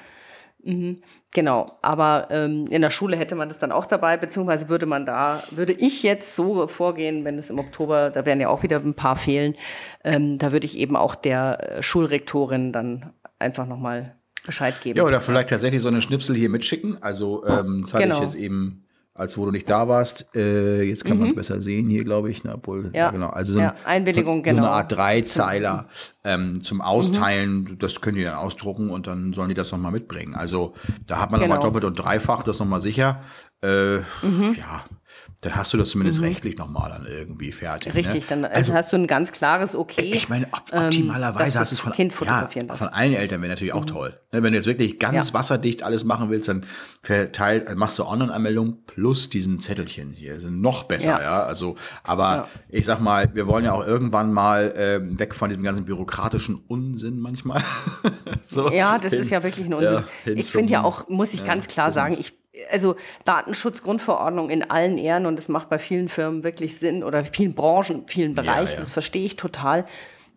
Mhm, 0.66 1.02
genau, 1.32 1.78
aber 1.82 2.28
ähm, 2.30 2.66
in 2.70 2.80
der 2.80 2.90
Schule 2.90 3.16
hätte 3.16 3.34
man 3.34 3.48
das 3.48 3.58
dann 3.58 3.70
auch 3.70 3.84
dabei, 3.84 4.16
beziehungsweise 4.16 4.70
würde 4.70 4.86
man 4.86 5.04
da, 5.04 5.42
würde 5.50 5.74
ich 5.74 6.02
jetzt 6.02 6.34
so 6.34 6.66
vorgehen, 6.68 7.24
wenn 7.24 7.36
es 7.36 7.50
im 7.50 7.58
Oktober, 7.58 8.08
da 8.10 8.24
werden 8.24 8.40
ja 8.40 8.48
auch 8.48 8.62
wieder 8.62 8.78
ein 8.78 8.94
paar 8.94 9.16
fehlen, 9.16 9.56
ähm, 10.04 10.38
da 10.38 10.52
würde 10.52 10.64
ich 10.64 10.78
eben 10.78 10.96
auch 10.96 11.14
der 11.14 11.76
äh, 11.78 11.82
Schulrektorin 11.82 12.72
dann 12.72 13.12
einfach 13.38 13.66
nochmal 13.66 14.16
Bescheid 14.46 14.80
geben. 14.80 14.98
Ja, 14.98 15.04
oder 15.04 15.20
vielleicht 15.20 15.50
tatsächlich 15.50 15.82
so 15.82 15.88
eine 15.88 16.00
Schnipsel 16.00 16.36
hier 16.36 16.48
mitschicken. 16.48 17.02
Also 17.02 17.44
ähm, 17.46 17.84
hatte 17.86 18.02
genau. 18.02 18.16
ich 18.16 18.22
jetzt 18.22 18.34
eben 18.34 18.83
als 19.14 19.38
wo 19.38 19.44
du 19.44 19.52
nicht 19.52 19.70
da 19.70 19.86
warst. 19.86 20.34
Äh, 20.34 20.82
jetzt 20.82 21.04
kann 21.04 21.16
mhm. 21.16 21.20
man 21.22 21.30
es 21.30 21.36
besser 21.36 21.62
sehen 21.62 21.88
hier, 21.88 22.04
glaube 22.04 22.30
ich. 22.30 22.42
Ne? 22.42 22.54
Obwohl, 22.54 22.90
ja. 22.92 23.06
ja. 23.06 23.10
genau. 23.10 23.28
Also 23.28 23.54
so, 23.54 23.60
ja, 23.60 23.74
Einwilligung, 23.84 24.38
so 24.38 24.42
genau. 24.42 24.64
eine 24.64 24.70
Art 24.70 24.92
Dreizeiler 24.92 25.86
ähm, 26.24 26.64
zum 26.64 26.80
Austeilen. 26.80 27.62
Mhm. 27.62 27.78
Das 27.78 28.00
können 28.00 28.16
die 28.16 28.24
dann 28.24 28.34
ausdrucken 28.34 28.90
und 28.90 29.06
dann 29.06 29.32
sollen 29.32 29.48
die 29.48 29.54
das 29.54 29.70
nochmal 29.70 29.92
mitbringen. 29.92 30.34
Also 30.34 30.74
da 31.06 31.20
hat 31.20 31.30
man 31.30 31.40
genau. 31.40 31.54
nochmal 31.54 31.64
doppelt 31.64 31.84
und 31.84 31.94
dreifach, 31.94 32.42
das 32.42 32.58
nochmal 32.58 32.80
sicher. 32.80 33.22
Äh, 33.62 33.98
mhm. 33.98 34.56
Ja, 34.58 34.84
dann 35.44 35.56
hast 35.56 35.72
du 35.74 35.76
das 35.76 35.90
zumindest 35.90 36.20
mhm. 36.20 36.26
rechtlich 36.26 36.56
nochmal 36.56 36.90
dann 36.90 37.06
irgendwie 37.06 37.52
fertig. 37.52 37.92
Ne? 37.92 37.98
Richtig, 37.98 38.22
ne? 38.22 38.26
dann 38.28 38.44
also, 38.46 38.72
hast 38.72 38.92
du 38.92 38.96
ein 38.96 39.06
ganz 39.06 39.30
klares 39.30 39.76
Okay. 39.76 40.10
Ich 40.14 40.28
meine, 40.28 40.46
op 40.46 40.62
ähm, 40.72 40.84
optimalerweise 40.86 41.56
ähm, 41.56 41.60
hast 41.60 41.72
du 41.72 41.74
es 41.74 41.80
von, 41.80 41.92
kind 41.92 42.14
fotografieren 42.14 42.68
ja, 42.68 42.76
von 42.76 42.88
allen 42.88 43.12
Eltern 43.12 43.42
wäre 43.42 43.50
natürlich 43.50 43.74
auch 43.74 43.82
mhm. 43.82 43.86
toll. 43.86 44.20
Ne, 44.32 44.42
wenn 44.42 44.52
du 44.52 44.58
jetzt 44.58 44.66
wirklich 44.66 44.98
ganz 44.98 45.28
ja. 45.28 45.34
wasserdicht 45.34 45.82
alles 45.82 46.04
machen 46.04 46.30
willst, 46.30 46.48
dann 46.48 46.64
verteilt, 47.02 47.74
machst 47.76 47.98
du 47.98 48.04
Online-Anmeldung 48.04 48.84
plus 48.86 49.28
diesen 49.28 49.58
Zettelchen 49.58 50.12
hier. 50.12 50.40
Sind 50.40 50.60
noch 50.60 50.84
besser, 50.84 51.18
ja. 51.18 51.22
ja? 51.22 51.42
Also, 51.44 51.76
aber 52.02 52.48
ich 52.68 52.86
sag 52.86 53.00
mal, 53.00 53.34
wir 53.34 53.46
wollen 53.46 53.66
ja 53.66 53.72
auch 53.72 53.86
irgendwann 53.86 54.32
mal 54.32 54.72
äh, 54.76 55.18
weg 55.18 55.34
von 55.34 55.50
diesem 55.50 55.62
ganzen 55.62 55.84
bürokratischen 55.84 56.56
Unsinn 56.68 57.18
manchmal. 57.18 57.62
so, 58.42 58.70
ja, 58.70 58.98
das 58.98 59.12
hin, 59.12 59.20
ist 59.20 59.30
ja 59.30 59.42
wirklich 59.42 59.66
ein 59.66 59.74
Unsinn. 59.74 60.04
ich 60.24 60.46
finde 60.46 60.72
ja 60.72 60.84
auch, 60.84 61.08
muss 61.08 61.34
ich 61.34 61.44
ganz 61.44 61.66
klar 61.66 61.90
sagen, 61.90 62.16
ich 62.18 62.43
also 62.70 62.96
Datenschutzgrundverordnung 63.24 64.50
in 64.50 64.68
allen 64.70 64.98
Ehren 64.98 65.26
und 65.26 65.38
es 65.38 65.48
macht 65.48 65.68
bei 65.68 65.78
vielen 65.78 66.08
Firmen 66.08 66.44
wirklich 66.44 66.78
Sinn 66.78 67.02
oder 67.02 67.24
vielen 67.24 67.54
Branchen, 67.54 68.06
vielen 68.06 68.34
Bereichen, 68.34 68.72
ja, 68.72 68.74
ja. 68.74 68.80
das 68.80 68.92
verstehe 68.92 69.24
ich 69.24 69.36
total. 69.36 69.86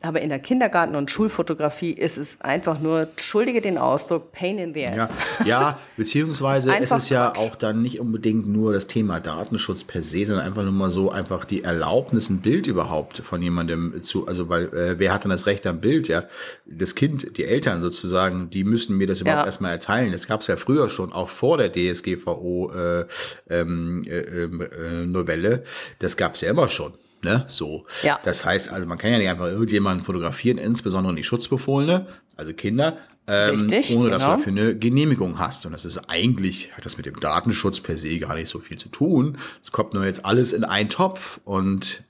Aber 0.03 0.21
in 0.21 0.29
der 0.29 0.37
Kindergarten- 0.37 0.95
und 0.95 1.09
Schulfotografie 1.09 1.91
ist 1.91 2.17
es 2.19 2.39
einfach 2.41 2.79
nur, 2.79 3.01
entschuldige 3.01 3.61
den 3.61 3.79
Ausdruck, 3.79 4.31
pain 4.31 4.59
in 4.59 4.73
the 4.75 4.81
Ja, 4.81 4.91
ass. 4.95 5.13
ja 5.43 5.79
beziehungsweise 5.97 6.71
Ist 6.77 6.91
es 6.91 7.05
ist 7.05 7.09
ja 7.09 7.31
Quatsch. 7.31 7.39
auch 7.39 7.55
dann 7.55 7.81
nicht 7.81 7.99
unbedingt 7.99 8.47
nur 8.47 8.73
das 8.73 8.85
Thema 8.85 9.19
Datenschutz 9.19 9.83
per 9.83 10.03
se, 10.03 10.27
sondern 10.27 10.45
einfach 10.45 10.61
nur 10.61 10.71
mal 10.71 10.91
so 10.91 11.09
einfach 11.11 11.45
die 11.45 11.63
Erlaubnis, 11.63 12.29
ein 12.29 12.41
Bild 12.41 12.67
überhaupt 12.67 13.17
von 13.19 13.41
jemandem 13.41 14.03
zu, 14.03 14.27
also 14.27 14.49
weil 14.49 14.65
äh, 14.65 14.99
wer 14.99 15.11
hat 15.15 15.23
dann 15.23 15.31
das 15.31 15.47
Recht 15.47 15.65
am 15.65 15.81
Bild, 15.81 16.07
ja? 16.07 16.25
Das 16.67 16.93
Kind, 16.93 17.35
die 17.37 17.45
Eltern 17.45 17.81
sozusagen, 17.81 18.51
die 18.51 18.63
müssen 18.63 18.97
mir 18.97 19.07
das 19.07 19.21
überhaupt 19.21 19.41
Ja. 19.41 19.45
erstmal 19.47 19.71
erteilen. 19.71 20.11
Das 20.11 20.27
gab 20.27 20.41
es 20.41 20.47
ja 20.47 20.57
früher 20.57 20.89
schon, 20.89 21.11
auch 21.11 21.29
vor 21.29 21.57
der 21.57 21.71
DSGVO 21.73 22.71
äh, 22.71 23.05
ähm, 23.49 24.03
äh, 24.07 24.19
ähm, 24.19 24.61
äh, 24.61 25.05
Novelle. 25.07 25.63
Das 25.97 26.17
gab 26.17 26.35
es 26.35 26.41
ja 26.41 26.51
immer 26.51 26.69
schon. 26.69 26.93
Ne? 27.27 27.43
So. 27.47 27.85
Ja. 28.03 28.19
Das 28.23 28.45
heißt, 28.45 28.71
also 28.71 28.87
man 28.87 28.97
kann 28.97 29.11
ja 29.11 29.17
nicht 29.17 29.29
einfach 29.29 29.47
irgendjemanden 29.47 30.05
fotografieren, 30.05 30.57
insbesondere 30.57 31.13
die 31.13 31.25
Schutzbefohlene, 31.25 32.07
also 32.37 32.53
Kinder, 32.53 32.97
ähm, 33.27 33.69
Richtig, 33.69 33.97
ohne 33.97 34.09
dass 34.09 34.21
du 34.21 34.25
genau. 34.27 34.37
dafür 34.37 34.51
eine 34.53 34.77
Genehmigung 34.77 35.37
hast. 35.39 35.65
Und 35.65 35.73
das 35.73 35.83
ist 35.83 36.09
eigentlich, 36.09 36.71
hat 36.77 36.85
das 36.85 36.95
mit 36.95 37.05
dem 37.05 37.19
Datenschutz 37.19 37.81
per 37.81 37.97
se 37.97 38.17
gar 38.19 38.35
nicht 38.35 38.47
so 38.47 38.59
viel 38.59 38.77
zu 38.77 38.87
tun. 38.87 39.37
Es 39.61 39.73
kommt 39.73 39.93
nur 39.93 40.05
jetzt 40.05 40.23
alles 40.23 40.53
in 40.53 40.63
einen 40.63 40.87
Topf 40.89 41.41
und 41.43 42.05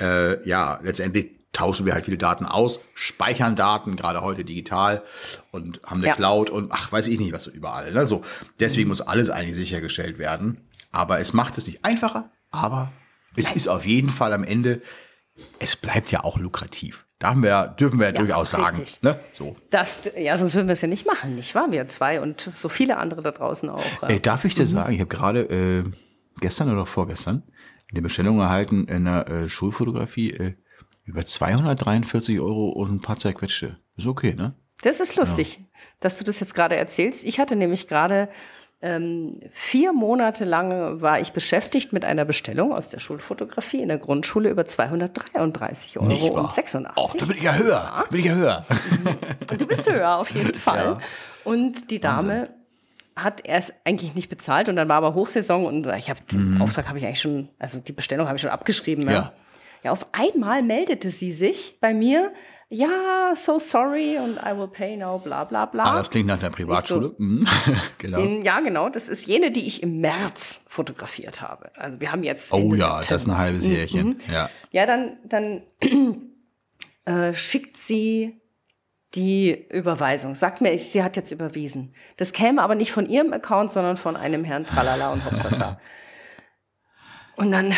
äh, 0.00 0.48
ja, 0.48 0.80
letztendlich 0.82 1.32
tauschen 1.52 1.84
wir 1.84 1.92
halt 1.92 2.06
viele 2.06 2.16
Daten 2.16 2.46
aus, 2.46 2.80
speichern 2.94 3.56
Daten, 3.56 3.96
gerade 3.96 4.22
heute 4.22 4.42
digital 4.46 5.02
und 5.50 5.82
haben 5.84 5.98
eine 5.98 6.06
Ja. 6.06 6.14
Cloud 6.14 6.48
und 6.48 6.72
ach, 6.72 6.90
weiß 6.90 7.06
ich 7.08 7.20
nicht, 7.20 7.34
was 7.34 7.44
so 7.44 7.50
überall. 7.50 7.92
Ne? 7.92 8.06
So, 8.06 8.22
deswegen 8.58 8.88
muss 8.88 9.02
alles 9.02 9.28
eigentlich 9.28 9.56
sichergestellt 9.56 10.16
werden. 10.16 10.56
Aber 10.90 11.20
es 11.20 11.34
macht 11.34 11.58
es 11.58 11.66
nicht 11.66 11.84
einfacher, 11.84 12.30
aber 12.50 12.90
es 13.36 13.50
ist 13.52 13.68
auf 13.68 13.86
jeden 13.86 14.10
Fall 14.10 14.32
am 14.32 14.44
Ende, 14.44 14.80
es 15.58 15.76
bleibt 15.76 16.10
ja 16.10 16.24
auch 16.24 16.38
lukrativ. 16.38 17.06
Da 17.18 17.36
wir, 17.36 17.68
dürfen 17.78 18.00
wir 18.00 18.06
ja, 18.06 18.12
durchaus 18.12 18.50
sagen. 18.50 18.84
Ne? 19.00 19.20
So. 19.30 19.56
Das, 19.70 20.00
ja, 20.18 20.36
sonst 20.36 20.56
würden 20.56 20.66
wir 20.66 20.72
es 20.72 20.80
ja 20.80 20.88
nicht 20.88 21.06
machen, 21.06 21.36
nicht 21.36 21.54
wahr? 21.54 21.70
Wir 21.70 21.88
zwei 21.88 22.20
und 22.20 22.50
so 22.54 22.68
viele 22.68 22.96
andere 22.96 23.22
da 23.22 23.30
draußen 23.30 23.68
auch. 23.68 23.84
Äh, 24.02 24.18
darf 24.18 24.44
ich 24.44 24.56
dir 24.56 24.66
sagen, 24.66 24.92
ich 24.92 24.98
habe 24.98 25.08
gerade 25.08 25.42
äh, 25.42 25.84
gestern 26.40 26.72
oder 26.72 26.84
vorgestern 26.84 27.44
eine 27.92 28.02
Bestellung 28.02 28.40
erhalten 28.40 28.86
in 28.86 29.04
der 29.04 29.28
äh, 29.28 29.48
Schulfotografie 29.48 30.32
äh, 30.32 30.54
über 31.04 31.24
243 31.24 32.40
Euro 32.40 32.70
und 32.70 32.90
ein 32.90 33.00
paar 33.00 33.18
zerquetschte. 33.18 33.78
Ist 33.96 34.06
okay, 34.06 34.34
ne? 34.34 34.54
Das 34.82 34.98
ist 34.98 35.14
lustig, 35.14 35.60
dass 36.00 36.18
du 36.18 36.24
das 36.24 36.40
jetzt 36.40 36.54
gerade 36.54 36.74
erzählst. 36.74 37.24
Ich 37.24 37.38
hatte 37.38 37.54
nämlich 37.54 37.86
gerade 37.86 38.28
ähm, 38.82 39.38
vier 39.52 39.92
Monate 39.92 40.44
lang 40.44 41.00
war 41.00 41.20
ich 41.20 41.32
beschäftigt 41.32 41.92
mit 41.92 42.04
einer 42.04 42.24
Bestellung 42.24 42.72
aus 42.72 42.88
der 42.88 42.98
Schulfotografie 42.98 43.80
in 43.80 43.88
der 43.88 43.98
Grundschule 43.98 44.50
über 44.50 44.64
233 44.64 46.00
Euro 46.00 46.40
und 46.40 46.52
86. 46.52 46.96
Och, 46.96 47.14
da 47.16 47.26
bin 47.26 47.36
ich 47.36 47.42
ja 47.44 47.54
höher. 47.54 48.04
Bin 48.10 48.20
ich 48.20 48.26
ja 48.26 48.34
höher. 48.34 48.66
Und 49.50 49.60
du 49.60 49.66
bist 49.66 49.90
höher 49.90 50.16
auf 50.16 50.30
jeden 50.30 50.54
Fall. 50.58 50.98
Und 51.44 51.90
die 51.92 52.00
Dame 52.00 52.50
hat 53.14 53.44
erst 53.44 53.72
eigentlich 53.84 54.14
nicht 54.14 54.28
bezahlt 54.28 54.68
und 54.68 54.76
dann 54.76 54.88
war 54.88 54.96
aber 54.96 55.14
Hochsaison 55.14 55.66
und 55.66 55.86
ich 55.98 56.10
habe 56.10 56.20
den 56.32 56.60
Auftrag 56.60 56.88
habe 56.88 56.98
ich 56.98 57.04
eigentlich 57.04 57.20
schon, 57.20 57.48
also 57.58 57.78
die 57.78 57.92
Bestellung 57.92 58.26
habe 58.26 58.36
ich 58.36 58.42
schon 58.42 58.50
abgeschrieben. 58.50 59.04
Ja. 59.04 59.10
Mhm. 59.10 59.14
Ja. 59.14 59.32
ja, 59.84 59.92
auf 59.92 60.04
einmal 60.12 60.62
meldete 60.62 61.10
sie 61.10 61.30
sich 61.30 61.78
bei 61.80 61.94
mir, 61.94 62.32
ja, 62.72 63.34
so 63.36 63.58
sorry 63.58 64.16
und 64.18 64.38
I 64.38 64.56
will 64.56 64.68
pay 64.68 64.96
now, 64.96 65.18
bla 65.18 65.44
bla 65.44 65.66
bla. 65.66 65.84
Ah, 65.84 65.96
das 65.96 66.10
klingt 66.10 66.26
nach 66.26 66.38
der 66.38 66.48
Privatschule. 66.48 67.14
Mhm. 67.18 67.46
genau. 67.98 68.18
Den, 68.18 68.42
ja, 68.44 68.60
genau. 68.60 68.88
Das 68.88 69.10
ist 69.10 69.26
jene, 69.26 69.50
die 69.50 69.66
ich 69.66 69.82
im 69.82 70.00
März 70.00 70.62
fotografiert 70.66 71.42
habe. 71.42 71.70
Also 71.76 72.00
wir 72.00 72.10
haben 72.10 72.22
jetzt. 72.24 72.52
Oh 72.52 72.74
ja, 72.74 72.96
das 72.98 73.02
ist 73.02 73.10
ein 73.10 73.18
September. 73.18 73.38
halbes 73.38 73.66
Jährchen. 73.66 74.18
Ja. 74.32 74.48
Ja, 74.70 74.86
dann, 74.86 75.18
dann 75.24 75.62
äh, 77.04 77.34
schickt 77.34 77.76
sie 77.76 78.40
die 79.14 79.66
Überweisung. 79.68 80.34
Sagt 80.34 80.62
mir, 80.62 80.78
sie 80.78 81.02
hat 81.02 81.16
jetzt 81.16 81.30
überwiesen. 81.30 81.94
Das 82.16 82.32
käme 82.32 82.62
aber 82.62 82.74
nicht 82.74 82.92
von 82.92 83.06
ihrem 83.06 83.34
Account, 83.34 83.70
sondern 83.70 83.98
von 83.98 84.16
einem 84.16 84.44
Herrn 84.44 84.64
Tralala 84.64 85.12
und 85.12 85.24
Hopsasa. 85.24 85.78
Und 87.34 87.50
dann 87.50 87.70
äh, 87.70 87.74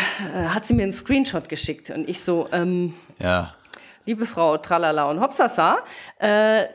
hat 0.49 0.65
sie 0.65 0.73
mir 0.73 0.83
einen 0.83 0.91
Screenshot 0.91 1.47
geschickt 1.47 1.89
und 1.89 2.09
ich 2.09 2.19
so, 2.19 2.47
ähm, 2.51 2.93
Ja. 3.19 3.55
Liebe 4.05 4.25
Frau 4.25 4.57
Tralala 4.57 5.09
und 5.09 5.19
Hopsasa, 5.19 5.79
äh, 6.19 6.65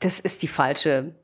das 0.00 0.18
ist 0.20 0.42
die 0.42 0.48
falsche, 0.48 1.14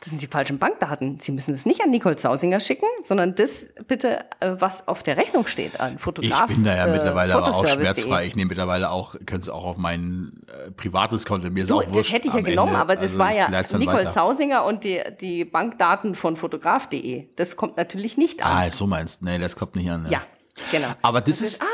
das 0.00 0.10
sind 0.10 0.22
die 0.22 0.28
falschen 0.28 0.60
Bankdaten. 0.60 1.18
Sie 1.18 1.32
müssen 1.32 1.50
das 1.52 1.66
nicht 1.66 1.80
an 1.80 1.90
Nicole 1.90 2.14
Zausinger 2.14 2.60
schicken, 2.60 2.86
sondern 3.02 3.34
das 3.34 3.66
bitte, 3.88 4.20
äh, 4.38 4.52
was 4.58 4.86
auf 4.86 5.02
der 5.02 5.16
Rechnung 5.16 5.44
steht, 5.48 5.80
an 5.80 5.96
Ich 5.96 6.00
Fotograf. 6.00 6.46
bin 6.46 6.62
da 6.62 6.76
ja 6.76 6.86
äh, 6.86 6.92
mittlerweile 6.92 7.34
aber 7.34 7.48
auch 7.48 7.66
schmerzfrei. 7.66 8.26
Ich 8.26 8.36
nehme 8.36 8.50
mittlerweile 8.50 8.90
auch, 8.90 9.16
können 9.26 9.40
es 9.40 9.48
auch 9.48 9.64
auf 9.64 9.76
mein 9.76 10.40
äh, 10.66 10.70
privates 10.70 11.26
Konto. 11.26 11.50
Mir 11.50 11.64
ist 11.64 11.70
Du, 11.70 11.78
auch 11.78 11.82
das 11.84 11.92
wurscht 11.94 12.12
hätte 12.12 12.28
ich 12.28 12.34
ja 12.34 12.40
genommen, 12.42 12.68
Ende. 12.74 12.80
aber 12.80 12.94
das 12.94 13.02
Also 13.06 13.18
war 13.18 13.30
ich 13.32 13.38
ja 13.38 13.48
Nicole 13.78 13.98
weiter. 13.98 14.10
Zausinger 14.10 14.64
und 14.64 14.84
die, 14.84 15.02
die 15.20 15.44
Bankdaten 15.44 16.14
von 16.14 16.36
fotograf.de. 16.36 17.30
Das 17.34 17.56
kommt 17.56 17.76
natürlich 17.76 18.16
nicht 18.16 18.44
an. 18.44 18.68
Ah, 18.68 18.70
so 18.70 18.86
meinst 18.86 19.20
du. 19.20 19.24
Nee, 19.24 19.38
das 19.38 19.56
kommt 19.56 19.74
nicht 19.74 19.90
an. 19.90 20.06
ja, 20.08 20.22
genau. 20.70 20.88
Aber 21.02 21.20
das 21.20 21.40
ist, 21.40 21.60
Ah, 21.60 21.66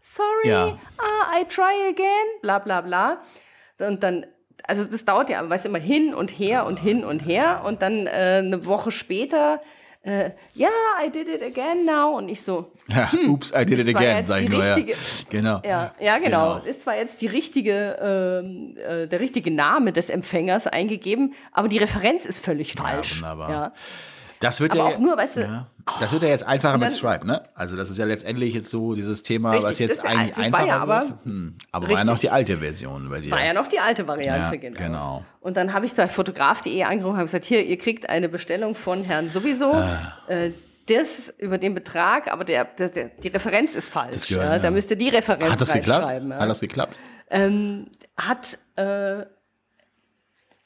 sorry, 0.00 0.48
Ja. 0.48 0.78
ah, 0.98 1.38
I 1.40 1.44
try 1.44 1.88
again, 1.90 2.26
bla 2.42 2.58
bla 2.58 2.80
bla. 2.80 3.18
Und 3.78 4.02
dann, 4.02 4.26
also 4.66 4.84
das 4.84 5.04
dauert 5.04 5.30
ja, 5.30 5.48
weißt 5.48 5.64
du, 5.64 5.68
immer 5.70 5.78
hin 5.78 6.14
und 6.14 6.28
her 6.28 6.66
und 6.66 6.78
hin 6.78 7.04
und 7.04 7.20
her. 7.20 7.62
Und 7.66 7.82
dann 7.82 8.06
äh, 8.06 8.42
eine 8.44 8.66
Woche 8.66 8.90
später, 8.90 9.60
äh, 10.02 10.30
ja, 10.54 10.68
I 11.04 11.10
did 11.10 11.28
it 11.28 11.42
again 11.42 11.84
now. 11.84 12.16
Und 12.16 12.28
ich 12.28 12.42
so, 12.42 12.72
ja, 12.88 13.10
oops, 13.28 13.52
I 13.54 13.64
did 13.64 13.78
it 13.78 13.94
again, 13.94 14.16
jetzt 14.18 14.28
sag 14.28 14.42
ich 14.42 14.48
nur. 14.48 14.64
Ja. 14.64 14.74
richtige- 14.74 14.96
Genau. 15.30 15.60
Ja, 15.64 15.94
ja, 16.00 16.18
genau. 16.18 16.58
Ist 16.58 16.82
zwar 16.82 16.96
jetzt 16.96 17.20
die 17.22 17.26
richtige, 17.26 17.96
ähm, 18.42 18.76
äh, 18.76 19.06
der 19.06 19.20
richtige 19.20 19.50
Name 19.50 19.92
des 19.92 20.10
Empfängers 20.10 20.66
eingegeben, 20.66 21.34
aber 21.52 21.68
die 21.68 21.78
Referenz 21.78 22.24
ist 22.26 22.44
völlig 22.44 22.74
falsch. 22.74 23.16
wunderbar. 23.22 23.50
Ja. 23.50 23.72
Das 24.40 24.60
wird 24.60 24.72
Aber 24.72 24.88
ja, 24.90 24.96
auch 24.96 24.98
nur, 24.98 25.16
weißt 25.16 25.36
du, 25.36 25.40
ja, 25.42 25.66
das 26.00 26.12
wird 26.12 26.22
ja 26.22 26.28
jetzt 26.28 26.46
einfacher 26.46 26.78
mit 26.78 26.84
dann- 26.88 26.92
Stripe, 26.92 27.26
ne? 27.26 27.42
Also 27.54 27.76
das 27.76 27.90
ist 27.90 27.98
ja 27.98 28.06
letztendlich 28.06 28.54
jetzt 28.54 28.70
so 28.70 28.94
dieses 28.94 29.22
Thema, 29.22 29.50
Richtig, 29.52 29.68
was 29.68 29.78
jetzt 29.78 30.04
eigentlich 30.04 30.30
das 30.30 30.38
war 30.38 30.44
einfacher 30.60 30.66
ja 30.66 30.78
aber- 30.80 31.02
wird. 31.02 31.14
Hm, 31.24 31.54
aber 31.72 31.88
war 31.88 31.98
ja 31.98 32.04
noch 32.04 32.12
Richtig. 32.14 32.30
die 32.30 32.34
alte 32.34 32.56
Version 32.58 33.08
bei 33.10 33.20
dir. 33.20 33.30
War 33.30 33.44
ja 33.44 33.52
noch 33.52 33.68
die 33.68 33.78
alte 33.80 34.08
Variante, 34.08 34.54
Ja, 34.56 34.60
genau. 34.60 34.78
genau. 34.78 35.24
Und 35.40 35.56
dann 35.58 35.72
habe 35.74 35.84
ich 35.86 35.92
da 35.94 36.08
fotograf.de 36.08 36.82
angerufen 36.84 37.12
und 37.12 37.16
habe 37.18 37.26
gesagt, 37.26 37.44
hier, 37.44 37.64
ihr 37.64 37.76
kriegt 37.78 38.08
eine 38.08 38.28
Bestellung 38.30 38.74
von 38.74 39.04
Herrn 39.04 39.28
sowieso. 39.30 39.72
Ah. 39.72 40.14
Äh, 40.28 40.52
das 40.88 41.32
über 41.38 41.58
den 41.58 41.74
Betrag, 41.74 42.32
aber 42.32 42.42
der, 42.44 42.64
der, 42.64 42.88
der, 42.88 43.10
die 43.10 43.28
Referenz 43.28 43.74
ist 43.76 43.88
falsch. 43.90 44.26
gehört, 44.26 44.44
ja. 44.54 44.58
Da 44.58 44.70
müsst 44.72 44.90
ihr 44.90 44.96
die 44.96 45.10
Referenz 45.10 45.52
Hat 45.52 45.60
das 45.60 45.72
geklappt? 45.72 46.02
reinschreiben. 46.04 46.30
Ja. 46.30 46.38
Hat 46.38 46.48
das 46.48 46.60
geklappt? 46.60 46.94
hat 48.16 48.58
äh, 48.76 49.24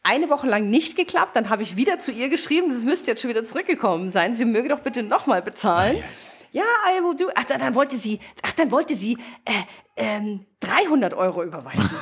eine 0.05 0.31
Woche 0.31 0.47
lang 0.47 0.71
nicht 0.71 0.97
geklappt. 0.97 1.35
Dann 1.35 1.51
habe 1.51 1.63
ich 1.63 1.77
wieder 1.77 1.99
zu 1.99 2.13
ihr 2.13 2.29
geschrieben, 2.29 2.69
das 2.71 2.85
müsste 2.85 3.11
jetzt 3.11 3.23
schon 3.23 3.31
wieder 3.31 3.45
zurückgekommen 3.45 4.11
sein. 4.11 4.35
Sie 4.35 4.45
möge 4.45 4.69
doch 4.69 4.81
bitte 4.81 5.03
nochmal 5.03 5.43
bezahlen. 5.43 6.03
Ja, 6.53 6.63
I 6.97 7.03
will 7.03 7.17
do. 7.17 7.33
Ach, 7.35 7.45
dann, 7.45 7.59
dann 7.59 7.75
wollte 7.75 7.97
sie, 7.97 8.21
ach, 8.43 8.53
dann 8.53 8.71
wollte 8.71 8.95
sie 8.95 9.19
äh, 9.45 9.53
ähm, 9.97 10.47
300 10.61 11.13
Euro 11.15 11.43
überweisen. 11.43 11.91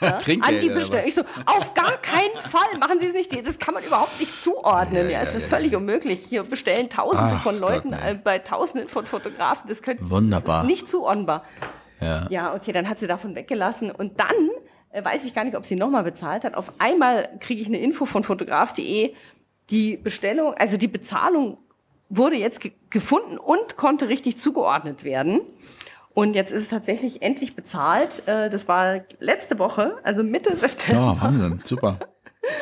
Ja, 0.00 0.12
Trinkgeld 0.12 0.54
an 0.54 0.60
die 0.60 0.68
Bestellung. 0.72 1.08
Ich 1.08 1.14
so, 1.16 1.22
auf 1.46 1.74
gar 1.74 1.96
keinen 1.96 2.36
Fall 2.48 2.78
machen 2.78 3.00
Sie 3.00 3.06
das 3.06 3.14
nicht. 3.14 3.44
Das 3.44 3.58
kann 3.58 3.74
man 3.74 3.82
überhaupt 3.82 4.20
nicht 4.20 4.40
zuordnen. 4.40 5.10
Ja, 5.10 5.22
es 5.22 5.34
ist 5.34 5.46
völlig 5.46 5.74
unmöglich. 5.74 6.20
Hier 6.28 6.44
bestellen 6.44 6.88
Tausende 6.88 7.34
Ach 7.38 7.42
von 7.42 7.58
Leuten 7.58 7.90
Gott, 7.90 8.00
nee. 8.04 8.10
äh, 8.12 8.14
bei 8.14 8.38
Tausenden 8.38 8.88
von 8.88 9.06
Fotografen. 9.06 9.68
Das, 9.68 9.82
könnte, 9.82 10.08
Wunderbar. 10.08 10.58
das 10.58 10.62
ist 10.62 10.68
nicht 10.68 10.88
zuordnenbar. 10.88 11.42
Ja. 12.00 12.26
Ja, 12.30 12.54
okay, 12.54 12.70
dann 12.70 12.88
hat 12.88 13.00
sie 13.00 13.08
davon 13.08 13.34
weggelassen. 13.34 13.90
Und 13.90 14.20
dann 14.20 14.50
weiß 14.92 15.24
ich 15.26 15.34
gar 15.34 15.44
nicht, 15.44 15.56
ob 15.56 15.66
sie 15.66 15.76
nochmal 15.76 16.04
bezahlt 16.04 16.44
hat. 16.44 16.54
Auf 16.54 16.72
einmal 16.78 17.28
kriege 17.40 17.60
ich 17.60 17.66
eine 17.66 17.78
Info 17.78 18.04
von 18.04 18.24
fotograf.de, 18.24 19.14
die 19.70 19.96
Bestellung, 19.96 20.54
also 20.54 20.76
die 20.76 20.88
Bezahlung 20.88 21.58
wurde 22.08 22.36
jetzt 22.36 22.60
ge 22.60 22.72
gefunden 22.90 23.36
und 23.36 23.76
konnte 23.76 24.08
richtig 24.08 24.38
zugeordnet 24.38 25.04
werden. 25.04 25.42
Und 26.14 26.34
jetzt 26.34 26.50
ist 26.52 26.62
es 26.62 26.68
tatsächlich 26.68 27.20
endlich 27.20 27.54
bezahlt. 27.54 28.26
Äh, 28.26 28.48
das 28.48 28.66
war 28.66 29.02
letzte 29.20 29.58
Woche, 29.58 29.98
also 30.02 30.24
Mitte 30.24 30.56
September. 30.56 31.00
Ja, 31.00 31.22
Wahnsinn, 31.22 31.60
super. 31.64 31.98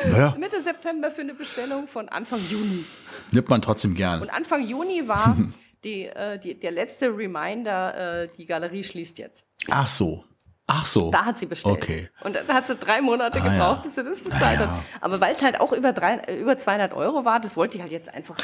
Naja, 0.05 0.35
Mitte 0.37 0.59
September 0.59 1.09
für 1.11 1.21
eine 1.21 1.33
Bestellung 1.33 1.87
von 1.87 2.09
Anfang 2.09 2.39
Juni. 2.49 2.83
nimmt 3.31 3.47
man 3.47 3.61
trotzdem 3.61 3.95
gern. 3.95 4.21
Und 4.21 4.29
Anfang 4.31 4.65
Juni 4.65 5.07
war 5.07 5.37
die, 5.83 6.07
äh, 6.07 6.37
die, 6.39 6.59
der 6.59 6.71
letzte 6.71 7.07
Reminder, 7.15 8.23
äh, 8.23 8.27
die 8.35 8.45
Galerie 8.45 8.83
schließt 8.83 9.17
jetzt. 9.17 9.45
Ach 9.69 9.87
so. 9.87 10.25
Ach 10.69 10.85
so. 10.85 11.11
Da 11.11 11.23
hat 11.23 11.37
sie 11.37 11.45
bestellt. 11.45 11.77
Okay. 11.81 12.09
Und 12.25 12.35
dann 12.35 12.45
hat 12.49 12.67
sie 12.67 12.75
drei 12.75 13.01
Monate 13.01 13.39
Ah, 13.41 13.43
gebraucht, 13.43 13.77
ja. 13.77 13.81
bis 13.83 13.95
sie 13.95 14.03
das 14.03 14.19
bezahlt 14.19 14.59
Ah, 14.59 14.63
ja. 14.63 14.67
hat. 14.67 14.83
Aber 14.99 15.21
weil 15.21 15.33
es 15.33 15.41
halt 15.41 15.61
auch 15.61 15.71
über, 15.71 15.93
drei, 15.93 16.15
äh, 16.15 16.35
über 16.41 16.57
200 16.57 16.93
Euro 16.93 17.23
war, 17.23 17.39
das 17.39 17.55
wollte 17.55 17.77
ich 17.77 17.81
halt 17.81 17.91
jetzt 17.93 18.13
einfach. 18.13 18.35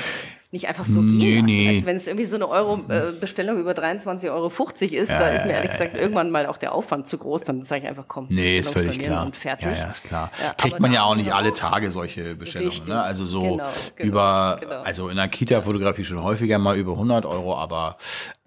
nicht 0.52 0.68
einfach 0.70 0.86
so 0.86 1.02
Nee, 1.02 1.20
gehen 1.20 1.36
lassen. 1.36 1.46
nee. 1.48 1.68
Also 1.76 1.86
wenn 1.88 1.96
es 1.98 2.06
irgendwie 2.08 2.26
so 2.28 2.36
eine 2.36 2.48
Euro-Bestellung 2.48 3.58
über 3.58 3.72
23,50 3.74 4.32
Euro 4.32 4.48
ist, 5.02 5.10
da 5.12 5.28
ist 5.30 5.46
mir 5.46 5.52
ehrlich 5.54 5.72
gesagt 5.72 5.96
irgendwann 5.96 6.30
mal 6.32 6.46
auch 6.46 6.58
der 6.58 6.74
Aufwand 6.74 7.08
zu 7.08 7.18
groß. 7.18 7.42
Dann 7.42 7.66
sage 7.66 7.82
ich 7.82 7.88
einfach, 7.90 8.06
komm, 8.08 8.28
Nee, 8.30 8.60
ist 8.60 8.72
völlig 8.72 9.00
klar. 9.00 9.26
Und 9.26 9.36
fertig. 9.36 9.66
Ja, 9.66 9.72
ja, 9.86 9.92
ist 9.92 10.04
klar. 10.04 10.32
Ja, 10.42 10.54
Kriegt 10.54 10.80
man 10.80 10.92
ja 10.94 11.00
da- 11.00 11.06
auch 11.06 11.16
nicht 11.16 11.34
alle 11.34 11.54
Tage 11.54 11.90
solche 11.92 12.36
Bestellungen. 12.36 12.72
Richtig. 12.72 12.88
Ne? 12.88 13.02
Also 13.02 13.26
so 13.26 13.42
Genau, 13.42 13.58
genau, 13.96 14.08
über, 14.08 14.58
genau. 14.62 14.82
also 14.82 15.10
in 15.10 15.16
der 15.18 15.28
Kita-Fotografie 15.28 16.06
schon 16.06 16.22
häufiger 16.24 16.58
mal 16.60 16.78
über 16.78 16.94
100 16.94 17.26
Euro, 17.26 17.58
aber 17.58 17.98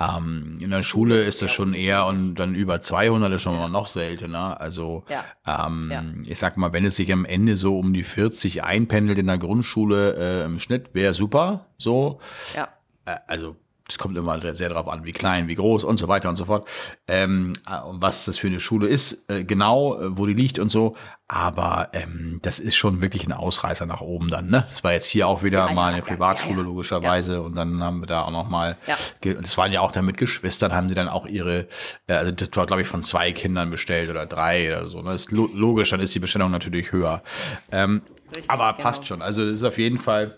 ähm, 0.00 0.58
in 0.60 0.70
der 0.70 0.82
Schule 0.84 1.22
ist 1.24 1.42
das 1.42 1.50
schon 1.50 1.74
eher 1.74 2.06
und 2.06 2.36
dann 2.36 2.54
über 2.54 2.80
200 2.80 3.32
ist 3.32 3.42
schon 3.42 3.56
mal 3.58 3.65
noch 3.68 3.88
seltener. 3.88 4.60
Also 4.60 5.04
Ja. 5.08 5.24
ähm, 5.66 5.88
Ja. 5.90 6.04
ich 6.24 6.38
sag 6.38 6.56
mal, 6.56 6.72
wenn 6.72 6.84
es 6.84 6.96
sich 6.96 7.12
am 7.12 7.24
Ende 7.24 7.56
so 7.56 7.78
um 7.78 7.92
die 7.92 8.02
40 8.02 8.62
einpendelt 8.64 9.18
in 9.18 9.26
der 9.26 9.38
Grundschule 9.38 10.42
äh, 10.42 10.44
im 10.44 10.58
Schnitt, 10.60 10.90
wäre 10.94 11.14
super. 11.14 11.66
So, 11.78 12.20
Ja. 12.54 12.68
äh, 13.04 13.16
also 13.26 13.56
es 13.88 13.98
kommt 13.98 14.16
immer 14.16 14.40
sehr 14.54 14.68
darauf 14.68 14.88
an, 14.88 15.04
wie 15.04 15.12
klein, 15.12 15.46
wie 15.46 15.54
groß 15.54 15.84
und 15.84 15.98
so 15.98 16.08
weiter 16.08 16.28
und 16.28 16.36
so 16.36 16.46
fort. 16.46 16.68
Ähm, 17.06 17.52
äh, 17.70 17.80
und 17.80 18.02
was 18.02 18.24
das 18.24 18.36
für 18.36 18.48
eine 18.48 18.58
Schule 18.58 18.88
ist, 18.88 19.30
äh, 19.30 19.44
genau, 19.44 20.00
äh, 20.00 20.18
wo 20.18 20.26
die 20.26 20.34
liegt 20.34 20.58
und 20.58 20.70
so. 20.70 20.96
Aber 21.28 21.90
ähm, 21.92 22.40
das 22.42 22.58
ist 22.58 22.76
schon 22.76 23.00
wirklich 23.00 23.26
ein 23.26 23.32
Ausreißer 23.32 23.86
nach 23.86 24.00
oben 24.00 24.28
dann. 24.28 24.48
Ne? 24.48 24.64
Das 24.68 24.82
war 24.82 24.92
jetzt 24.92 25.06
hier 25.06 25.28
auch 25.28 25.42
wieder 25.42 25.66
Ja, 25.68 25.72
mal 25.72 25.92
eine 25.92 26.02
Privatschule 26.02 26.54
ja, 26.54 26.58
ja. 26.58 26.64
logischerweise 26.64 27.42
und 27.42 27.56
dann 27.56 27.82
haben 27.82 28.00
wir 28.00 28.06
da 28.06 28.22
auch 28.22 28.30
noch 28.30 28.48
mal. 28.48 28.76
Das 29.20 29.56
waren 29.56 29.72
ja 29.72 29.80
auch 29.80 29.92
dann 29.92 30.04
mit 30.04 30.16
Geschwistern, 30.16 30.72
haben 30.72 30.88
sie 30.88 30.94
dann 30.94 31.08
auch 31.08 31.26
ihre, 31.26 31.66
äh, 32.08 32.12
also 32.12 32.32
das 32.32 32.50
war 32.54 32.66
glaube 32.66 32.82
ich 32.82 32.88
von 32.88 33.02
zwei 33.02 33.32
Kindern 33.32 33.70
bestellt 33.70 34.10
oder 34.10 34.26
drei 34.26 34.68
oder 34.68 34.88
so. 34.88 35.02
Ne? 35.02 35.12
Das 35.12 35.22
ist 35.22 35.32
lo 35.32 35.48
logisch, 35.52 35.90
dann 35.90 36.00
ist 36.00 36.14
die 36.14 36.20
Bestellung 36.20 36.50
natürlich 36.50 36.92
höher. 36.92 37.22
Ähm, 37.70 38.02
Richtig, 38.28 38.50
aber 38.50 38.72
genau. 38.72 38.82
passt 38.82 39.06
schon. 39.06 39.22
Also 39.22 39.44
das 39.44 39.58
ist 39.58 39.64
auf 39.64 39.78
jeden 39.78 39.98
Fall. 39.98 40.36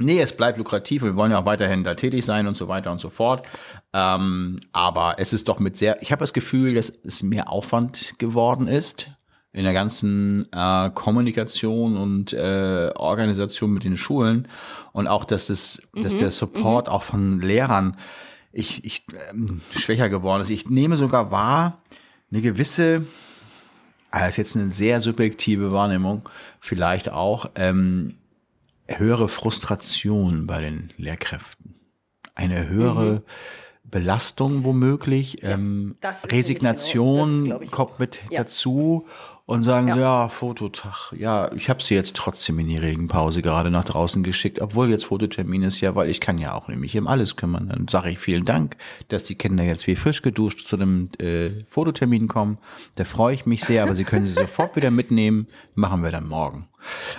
Nee, 0.00 0.20
es 0.20 0.36
bleibt 0.36 0.58
lukrativ. 0.58 1.02
Wir 1.02 1.16
wollen 1.16 1.32
ja 1.32 1.38
auch 1.38 1.44
weiterhin 1.46 1.84
da 1.84 1.94
tätig 1.94 2.24
sein 2.24 2.46
und 2.46 2.56
so 2.56 2.68
weiter 2.68 2.90
und 2.90 3.00
so 3.00 3.10
fort. 3.10 3.46
Ähm, 3.92 4.56
aber 4.72 5.16
es 5.18 5.32
ist 5.32 5.48
doch 5.48 5.58
mit 5.58 5.76
sehr, 5.76 6.00
ich 6.02 6.12
habe 6.12 6.20
das 6.20 6.32
Gefühl, 6.32 6.74
dass 6.74 6.92
es 7.04 7.22
mehr 7.22 7.50
Aufwand 7.50 8.14
geworden 8.18 8.66
ist 8.66 9.10
in 9.52 9.64
der 9.64 9.72
ganzen 9.72 10.46
äh, 10.52 10.90
Kommunikation 10.94 11.96
und 11.96 12.32
äh, 12.32 12.92
Organisation 12.94 13.72
mit 13.72 13.84
den 13.84 13.96
Schulen 13.96 14.46
und 14.92 15.08
auch, 15.08 15.24
dass 15.24 15.50
es, 15.50 15.82
dass 15.92 16.16
der 16.16 16.30
Support 16.30 16.88
auch 16.88 17.02
von 17.02 17.40
Lehrern 17.40 17.96
ich, 18.52 18.84
ich 18.84 19.04
ähm, 19.30 19.60
schwächer 19.76 20.08
geworden 20.08 20.42
ist. 20.42 20.50
Ich 20.50 20.68
nehme 20.68 20.96
sogar 20.96 21.30
wahr, 21.30 21.82
eine 22.30 22.42
gewisse, 22.42 23.06
ah, 24.10 24.20
das 24.20 24.30
ist 24.30 24.36
jetzt 24.36 24.56
eine 24.56 24.70
sehr 24.70 25.00
subjektive 25.00 25.72
Wahrnehmung, 25.72 26.28
vielleicht 26.60 27.10
auch, 27.10 27.50
ähm, 27.56 28.16
höhere 28.98 29.28
Frustration 29.28 30.46
bei 30.46 30.60
den 30.60 30.90
Lehrkräften. 30.96 31.74
Eine 32.34 32.68
höhere 32.68 33.22
Belastung 33.84 34.62
womöglich, 34.64 35.42
ähm, 35.42 35.96
das 36.00 36.24
ist 36.24 36.32
Resignation 36.32 37.44
genau- 37.44 37.58
das 37.58 37.70
kommt 37.70 37.98
mit 37.98 38.20
Ja. 38.30 38.40
dazu 38.44 39.06
und 39.46 39.64
sagen 39.64 39.88
Ja. 39.88 39.94
so, 39.94 40.00
ja, 40.00 40.28
Fototag, 40.28 41.12
ja, 41.18 41.50
ich 41.54 41.68
habe 41.68 41.82
sie 41.82 41.94
jetzt 41.96 42.14
trotzdem 42.14 42.60
in 42.60 42.68
die 42.68 42.76
Regenpause 42.78 43.42
gerade 43.42 43.70
nach 43.72 43.84
draußen 43.84 44.22
geschickt, 44.22 44.60
obwohl 44.60 44.90
jetzt 44.90 45.06
Fototermin 45.06 45.64
ist, 45.64 45.80
ja, 45.80 45.96
weil 45.96 46.08
ich 46.08 46.20
kann 46.20 46.38
ja 46.38 46.54
auch 46.54 46.68
nämlich 46.68 46.96
um 46.96 47.08
alles 47.08 47.34
kümmern. 47.34 47.68
Dann 47.68 47.88
sage 47.88 48.10
ich 48.10 48.20
vielen 48.20 48.44
Dank, 48.44 48.76
dass 49.08 49.24
die 49.24 49.34
Kinder 49.34 49.64
jetzt 49.64 49.88
wie 49.88 49.96
frisch 49.96 50.22
geduscht 50.22 50.66
zu 50.68 50.76
einem 50.76 51.10
äh, 51.20 51.64
Fototermin 51.68 52.28
kommen. 52.28 52.58
Da 52.94 53.04
freue 53.04 53.34
ich 53.34 53.44
mich 53.44 53.64
sehr, 53.64 53.82
aber 53.82 53.94
sie 53.96 54.04
können 54.04 54.26
sie 54.28 54.34
sofort 54.46 54.76
wieder 54.76 54.92
mitnehmen, 54.92 55.48
machen 55.74 56.04
wir 56.04 56.12
dann 56.12 56.28
morgen 56.28 56.68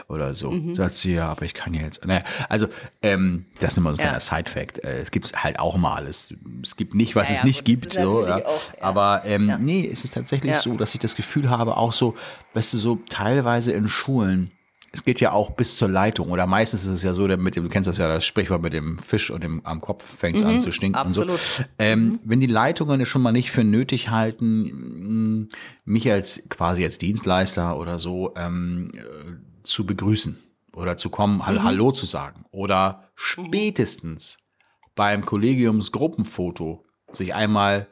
oder 0.07 0.34
so. 0.34 0.51
Mhm. 0.51 0.76
Sagt 0.76 0.95
sie, 0.97 1.14
ja, 1.14 1.30
aber 1.30 1.43
ich 1.45 1.53
kann 1.53 1.74
ja 1.74 1.82
jetzt. 1.82 2.05
Naja, 2.05 2.24
also 2.49 2.68
ähm, 3.01 3.45
das 3.59 3.74
ist 3.74 3.80
mal 3.80 3.91
so 3.91 3.97
ein 3.97 3.99
Ja. 3.99 4.05
kleiner 4.05 4.20
Side-Fact. 4.20 4.84
Äh, 4.84 5.01
es 5.01 5.12
gibt 5.12 5.32
halt 5.43 5.59
auch 5.59 5.78
mal. 5.78 6.07
Es, 6.07 6.34
es 6.64 6.76
gibt 6.76 6.93
nicht, 6.95 7.16
was 7.16 7.30
Ja, 7.30 7.36
es 7.36 7.43
nicht 7.43 7.66
gibt. 7.66 7.93
So, 7.93 8.26
ja. 8.26 8.45
auch. 8.45 8.62
Aber 8.80 9.24
ähm, 9.26 9.53
nee, 9.59 9.89
es 9.91 10.03
ist 10.03 10.14
tatsächlich 10.14 10.55
so, 10.57 10.76
dass 10.78 10.93
ich 10.93 10.99
das 11.01 11.16
Gefühl 11.16 11.49
habe, 11.49 11.78
auch 11.78 11.93
so, 11.93 12.16
weißt 12.53 12.74
du, 12.74 12.78
so 12.78 12.95
teilweise 13.09 13.72
in 13.72 13.88
Schulen, 13.88 14.51
es 14.93 15.05
geht 15.05 15.22
ja 15.22 15.32
auch 15.32 15.51
bis 15.51 15.78
zur 15.78 15.88
Leitung 15.88 16.32
oder 16.32 16.45
meistens 16.47 16.84
ist 16.84 16.89
es 16.91 17.03
ja 17.03 17.14
so, 17.14 17.26
der 17.26 17.38
mit 17.38 17.55
dem, 17.55 17.64
du 17.64 17.70
kennst 17.70 17.88
das 17.88 17.97
ja, 17.97 18.09
das 18.09 18.26
Sprichwort 18.26 18.62
mit 18.62 18.74
dem 18.74 18.97
Fisch 18.97 19.32
und 19.32 19.41
dem 19.41 19.62
am 19.66 19.80
Kopf 19.80 20.03
fängt 20.18 20.36
es 20.36 20.43
an 20.43 20.59
zu 20.59 20.74
stinken 20.74 20.99
und 20.99 21.07
absolut. 21.07 21.39
so. 21.39 21.64
Ähm, 21.80 22.20
Wenn 22.26 22.41
die 22.41 22.47
Leitungen 22.47 22.99
es 22.99 23.07
schon 23.07 23.22
mal 23.22 23.32
nicht 23.32 23.51
für 23.51 23.64
nötig 23.64 24.09
halten, 24.09 25.47
mich 25.86 26.12
als 26.12 26.43
quasi 26.49 26.84
als 26.84 26.97
Dienstleister 26.97 27.78
oder 27.78 27.99
so 27.99 28.34
ähm, 28.36 28.89
äh, 28.93 29.01
zu 29.64 29.86
begrüßen 29.86 30.41
oder 30.74 30.97
zu 30.97 31.09
kommen, 31.09 31.45
Hall- 31.45 31.64
Hallo 31.64 31.91
zu 31.91 32.05
sagen 32.05 32.45
oder 32.51 33.09
spätestens 33.16 34.38
beim 34.95 35.26
Kollegiumsgruppenfoto 35.26 36.86
sich 37.12 37.34
einmal 37.34 37.88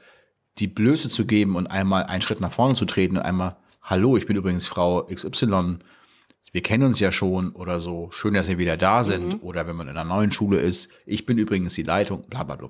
die 0.57 0.67
Blöße 0.67 1.09
zu 1.09 1.25
geben 1.25 1.55
und 1.55 1.67
einmal 1.67 2.03
einen 2.03 2.21
Schritt 2.21 2.41
nach 2.41 2.51
vorne 2.51 2.75
zu 2.75 2.85
treten 2.85 3.17
und 3.17 3.23
einmal, 3.23 3.57
hallo, 3.81 4.17
ich 4.17 4.25
bin 4.25 4.35
übrigens 4.35 4.67
Frau 4.67 5.03
XY, 5.05 5.79
wir 6.51 6.61
kennen 6.63 6.83
uns 6.83 6.99
ja 6.99 7.11
schon 7.11 7.51
oder 7.51 7.79
so, 7.79 8.09
schön, 8.11 8.33
dass 8.33 8.47
Sie 8.47 8.57
wieder 8.57 8.77
da 8.77 9.03
sind 9.03 9.41
oder 9.43 9.67
wenn 9.67 9.75
man 9.75 9.87
in 9.87 9.97
einer 9.97 10.07
neuen 10.07 10.31
Schule 10.31 10.57
ist, 10.57 10.89
ich 11.05 11.25
bin 11.25 11.37
übrigens 11.37 11.73
die 11.75 11.83
Leitung, 11.83 12.23
bla 12.23 12.43
bla 12.43 12.55
bla. 12.55 12.69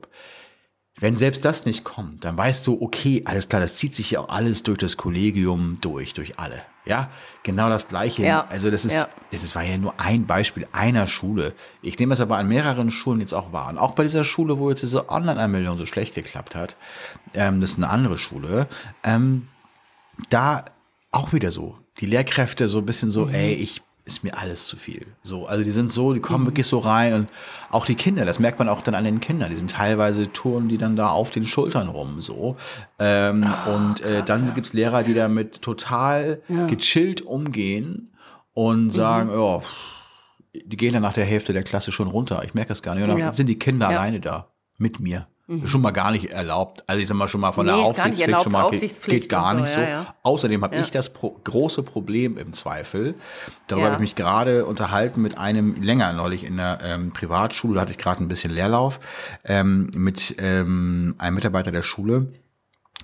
Wenn 1.00 1.16
selbst 1.16 1.45
das 1.45 1.66
nicht 1.66 1.86
kommt, 1.86 2.26
dann 2.26 2.36
weißt 2.36 2.68
du, 2.68 2.82
okay, 2.82 3.22
alles 3.26 3.47
klar, 3.47 3.62
das 3.62 3.78
zieht 3.78 3.95
sich 3.95 4.12
ja 4.12 4.20
auch 4.20 4.30
alles 4.30 4.64
durch 4.64 4.78
das 4.80 4.97
Kollegium 4.97 5.78
durch, 5.80 6.14
durch 6.14 6.38
alle. 6.38 6.62
Ja, 6.89 7.09
genau 7.43 7.69
das 7.69 7.87
Gleiche. 7.87 8.23
Ja. 8.23 8.47
Also 8.49 8.71
das 8.71 8.83
ist, 8.83 8.95
Ja. 8.95 9.07
das 9.31 9.53
war 9.53 9.63
ja 9.63 9.77
nur 9.77 9.93
ein 9.99 10.25
Beispiel 10.25 10.67
einer 10.71 11.05
Schule. 11.05 11.53
Ich 11.83 11.99
nehme 11.99 12.09
das 12.09 12.19
aber 12.19 12.37
an 12.37 12.47
mehreren 12.47 12.89
Schulen 12.89 13.19
jetzt 13.21 13.33
auch 13.33 13.53
wahr. 13.53 13.69
Und 13.69 13.77
auch 13.77 13.91
bei 13.91 14.03
dieser 14.03 14.23
Schule, 14.23 14.57
wo 14.57 14.69
jetzt 14.71 14.81
diese 14.81 15.07
Online-Anmeldung 15.09 15.77
so 15.77 15.85
schlecht 15.85 16.15
geklappt 16.15 16.55
hat, 16.55 16.75
ähm, 17.35 17.61
das 17.61 17.71
ist 17.71 17.77
eine 17.77 17.89
andere 17.89 18.17
Schule, 18.17 18.67
ähm, 19.03 19.47
da 20.31 20.65
auch 21.11 21.31
wieder 21.31 21.51
so. 21.51 21.77
Die 21.99 22.07
Lehrkräfte 22.07 22.67
so 22.67 22.79
ein 22.79 22.85
bisschen 22.85 23.11
so, 23.11 23.29
ey, 23.29 23.53
ich 23.53 23.81
ist 24.12 24.24
mir 24.24 24.38
alles 24.38 24.66
zu 24.68 24.76
viel. 24.78 25.05
So, 25.24 25.45
also 25.45 25.64
die 25.64 25.72
sind 25.72 25.91
so, 25.91 26.14
die 26.14 26.20
kommen 26.20 26.45
wirklich 26.45 26.68
so 26.68 26.80
rein 26.80 27.14
und 27.14 27.28
auch 27.70 27.86
die 27.86 27.95
Kinder, 27.95 28.26
das 28.26 28.39
merkt 28.39 28.60
man 28.60 28.68
auch 28.68 28.82
dann 28.82 28.95
an 28.95 29.03
den 29.03 29.20
Kindern, 29.20 29.49
die 29.51 29.55
sind 29.57 29.72
teilweise 29.72 30.32
touren 30.34 30.68
die 30.68 30.78
dann 30.78 30.95
da 30.95 31.10
auf 31.10 31.30
den 31.30 31.45
Schultern 31.45 31.88
rum 31.88 32.22
so. 32.22 32.55
Ähm, 32.97 33.45
und 33.68 34.01
äh, 34.01 34.24
dann 34.24 34.53
gibt's 34.55 34.74
Lehrer, 34.74 35.03
die 35.03 35.14
damit 35.14 35.62
total 35.62 36.41
gechillt 36.68 37.22
umgehen 37.22 38.12
und 38.53 38.89
sagen, 38.91 39.30
ja, 39.30 39.60
pff, 39.60 39.70
die 40.66 40.78
gehen 40.78 40.93
dann 40.93 41.03
nach 41.03 41.14
der 41.14 41.26
Hälfte 41.26 41.53
der 41.53 41.64
Klasse 41.64 41.91
schon 41.91 42.07
runter. 42.07 42.41
Ich 42.43 42.53
merke 42.53 42.70
das 42.70 42.82
gar 42.82 42.95
nicht. 42.95 43.03
Und 43.03 43.10
dann 43.10 43.20
Ja. 43.20 43.34
sind 43.34 43.47
die 43.47 43.60
Kinder 43.60 43.89
Ja. 43.91 43.97
alleine 43.99 44.20
da 44.20 44.47
mit 44.78 44.99
mir. 44.99 45.28
Schon 45.66 45.82
mal 45.82 45.89
gar 45.91 46.12
nicht 46.12 46.30
erlaubt. 46.30 46.84
Also 46.86 47.02
ich 47.02 47.08
sag 47.08 47.18
mal 47.18 47.28
schon 47.28 47.41
mal 47.41 47.52
von 47.52 47.66
Nee, 47.66 47.72
der 47.72 47.82
Aufsichtspflicht 47.82 48.22
erlaubt, 48.22 48.43
schon 48.43 48.52
mal 48.52 48.64
geht, 48.66 48.74
Aufsichtspflicht 48.74 49.22
geht 49.22 49.30
gar 49.30 49.56
so, 49.56 49.62
nicht 49.62 49.74
so. 49.74 49.80
ja, 49.82 49.89
ja. 49.89 50.16
Außerdem 50.22 50.64
habe 50.64 50.76
Ja. 50.76 50.82
ich 50.84 50.91
das 50.91 51.12
pro 51.12 51.32
große 51.43 51.82
Problem 51.82 52.38
im 52.38 52.54
Zweifel. 52.54 53.16
Darüber 53.68 53.86
habe 53.88 53.95
ich 53.95 54.02
mich 54.02 54.16
gerade 54.16 54.66
unterhalten 54.68 55.24
mit 55.24 55.39
einem 55.39 55.82
länger 55.82 56.14
neulich 56.14 56.43
in 56.43 56.58
der 56.58 56.80
ähm, 56.84 57.14
Privatschule. 57.14 57.74
Da 57.76 57.82
hatte 57.82 57.91
ich 57.91 57.97
gerade 57.97 58.24
ein 58.24 58.28
bisschen 58.28 58.54
Leerlauf 58.54 59.00
ähm, 59.43 59.89
mit 59.95 60.36
ähm, 60.38 61.16
einem 61.18 61.36
Mitarbeiter 61.36 61.72
der 61.72 61.82
Schule. 61.84 62.28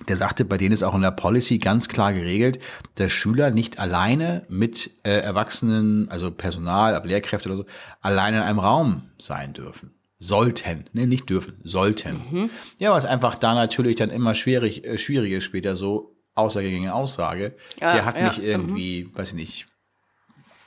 Der 0.08 0.16
sagte, 0.16 0.44
bei 0.44 0.56
denen 0.58 0.72
ist 0.72 0.82
auch 0.84 0.94
in 0.94 1.00
der 1.02 1.10
Policy 1.10 1.58
ganz 1.58 1.88
klar 1.88 2.12
geregelt, 2.12 2.60
dass 2.96 3.10
Schüler 3.10 3.50
nicht 3.50 3.80
alleine 3.80 4.44
mit 4.48 4.90
äh, 5.04 5.10
Erwachsenen, 5.18 6.08
also 6.10 6.30
Personal, 6.30 6.94
ab 6.94 7.06
Lehrkräfte 7.06 7.48
oder 7.48 7.58
so, 7.58 7.66
alleine 8.02 8.36
in 8.36 8.42
einem 8.44 8.58
Raum 8.58 9.04
sein 9.18 9.52
dürfen. 9.54 9.95
Sollten, 10.18 10.84
ne, 10.92 11.06
nicht 11.06 11.28
dürfen, 11.28 11.60
sollten. 11.62 12.22
Mhm. 12.30 12.50
Ja, 12.78 12.90
was 12.92 13.04
einfach 13.04 13.34
da 13.34 13.54
natürlich 13.54 13.96
dann 13.96 14.10
immer 14.10 14.34
schwierig, 14.34 14.84
äh, 14.84 14.96
schwierig 14.98 15.32
ist 15.32 15.44
später 15.44 15.76
so 15.76 16.16
Aussage 16.34 16.70
gegen 16.70 16.88
Aussage. 16.88 17.54
Ja, 17.80 17.92
Der 17.94 18.04
hat 18.04 18.16
ja, 18.18 18.28
mich 18.28 18.42
irgendwie, 18.42 19.10
weiß 19.14 19.28
ich 19.30 19.34
nicht, 19.34 19.66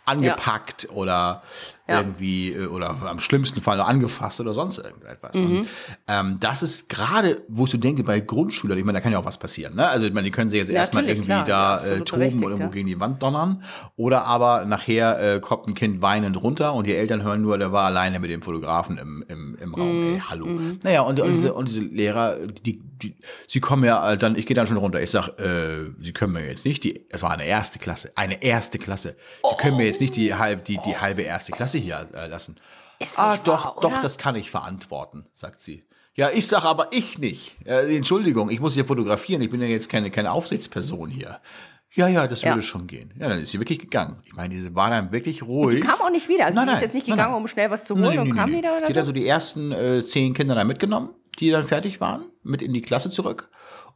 angepackt 0.05 0.89
oder 0.91 1.43
Ja. 1.89 1.99
irgendwie 1.99 2.53
äh, 2.53 2.67
oder 2.67 2.89
am 3.01 3.19
schlimmsten 3.19 3.61
Fall 3.61 3.81
angefasst 3.81 4.39
oder 4.39 4.53
sonst 4.53 4.77
irgendetwas. 4.77 5.37
Mhm. 5.37 5.59
Und, 5.59 5.67
ähm, 6.07 6.37
das 6.39 6.63
ist 6.63 6.89
gerade, 6.89 7.41
wo 7.47 7.65
ich 7.65 7.71
so 7.71 7.77
denke, 7.77 8.03
bei 8.03 8.19
Grundschülern, 8.19 8.77
ich 8.77 8.85
meine, 8.85 8.97
da 8.97 9.01
kann 9.01 9.11
ja 9.11 9.19
auch 9.19 9.25
was 9.25 9.37
passieren. 9.37 9.75
Ne? 9.75 9.87
Also 9.87 10.05
ich 10.05 10.13
meine, 10.13 10.25
die 10.25 10.31
können 10.31 10.49
sich 10.49 10.59
jetzt 10.59 10.69
Ja, 10.69 10.75
erstmal 10.75 11.05
irgendwie 11.05 11.25
klar, 11.25 11.47
ja, 11.47 11.79
da 11.79 11.85
äh, 11.85 12.01
toben 12.01 12.43
oder 12.43 12.51
irgendwo 12.51 12.71
gegen 12.71 12.87
die 12.87 12.99
Wand 12.99 13.21
donnern. 13.21 13.63
Oder 13.95 14.25
aber 14.25 14.65
nachher 14.65 15.35
äh, 15.35 15.39
kommt 15.39 15.67
ein 15.67 15.73
Kind 15.73 16.01
weinend 16.01 16.41
runter 16.41 16.73
und 16.73 16.85
die 16.87 16.95
Eltern 16.95 17.23
hören 17.23 17.41
nur, 17.41 17.57
der 17.57 17.71
war 17.71 17.85
alleine 17.85 18.19
mit 18.19 18.29
dem 18.29 18.41
Fotografen 18.41 18.97
im, 18.97 19.25
im, 19.27 19.57
im 19.61 19.73
Raum. 19.73 20.09
Mhm. 20.09 20.13
Ey, 20.13 20.21
hallo. 20.29 20.47
Naja, 20.83 21.01
und, 21.01 21.19
und, 21.19 21.31
diese, 21.31 21.53
und 21.53 21.67
diese 21.67 21.81
Lehrer, 21.81 22.37
die, 22.47 22.81
die, 23.01 23.15
sie 23.47 23.59
kommen 23.59 23.83
ja 23.83 24.11
äh, 24.13 24.17
dann, 24.17 24.35
ich 24.35 24.45
gehe 24.45 24.55
dann 24.55 24.67
schon 24.67 24.77
runter. 24.77 25.01
Ich 25.01 25.11
sag, 25.11 25.29
äh, 25.39 25.91
sie 26.01 26.13
können 26.13 26.33
mir 26.33 26.45
jetzt 26.45 26.65
nicht 26.65 26.83
die, 26.83 27.05
es 27.09 27.23
war 27.23 27.31
eine 27.31 27.45
erste 27.45 27.79
Klasse, 27.79 28.11
eine 28.15 28.43
erste 28.43 28.77
Klasse. 28.77 29.15
Sie 29.49 29.55
können 29.57 29.77
mir 29.77 29.85
jetzt 29.85 30.01
nicht 30.01 30.15
die, 30.15 30.35
halb, 30.35 30.65
die, 30.65 30.79
die 30.85 30.97
halbe 30.97 31.21
erste 31.21 31.51
Klasse 31.51 31.77
hier 31.79 32.07
äh, 32.13 32.27
lassen. 32.27 32.57
Ist 32.99 33.17
Ah, 33.17 33.37
doch, 33.37 33.65
wahr, 33.65 33.75
doch, 33.81 34.01
das 34.01 34.17
kann 34.17 34.35
ich 34.35 34.51
verantworten, 34.51 35.25
sagt 35.33 35.61
sie. 35.61 35.83
Ja, 36.15 36.29
ich 36.31 36.47
sag 36.47 36.65
aber 36.65 36.89
ich 36.91 37.17
nicht. 37.19 37.55
Äh, 37.65 37.95
Entschuldigung, 37.95 38.49
ich 38.49 38.59
muss 38.59 38.73
hier 38.73 38.85
fotografieren. 38.85 39.41
Ich 39.41 39.49
bin 39.49 39.61
ja 39.61 39.67
jetzt 39.67 39.87
keine, 39.89 40.11
keine 40.11 40.31
Aufsichtsperson 40.31 41.09
hier. 41.09 41.39
Ja, 41.93 42.07
ja, 42.07 42.27
das 42.27 42.41
Ja. 42.41 42.49
würde 42.49 42.61
schon 42.61 42.87
gehen. 42.87 43.13
Ja, 43.17 43.29
dann 43.29 43.39
ist 43.39 43.51
sie 43.51 43.59
wirklich 43.59 43.79
gegangen. 43.79 44.17
Ich 44.25 44.33
meine, 44.33 44.53
diese 44.53 44.75
war 44.75 44.89
dann 44.89 45.11
wirklich 45.11 45.41
ruhig. 45.43 45.79
Die 45.79 45.87
kam 45.87 46.01
auch 46.01 46.09
nicht 46.11 46.27
wieder. 46.27 46.45
Also 46.45 46.59
Nein, 46.59 46.67
die 46.67 46.73
ist 46.73 46.79
nein, 46.79 46.83
jetzt 46.87 46.93
nicht 46.93 47.07
nein, 47.07 47.17
gegangen, 47.17 47.33
nein. 47.33 47.41
um 47.41 47.47
schnell 47.47 47.71
was 47.71 47.85
zu 47.85 47.95
holen 47.97 48.19
und 48.19 48.35
kam 48.35 48.51
wieder 48.51 48.71
oder 48.77 48.81
Die 48.81 48.85
hat 48.87 48.93
so. 48.95 48.99
also 48.99 49.11
die 49.13 49.25
ersten 49.27 49.71
äh, 49.71 50.03
zehn 50.03 50.33
Kinder 50.33 50.55
dann 50.55 50.67
mitgenommen, 50.67 51.09
die 51.39 51.49
dann 51.51 51.63
fertig 51.63 52.01
waren, 52.01 52.25
mit 52.43 52.61
in 52.61 52.73
die 52.73 52.81
Klasse 52.81 53.09
zurück. 53.09 53.49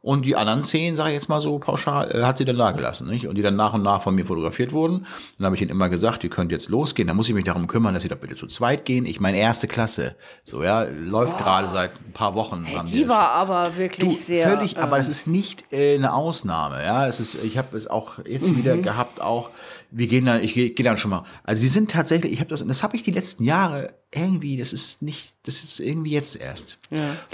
Und 0.04 0.26
die 0.26 0.36
anderen 0.36 0.64
zehn, 0.64 0.96
sage 0.96 1.08
ich 1.10 1.14
jetzt 1.14 1.30
mal 1.30 1.40
so 1.40 1.58
pauschal, 1.58 2.10
äh, 2.14 2.22
hat 2.24 2.36
sie 2.36 2.44
dann 2.44 2.58
da 2.58 2.72
gelassen, 2.72 3.08
nicht? 3.08 3.26
Und 3.26 3.36
die 3.36 3.42
dann 3.42 3.56
nach 3.56 3.72
und 3.72 3.82
nach 3.82 4.02
von 4.02 4.14
mir 4.14 4.26
fotografiert 4.26 4.72
wurden. 4.72 5.06
Dann 5.38 5.46
habe 5.46 5.56
ich 5.56 5.62
ihnen 5.62 5.70
immer 5.70 5.88
gesagt, 5.88 6.22
ihr 6.24 6.28
könnt 6.28 6.52
jetzt 6.52 6.68
losgehen. 6.68 7.08
Dann 7.08 7.16
muss 7.16 7.26
ich 7.30 7.34
mich 7.34 7.44
darum 7.44 7.66
kümmern, 7.66 7.94
dass 7.94 8.02
sie 8.02 8.10
doch 8.10 8.18
bitte 8.18 8.36
zu 8.36 8.46
zweit 8.46 8.84
gehen. 8.84 9.06
Ich 9.06 9.18
meine, 9.18 9.38
erste 9.38 9.66
Klasse. 9.66 10.14
So, 10.44 10.62
ja, 10.62 10.82
läuft 10.82 11.38
gerade 11.38 11.70
seit 11.70 11.92
ein 12.06 12.12
paar 12.12 12.34
Wochen. 12.34 12.66
haben 12.76 12.86
Die 12.86 13.08
war 13.08 13.30
aber 13.30 13.78
wirklich 13.78 14.06
Du, 14.06 14.14
sehr. 14.14 14.50
völlig, 14.50 14.76
äh, 14.76 14.80
aber 14.80 14.98
das 14.98 15.08
ist 15.08 15.26
nicht 15.26 15.72
äh, 15.72 15.94
eine 15.94 16.12
Ausnahme, 16.12 16.84
ja. 16.84 17.06
Es 17.06 17.18
ist, 17.18 17.42
ich 17.42 17.56
habe 17.56 17.74
es 17.74 17.86
auch 17.86 18.18
jetzt 18.26 18.50
Mhm. 18.50 18.56
wieder 18.58 18.76
gehabt, 18.76 19.22
auch 19.22 19.48
wir 19.96 20.08
gehen 20.08 20.24
dann, 20.24 20.42
ich 20.42 20.54
gehe 20.54 20.70
geh 20.70 20.82
dann 20.82 20.96
schon 20.96 21.10
mal. 21.10 21.24
Also 21.44 21.62
die 21.62 21.68
sind 21.68 21.90
tatsächlich, 21.90 22.32
ich 22.32 22.40
habe 22.40 22.50
das, 22.50 22.66
das 22.66 22.82
habe 22.82 22.96
ich 22.96 23.02
die 23.04 23.12
letzten 23.12 23.44
Jahre 23.44 23.94
irgendwie, 24.12 24.56
das 24.56 24.72
ist 24.72 25.02
nicht, 25.02 25.34
das 25.44 25.62
ist 25.62 25.78
irgendwie 25.78 26.10
jetzt 26.10 26.36
erst. 26.36 26.78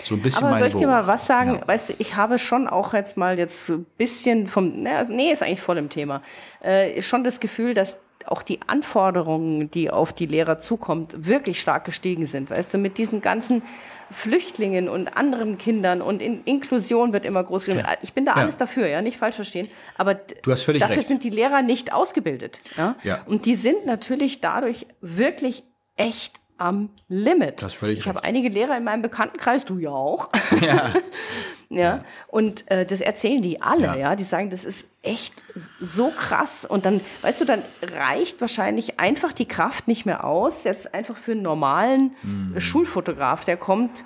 So 0.04 0.14
ein 0.14 0.22
bisschen 0.22 0.44
Aber 0.44 0.58
soll 0.58 0.68
ich 0.68 0.74
dir 0.74 0.80
Niveau. 0.80 0.90
mal 0.90 1.06
was 1.06 1.26
sagen? 1.26 1.60
Weißt 1.64 1.88
du, 1.88 1.94
ich 1.98 2.16
habe 2.16 2.38
schon 2.38 2.68
auch 2.68 2.92
jetzt 2.92 3.16
mal 3.16 3.38
jetzt 3.38 3.66
so 3.66 3.74
ein 3.74 3.86
bisschen 3.96 4.46
vom, 4.46 4.82
na, 4.82 4.98
also, 4.98 5.12
nee, 5.12 5.32
ist 5.32 5.42
eigentlich 5.42 5.62
voll 5.62 5.78
im 5.78 5.88
Thema, 5.88 6.22
äh, 6.60 7.00
schon 7.02 7.24
das 7.24 7.40
Gefühl, 7.40 7.72
dass 7.72 7.96
auch 8.30 8.42
die 8.42 8.60
Anforderungen, 8.66 9.70
die 9.70 9.90
auf 9.90 10.12
die 10.12 10.26
Lehrer 10.26 10.58
zukommt, 10.58 11.26
wirklich 11.26 11.60
stark 11.60 11.84
gestiegen 11.84 12.26
sind. 12.26 12.48
Weißt 12.50 12.72
du, 12.72 12.78
mit 12.78 12.96
diesen 12.98 13.20
ganzen 13.20 13.62
Flüchtlingen 14.10 14.88
und 14.88 15.16
anderen 15.16 15.58
Kindern 15.58 16.00
und 16.02 16.20
in 16.22 16.42
Inklusion 16.44 17.12
wird 17.12 17.24
immer 17.24 17.44
groß 17.44 17.64
geschrieben. 17.64 17.86
Ich 18.02 18.12
bin 18.12 18.24
da 18.24 18.32
Ja. 18.32 18.36
alles 18.38 18.56
dafür, 18.56 18.86
ja, 18.88 19.02
nicht 19.02 19.16
falsch 19.18 19.36
verstehen. 19.36 19.68
Aber 19.96 20.14
dafür 20.14 20.74
recht. 20.74 21.08
sind 21.08 21.22
die 21.24 21.30
Lehrer 21.30 21.62
nicht 21.62 21.92
ausgebildet. 21.92 22.60
Ja? 22.76 22.96
Ja. 23.02 23.20
Und 23.26 23.46
die 23.46 23.54
sind 23.54 23.86
natürlich 23.86 24.40
dadurch 24.40 24.86
wirklich 25.00 25.62
echt 25.96 26.40
am 26.56 26.90
Limit. 27.08 27.64
Ich 27.82 28.06
habe 28.06 28.22
einige 28.24 28.48
Lehrer 28.48 28.76
in 28.76 28.84
meinem 28.84 29.02
Bekanntenkreis, 29.02 29.64
du 29.64 29.78
ja 29.78 29.90
auch. 29.90 30.28
Ja. 30.60 30.92
Ja, 31.72 32.00
und 32.26 32.68
äh, 32.68 32.84
das 32.84 33.00
erzählen 33.00 33.40
die 33.42 33.62
alle, 33.62 33.86
ja. 33.86 33.96
Ja. 33.96 34.16
Die 34.16 34.24
sagen, 34.24 34.50
das 34.50 34.64
ist 34.64 34.86
echt 35.02 35.34
so 35.78 36.10
krass. 36.10 36.64
Und 36.64 36.84
dann, 36.84 37.00
weißt 37.22 37.40
du, 37.40 37.44
dann 37.44 37.62
reicht 37.80 38.40
wahrscheinlich 38.40 38.98
einfach 38.98 39.32
die 39.32 39.46
Kraft 39.46 39.86
nicht 39.86 40.04
mehr 40.04 40.24
aus, 40.24 40.64
jetzt 40.64 40.92
einfach 40.92 41.16
für 41.16 41.32
einen 41.32 41.42
normalen 41.42 42.16
Hm. 42.22 42.56
äh, 42.56 42.60
Schulfotograf, 42.60 43.44
der 43.44 43.56
kommt, 43.56 44.04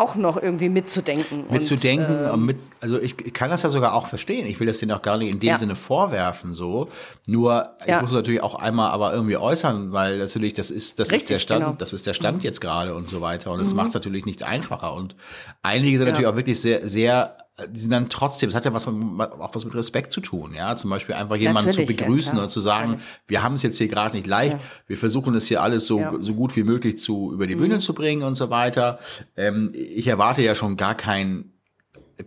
auch 0.00 0.14
noch 0.14 0.36
irgendwie 0.40 0.68
mitzudenken. 0.68 1.44
mitzudenken, 1.50 2.24
Und, 2.26 2.30
und 2.30 2.44
mit, 2.46 2.58
also 2.80 3.00
ich, 3.00 3.14
ich 3.24 3.32
kann 3.32 3.50
das 3.50 3.62
ja 3.62 3.70
sogar 3.70 3.94
auch 3.94 4.06
verstehen. 4.06 4.46
Ich 4.46 4.60
will 4.60 4.66
das 4.66 4.78
denen 4.78 4.92
auch 4.92 5.02
gar 5.02 5.16
nicht 5.18 5.32
in 5.32 5.40
dem 5.40 5.48
Ja. 5.48 5.58
Sinne 5.58 5.76
vorwerfen, 5.76 6.54
so. 6.54 6.88
Nur, 7.26 7.70
ich 7.82 7.86
Ja. 7.88 8.00
muss 8.02 8.12
natürlich 8.12 8.42
auch 8.42 8.54
einmal 8.54 8.90
aber 8.90 9.12
irgendwie 9.12 9.36
äußern, 9.36 9.92
weil 9.92 10.18
natürlich 10.18 10.54
das 10.54 10.70
ist, 10.70 10.98
das 11.00 11.08
ist 11.08 11.12
Richtig, 11.14 11.28
der 11.28 11.38
Stand, 11.38 11.64
genau. 11.64 11.76
das 11.78 11.92
ist 11.92 12.06
der 12.06 12.14
Stand 12.14 12.42
jetzt 12.44 12.60
gerade 12.60 12.94
und 12.94 13.08
so 13.08 13.20
weiter. 13.20 13.50
Und 13.52 13.60
das 13.60 13.74
macht 13.74 13.88
es 13.88 13.94
natürlich 13.94 14.26
nicht 14.26 14.42
einfacher. 14.42 14.94
Und 14.94 15.16
einige 15.62 15.98
sind 15.98 16.06
natürlich 16.08 16.26
auch 16.28 16.36
wirklich 16.36 16.60
sehr, 16.60 16.86
sehr, 16.88 17.36
die 17.68 17.78
sind 17.80 17.90
dann 17.92 18.08
trotzdem, 18.08 18.48
das 18.50 18.56
hat 18.56 18.64
ja 18.64 18.72
was 18.74 18.86
mit, 18.88 19.30
auch 19.32 19.54
was 19.54 19.64
mit 19.64 19.74
Respekt 19.74 20.12
zu 20.12 20.20
tun, 20.20 20.54
ja. 20.56 20.74
Zum 20.74 20.90
Beispiel 20.90 21.14
einfach 21.14 21.36
jemanden 21.36 21.70
zu 21.70 21.80
Natürlich, 21.80 22.00
ja, 22.00 22.06
begrüßen 22.06 22.32
klar. 22.32 22.44
und 22.44 22.50
zu 22.50 22.58
sagen, 22.60 23.00
wir 23.28 23.42
haben 23.44 23.54
es 23.54 23.62
jetzt 23.62 23.78
hier 23.78 23.86
gerade 23.88 24.16
nicht 24.16 24.26
leicht, 24.26 24.58
wir 24.88 24.96
versuchen 24.96 25.34
es 25.36 25.46
hier 25.46 25.62
alles 25.62 25.86
so, 25.86 26.00
Ja. 26.00 26.12
so 26.20 26.34
gut 26.34 26.56
wie 26.56 26.64
möglich 26.64 26.98
zu, 26.98 27.32
über 27.32 27.46
die 27.46 27.54
Bühne 27.54 27.78
zu 27.78 27.94
bringen 27.94 28.22
und 28.24 28.34
so 28.34 28.50
weiter. 28.50 28.98
Ähm, 29.36 29.70
ich 29.72 30.08
erwarte 30.08 30.42
ja 30.42 30.54
schon 30.56 30.76
gar 30.76 30.96
keinen 30.96 31.52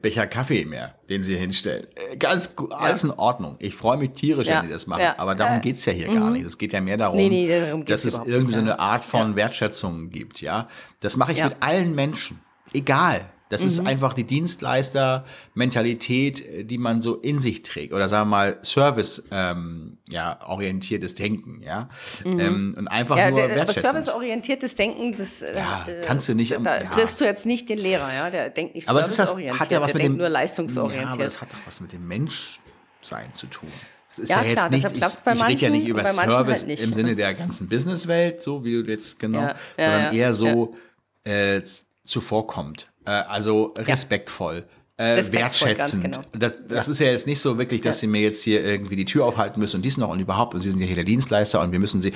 Becher 0.01 0.27
Kaffee 0.27 0.65
mehr, 0.65 0.95
den 1.09 1.23
sie 1.23 1.35
hinstellen. 1.37 1.87
Äh, 2.11 2.17
Ganz 2.17 2.55
gut, 2.57 2.73
alles 2.73 3.03
in 3.05 3.11
Ordnung. 3.11 3.55
Ich 3.59 3.73
freue 3.75 3.97
mich 3.97 4.11
tierisch, 4.11 4.47
Ja. 4.47 4.59
wenn 4.59 4.67
sie 4.67 4.73
das 4.73 4.85
machen. 4.87 5.01
Ja. 5.01 5.15
Aber 5.17 5.33
darum 5.35 5.61
geht's 5.61 5.85
ja 5.85 5.93
hier 5.93 6.07
gar 6.13 6.29
nicht. 6.29 6.45
Es 6.45 6.57
geht 6.57 6.73
ja 6.73 6.81
mehr 6.81 6.97
darum, 6.97 7.17
Nee, 7.17 7.29
nee, 7.29 7.47
darum 7.67 7.85
dass 7.85 8.03
es 8.05 8.19
irgendwie 8.25 8.53
so 8.53 8.59
eine 8.59 8.79
Art 8.79 9.05
von 9.05 9.35
Wertschätzung 9.35 10.09
gibt. 10.09 10.41
Ja, 10.41 10.67
Das 10.99 11.15
mache 11.17 11.31
ich 11.33 11.37
Ja. 11.39 11.45
mit 11.45 11.57
allen 11.61 11.95
Menschen. 11.95 12.39
Egal. 12.73 13.29
Das 13.49 13.63
ist 13.63 13.79
Mhm. 13.81 13.87
einfach 13.87 14.13
die 14.13 14.25
Dienstleister-Mentalität, 14.25 16.45
äh, 16.45 16.63
die 16.63 16.77
man 16.77 17.01
so 17.01 17.15
in 17.15 17.39
sich 17.39 17.63
trägt. 17.63 17.93
Oder 17.93 18.07
sagen 18.09 18.29
wir 18.29 18.37
mal 18.37 18.57
Service 18.63 19.27
ähm, 19.31 19.97
ja, 20.09 20.39
orientiertes 20.45 21.15
Denken, 21.15 21.61
ja. 21.63 21.89
Ähm, 22.25 22.75
und 22.77 22.87
einfach 22.87 23.15
Mhm. 23.15 23.21
ja, 23.21 23.29
nur 23.29 23.39
der, 23.39 23.45
aber 23.47 23.55
wertschätzen. 23.55 23.81
serviceorientiertes 23.83 24.75
Denken, 24.75 25.15
das 25.17 25.41
äh, 25.41 25.55
Ja, 25.55 25.85
äh, 25.87 26.01
kannst 26.05 26.27
du 26.29 26.33
nicht 26.35 26.55
am- 26.55 26.63
Da 26.63 26.81
ja. 26.81 26.89
triffst 26.89 27.19
du 27.21 27.25
jetzt 27.25 27.45
nicht 27.45 27.69
den 27.69 27.79
Lehrer, 27.79 28.13
ja. 28.13 28.29
Der 28.29 28.49
denkt 28.49 28.75
nicht 28.75 28.87
Aber 28.89 28.99
es 29.01 29.09
ist 29.09 29.19
das, 29.19 29.29
serviceorientiert, 29.29 29.59
hat 29.61 29.71
ja 29.71 29.81
was 29.81 29.87
der 29.87 29.95
mit 29.95 30.03
denkt 30.03 30.13
dem 30.15 30.17
nur 30.17 30.25
Ja, 30.25 30.27
aber 30.27 30.33
leistungsorientiert. 30.33 31.27
das 31.27 31.41
hat 31.41 31.49
doch 31.51 31.57
was 31.65 31.81
mit 31.81 31.91
dem 31.93 32.07
Menschsein 32.07 33.33
zu 33.33 33.47
tun. 33.47 33.69
Das 34.09 34.19
ist 34.19 34.29
Ja, 34.29 34.43
ja, 34.43 34.53
klar, 34.53 34.65
jetzt 34.65 34.71
nichts, 34.71 34.93
ich, 34.93 34.99
bei 34.99 35.07
ich 35.07 35.25
rede 35.25 35.27
ja 35.27 35.35
manchen 35.35 35.71
nicht 35.73 35.87
über 35.87 36.03
manchen 36.03 36.31
Service 36.31 36.57
halt 36.59 36.67
nicht. 36.67 36.83
im 36.83 36.93
Sinne 36.93 37.15
der 37.15 37.33
ganzen 37.33 37.67
Businesswelt, 37.69 38.41
so 38.41 38.63
wie 38.63 38.81
du 38.83 38.89
jetzt 38.91 39.19
genau, 39.19 39.49
sondern 39.77 40.15
eher 40.15 40.33
so 40.33 40.75
äh, 41.23 41.61
zuvorkommt. 42.07 42.91
Äh, 43.05 43.11
also 43.11 43.73
respektvoll. 43.77 44.65
Äh, 44.99 45.11
Respektvoll, 45.11 45.67
wertschätzend. 45.77 46.03
genau. 46.03 46.21
Das, 46.31 46.53
das 46.67 46.87
ist 46.87 46.99
ja 46.99 47.05
jetzt 47.11 47.27
nicht 47.27 47.39
so 47.39 47.59
wirklich, 47.59 47.81
dass 47.81 47.99
sie 47.99 48.07
mir 48.07 48.19
jetzt 48.21 48.41
hier 48.41 48.65
irgendwie 48.65 48.95
die 48.95 49.05
Tür 49.05 49.25
aufhalten 49.25 49.59
müssen 49.59 49.75
und 49.75 49.81
dies 49.83 49.97
noch 49.97 50.09
und 50.09 50.19
überhaupt. 50.19 50.55
Und 50.55 50.61
sie 50.61 50.71
sind 50.71 50.79
ja 50.79 50.87
hier 50.87 50.95
der 50.95 51.03
Dienstleister 51.05 51.61
und 51.61 51.71
wir 51.71 51.77
müssen 51.77 52.01
sie 52.01 52.13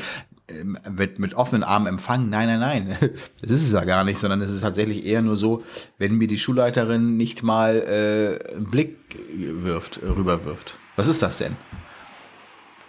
ähm, 0.50 0.80
mit, 0.90 1.20
mit 1.20 1.36
offenen 1.36 1.64
Armen 1.64 1.86
empfangen. 1.86 2.32
Nein, 2.32 2.48
nein, 2.48 2.60
nein. 2.60 2.98
Das 3.42 3.52
ist 3.52 3.62
es 3.68 3.72
ja 3.72 3.84
gar 3.84 4.04
nicht, 4.04 4.18
sondern 4.20 4.42
es 4.42 4.52
ist 4.52 4.62
tatsächlich 4.62 5.06
eher 5.06 5.22
nur 5.22 5.38
so, 5.38 5.62
wenn 6.00 6.16
mir 6.18 6.28
die 6.28 6.40
Schulleiterin 6.40 7.18
nicht 7.18 7.44
mal 7.44 8.40
äh, 8.50 8.56
einen 8.56 8.72
Blick 8.72 8.98
wirft, 9.30 9.98
äh, 10.02 10.08
rüberwirft. 10.08 10.80
Was 10.96 11.08
ist 11.08 11.22
das 11.22 11.38
denn? 11.38 11.56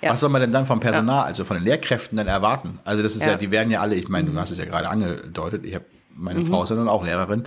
Ja. 0.00 0.12
Was 0.12 0.20
soll 0.20 0.30
man 0.30 0.40
denn 0.40 0.52
dann 0.52 0.64
vom 0.64 0.80
Personal, 0.80 1.24
also 1.24 1.44
von 1.44 1.58
den 1.58 1.64
Lehrkräften 1.64 2.16
dann 2.16 2.28
erwarten? 2.28 2.78
Also 2.84 3.02
das 3.02 3.14
ist 3.14 3.26
ja, 3.26 3.32
Ja. 3.32 3.36
die 3.36 3.50
werden 3.50 3.70
ja 3.70 3.80
alle, 3.80 3.94
ich 3.94 4.08
meine, 4.08 4.30
du 4.30 4.38
hast 4.40 4.50
es 4.52 4.58
ja 4.58 4.64
gerade 4.64 4.88
angedeutet, 4.88 5.64
ich 5.66 5.74
habe 5.74 5.84
meine 6.16 6.44
Frau 6.44 6.62
ist 6.62 6.70
ja 6.70 6.76
nun 6.76 6.88
auch 6.88 7.04
Lehrerin 7.04 7.44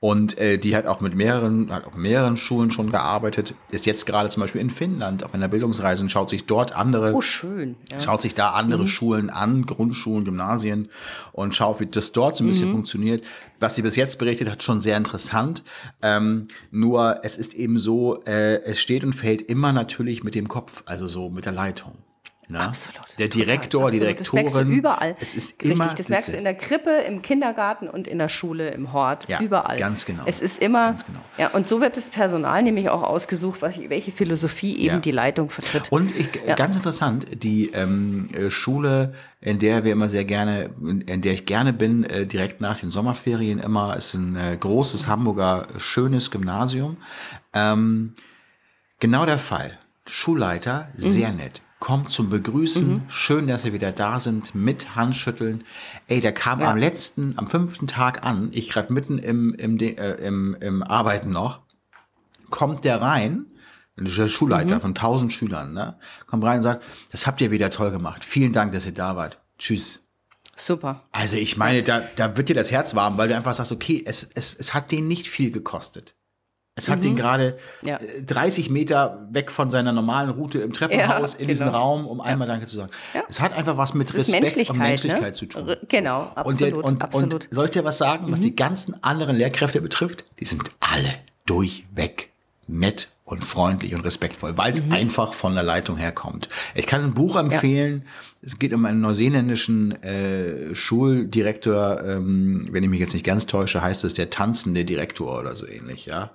und 0.00 0.36
äh, 0.38 0.58
die 0.58 0.76
hat 0.76 0.86
auch 0.86 1.00
mit 1.00 1.14
mehreren, 1.14 1.72
hat 1.72 1.86
auf 1.86 1.94
mehreren 1.96 2.36
Schulen 2.36 2.70
schon 2.70 2.90
gearbeitet, 2.90 3.54
ist 3.70 3.86
jetzt 3.86 4.06
gerade 4.06 4.28
zum 4.28 4.42
Beispiel 4.42 4.60
in 4.60 4.70
Finnland 4.70 5.24
auf 5.24 5.32
einer 5.34 5.48
Bildungsreise 5.48 6.02
und 6.02 6.10
schaut 6.10 6.30
sich 6.30 6.44
dort 6.46 6.76
andere 6.76 7.12
oh, 7.14 7.20
schön. 7.20 7.76
Ja. 7.90 8.00
schaut 8.00 8.20
sich 8.22 8.34
da 8.34 8.50
andere 8.50 8.82
Mhm. 8.82 8.86
Schulen 8.88 9.30
an, 9.30 9.64
Grundschulen, 9.66 10.24
Gymnasien 10.24 10.88
und 11.32 11.54
schaut, 11.54 11.80
wie 11.80 11.86
das 11.86 12.12
dort 12.12 12.36
so 12.36 12.44
ein 12.44 12.46
Mhm. 12.46 12.50
bisschen 12.50 12.70
funktioniert. 12.70 13.26
Was 13.60 13.76
sie 13.76 13.82
bis 13.82 13.96
jetzt 13.96 14.18
berichtet 14.18 14.50
hat, 14.50 14.62
schon 14.62 14.82
sehr 14.82 14.96
interessant. 14.96 15.62
Ähm, 16.02 16.48
nur 16.70 17.20
es 17.22 17.36
ist 17.38 17.54
eben 17.54 17.78
so, 17.78 18.20
äh, 18.26 18.62
es 18.64 18.80
steht 18.80 19.04
und 19.04 19.14
fällt 19.14 19.42
immer 19.42 19.72
natürlich 19.72 20.22
mit 20.22 20.34
dem 20.34 20.48
Kopf, 20.48 20.82
also 20.86 21.06
so 21.08 21.30
mit 21.30 21.46
der 21.46 21.52
Leitung. 21.52 21.94
Ne? 22.48 22.60
Absolut. 22.60 23.00
Der 23.18 23.28
Direktor, 23.28 23.90
die 23.90 23.96
absolut. 23.98 24.20
Das 24.20 24.32
merkst 24.32 24.54
du 24.54 24.58
Direktorin. 24.58 24.78
überall. 24.78 25.16
Es 25.20 25.34
ist 25.34 25.52
Richtig, 25.62 25.70
immer 25.70 25.94
das 25.94 26.08
merkst 26.08 26.28
du 26.32 26.36
in 26.36 26.44
der 26.44 26.54
Krippe, 26.54 26.90
im 26.90 27.22
Kindergarten 27.22 27.88
und 27.88 28.06
in 28.06 28.18
der 28.18 28.28
Schule, 28.28 28.68
im 28.70 28.92
Hort, 28.92 29.28
Ja, 29.28 29.40
überall. 29.40 29.78
ganz 29.78 30.04
genau. 30.04 30.24
Es 30.26 30.40
ist 30.40 30.60
immer, 30.62 30.92
genau. 31.06 31.20
ja, 31.38 31.48
und 31.48 31.66
so 31.66 31.80
wird 31.80 31.96
das 31.96 32.10
Personal 32.10 32.62
nämlich 32.62 32.88
auch 32.90 33.02
ausgesucht, 33.02 33.62
was- 33.62 33.78
welche 33.88 34.12
Philosophie 34.12 34.76
eben 34.76 34.96
Ja. 34.96 35.00
die 35.00 35.10
Leitung 35.10 35.48
vertritt. 35.50 35.90
Und 35.90 36.14
ich, 36.16 36.28
Ja. 36.46 36.54
ganz 36.54 36.76
interessant, 36.76 37.26
die 37.42 37.70
ähm, 37.72 38.28
äh, 38.34 38.50
Schule, 38.50 39.14
in 39.40 39.58
der 39.58 39.84
wir 39.84 39.92
immer 39.92 40.08
sehr 40.08 40.24
gerne, 40.24 40.70
in 41.06 41.22
der 41.22 41.32
ich 41.32 41.46
gerne 41.46 41.72
bin, 41.72 42.04
äh, 42.04 42.26
direkt 42.26 42.60
nach 42.60 42.78
den 42.78 42.90
Sommerferien 42.90 43.58
immer, 43.58 43.96
ist 43.96 44.14
ein 44.14 44.36
äh, 44.36 44.56
großes 44.58 45.06
Hamburger 45.08 45.66
schönes 45.78 46.30
Gymnasium. 46.30 46.96
Ähm, 47.52 48.14
genau 49.00 49.24
der 49.26 49.38
Fall. 49.38 49.78
Schulleiter, 50.06 50.88
sehr 50.96 51.30
Mhm. 51.30 51.36
nett. 51.38 51.62
Kommt 51.84 52.10
zum 52.10 52.30
Begrüßen, 52.30 53.02
schön, 53.08 53.46
dass 53.46 53.64
Sie 53.64 53.74
wieder 53.74 53.92
da 53.92 54.18
sind, 54.18 54.54
mit 54.54 54.96
Handschütteln. 54.96 55.64
Ey, 56.08 56.20
der 56.20 56.32
kam 56.32 56.62
Ja. 56.62 56.70
am 56.70 56.78
letzten, 56.78 57.36
am 57.36 57.46
fünften 57.46 57.86
Tag 57.86 58.24
an, 58.24 58.48
ich 58.52 58.70
gerade 58.70 58.90
mitten 58.90 59.18
im, 59.18 59.52
im, 59.52 59.78
äh, 59.78 59.92
im, 60.12 60.56
im 60.62 60.82
Arbeiten 60.82 61.30
noch, 61.30 61.60
kommt 62.48 62.86
der 62.86 63.02
rein, 63.02 63.44
der 63.98 64.28
Schulleiter 64.28 64.80
von 64.80 64.94
tausend 64.94 65.34
Schülern, 65.34 65.74
ne, 65.74 65.98
kommt 66.26 66.42
rein 66.42 66.56
und 66.56 66.62
sagt, 66.62 66.82
das 67.12 67.26
habt 67.26 67.42
ihr 67.42 67.50
wieder 67.50 67.68
toll 67.68 67.90
gemacht. 67.90 68.24
Vielen 68.24 68.54
Dank, 68.54 68.72
dass 68.72 68.86
ihr 68.86 68.94
da 68.94 69.14
wart. 69.16 69.42
Tschüss. 69.58 70.08
Super. 70.56 71.02
Also 71.12 71.36
ich 71.36 71.58
meine, 71.58 71.82
da, 71.82 72.02
da 72.16 72.34
wird 72.38 72.48
dir 72.48 72.54
das 72.54 72.70
Herz 72.70 72.94
warm, 72.94 73.18
weil 73.18 73.28
du 73.28 73.36
einfach 73.36 73.52
sagst, 73.52 73.72
okay, 73.72 74.02
es, 74.06 74.26
es, 74.34 74.54
es 74.54 74.72
hat 74.72 74.90
den 74.90 75.06
nicht 75.06 75.28
viel 75.28 75.50
gekostet. 75.50 76.14
Es 76.76 76.88
hat 76.88 77.04
den 77.04 77.14
gerade 77.14 77.56
Ja. 77.82 77.98
äh, 77.98 78.22
30 78.24 78.68
Meter 78.68 79.28
weg 79.30 79.52
von 79.52 79.70
seiner 79.70 79.92
normalen 79.92 80.30
Route 80.30 80.58
im 80.58 80.72
Treppenhaus 80.72 81.34
Ja, 81.34 81.38
in 81.40 81.46
diesen 81.48 81.66
genau. 81.66 81.78
Raum, 81.78 82.06
um 82.06 82.20
einmal 82.20 82.48
Danke 82.48 82.66
zu 82.66 82.74
sagen. 82.76 82.90
Es 83.28 83.40
hat 83.40 83.56
einfach 83.56 83.76
was 83.76 83.94
mit 83.94 84.12
Respekt 84.12 84.42
Menschlichkeit, 84.42 84.70
und 84.74 84.78
Menschlichkeit 84.82 85.22
ne? 85.22 85.32
zu 85.34 85.46
tun. 85.46 85.68
R- 85.68 85.78
Genau, 85.88 86.22
Und, 86.22 86.36
absolut, 86.36 86.60
der, 86.60 86.84
und, 86.84 87.02
absolut. 87.04 87.34
und 87.34 87.48
soll 87.50 87.66
ich 87.66 87.70
dir 87.70 87.84
was 87.84 87.98
sagen, 87.98 88.26
was 88.32 88.40
die 88.40 88.56
ganzen 88.56 89.00
anderen 89.04 89.36
Lehrkräfte 89.36 89.80
betrifft? 89.80 90.24
Die 90.40 90.46
sind 90.46 90.64
alle 90.80 91.14
durchweg 91.46 92.30
nett 92.66 93.08
und 93.24 93.42
freundlich 93.42 93.94
und 93.94 94.02
respektvoll, 94.02 94.56
weil 94.56 94.72
es 94.72 94.90
einfach 94.90 95.32
von 95.32 95.54
der 95.54 95.62
Leitung 95.62 95.96
herkommt. 95.96 96.50
Ich 96.74 96.86
kann 96.86 97.02
ein 97.02 97.14
Buch 97.14 97.36
empfehlen. 97.36 98.04
Es 98.42 98.58
geht 98.58 98.74
um 98.74 98.84
einen 98.84 99.00
neuseeländischen 99.00 99.92
äh, 100.02 100.74
Schuldirektor, 100.74 102.04
ähm, 102.04 102.66
wenn 102.70 102.84
ich 102.84 102.90
mich 102.90 103.00
jetzt 103.00 103.14
nicht 103.14 103.24
ganz 103.24 103.46
täusche, 103.46 103.80
heißt 103.80 104.04
es 104.04 104.12
der 104.12 104.28
tanzende 104.28 104.84
Direktor 104.84 105.40
oder 105.40 105.56
so 105.56 105.66
ähnlich, 105.66 106.04
ja. 106.04 106.32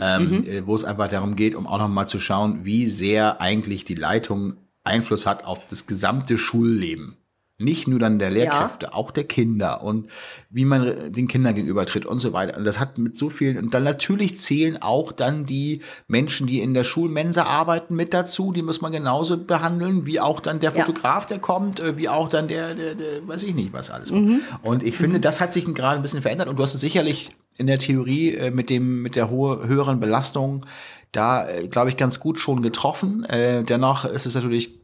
ähm, 0.00 0.46
äh, 0.46 0.66
Wo 0.66 0.74
es 0.74 0.84
einfach 0.84 1.08
darum 1.08 1.36
geht, 1.36 1.54
um 1.54 1.66
auch 1.66 1.78
noch 1.78 1.88
mal 1.88 2.06
zu 2.06 2.18
schauen, 2.18 2.64
wie 2.64 2.86
sehr 2.86 3.42
eigentlich 3.42 3.84
die 3.84 3.94
Leitung 3.94 4.54
Einfluss 4.82 5.26
hat 5.26 5.44
auf 5.44 5.68
das 5.68 5.86
gesamte 5.86 6.38
Schulleben. 6.38 7.16
Nicht 7.58 7.86
nur 7.86 8.00
dann 8.00 8.18
der 8.18 8.30
Lehrkräfte, 8.30 8.94
auch 8.94 9.12
der 9.12 9.24
Kinder 9.24 9.84
und 9.84 10.10
wie 10.50 10.64
man 10.64 11.12
den 11.12 11.28
Kindern 11.28 11.54
gegenübertritt 11.54 12.04
und 12.04 12.18
so 12.18 12.32
weiter. 12.32 12.58
Und 12.58 12.64
das 12.64 12.80
hat 12.80 12.98
mit 12.98 13.16
so 13.16 13.30
vielen, 13.30 13.58
und 13.58 13.72
dann 13.72 13.84
natürlich 13.84 14.40
zählen 14.40 14.82
auch 14.82 15.12
dann 15.12 15.46
die 15.46 15.80
Menschen, 16.08 16.48
die 16.48 16.58
in 16.58 16.74
der 16.74 16.82
Schulmensa 16.82 17.44
arbeiten, 17.44 17.94
mit 17.94 18.12
dazu. 18.12 18.52
Die 18.52 18.62
muss 18.62 18.80
man 18.80 18.90
genauso 18.90 19.36
behandeln, 19.36 20.04
wie 20.04 20.18
auch 20.18 20.40
dann 20.40 20.58
der 20.58 20.72
Ja. 20.72 20.84
Fotograf, 20.84 21.26
der 21.26 21.38
kommt, 21.38 21.78
äh, 21.78 21.96
wie 21.96 22.08
auch 22.08 22.28
dann 22.28 22.48
der, 22.48 22.74
der, 22.74 22.96
der 22.96 23.26
weiß 23.28 23.44
ich 23.44 23.54
nicht, 23.54 23.72
was 23.72 23.90
alles. 23.90 24.10
Und 24.10 24.82
ich 24.82 24.96
finde, 24.96 25.20
das 25.20 25.40
hat 25.40 25.52
sich 25.52 25.64
gerade 25.64 25.96
ein 25.96 26.02
bisschen 26.02 26.22
verändert 26.22 26.48
und 26.48 26.58
du 26.58 26.62
hast 26.64 26.74
es 26.74 26.80
sicherlich 26.80 27.30
in 27.56 27.68
der 27.68 27.78
Theorie 27.78 28.34
äh, 28.34 28.50
mit 28.50 28.68
dem, 28.68 29.00
mit 29.02 29.14
der 29.14 29.30
hohe, 29.30 29.68
höheren 29.68 30.00
Belastung 30.00 30.66
da, 31.12 31.48
äh, 31.48 31.68
glaube 31.68 31.88
ich, 31.90 31.96
ganz 31.96 32.18
gut 32.18 32.40
schon 32.40 32.62
getroffen. 32.62 33.24
Äh, 33.24 33.62
dennoch 33.62 34.04
ist 34.04 34.26
es 34.26 34.34
natürlich 34.34 34.83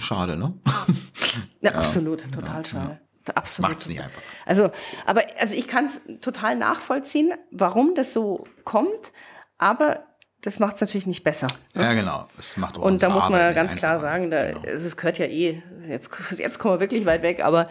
schade, 0.00 0.36
ne? 0.36 0.54
Ja, 1.60 1.72
absolut, 1.72 2.30
total 2.32 2.64
schade. 2.64 3.00
Absolut. 3.34 3.70
Macht's 3.70 3.88
nicht 3.88 4.00
einfach. 4.00 4.22
Also, 4.46 4.70
aber 5.04 5.22
also 5.38 5.54
ich 5.54 5.68
kann 5.68 5.84
es 5.86 6.00
total 6.20 6.56
nachvollziehen, 6.56 7.34
warum 7.50 7.94
das 7.94 8.12
so 8.12 8.46
kommt, 8.64 9.12
aber 9.58 10.04
das 10.40 10.60
macht 10.60 10.76
es 10.76 10.80
natürlich 10.80 11.06
nicht 11.06 11.24
besser. 11.24 11.48
Ja, 11.74 11.92
genau. 11.92 12.28
Das 12.36 12.56
macht 12.56 12.78
auch 12.78 12.82
Und 12.82 13.02
da 13.02 13.10
muss 13.10 13.28
man 13.28 13.40
ja 13.40 13.52
ganz 13.52 13.74
klar 13.76 13.98
sagen, 14.00 14.30
da, 14.30 14.52
Genau. 14.52 14.62
es 14.64 14.96
gehört 14.96 15.18
ja 15.18 15.26
eh, 15.26 15.62
jetzt, 15.86 16.10
jetzt 16.36 16.58
kommen 16.58 16.74
wir 16.74 16.80
wirklich 16.80 17.04
weit 17.06 17.22
weg, 17.22 17.44
aber 17.44 17.68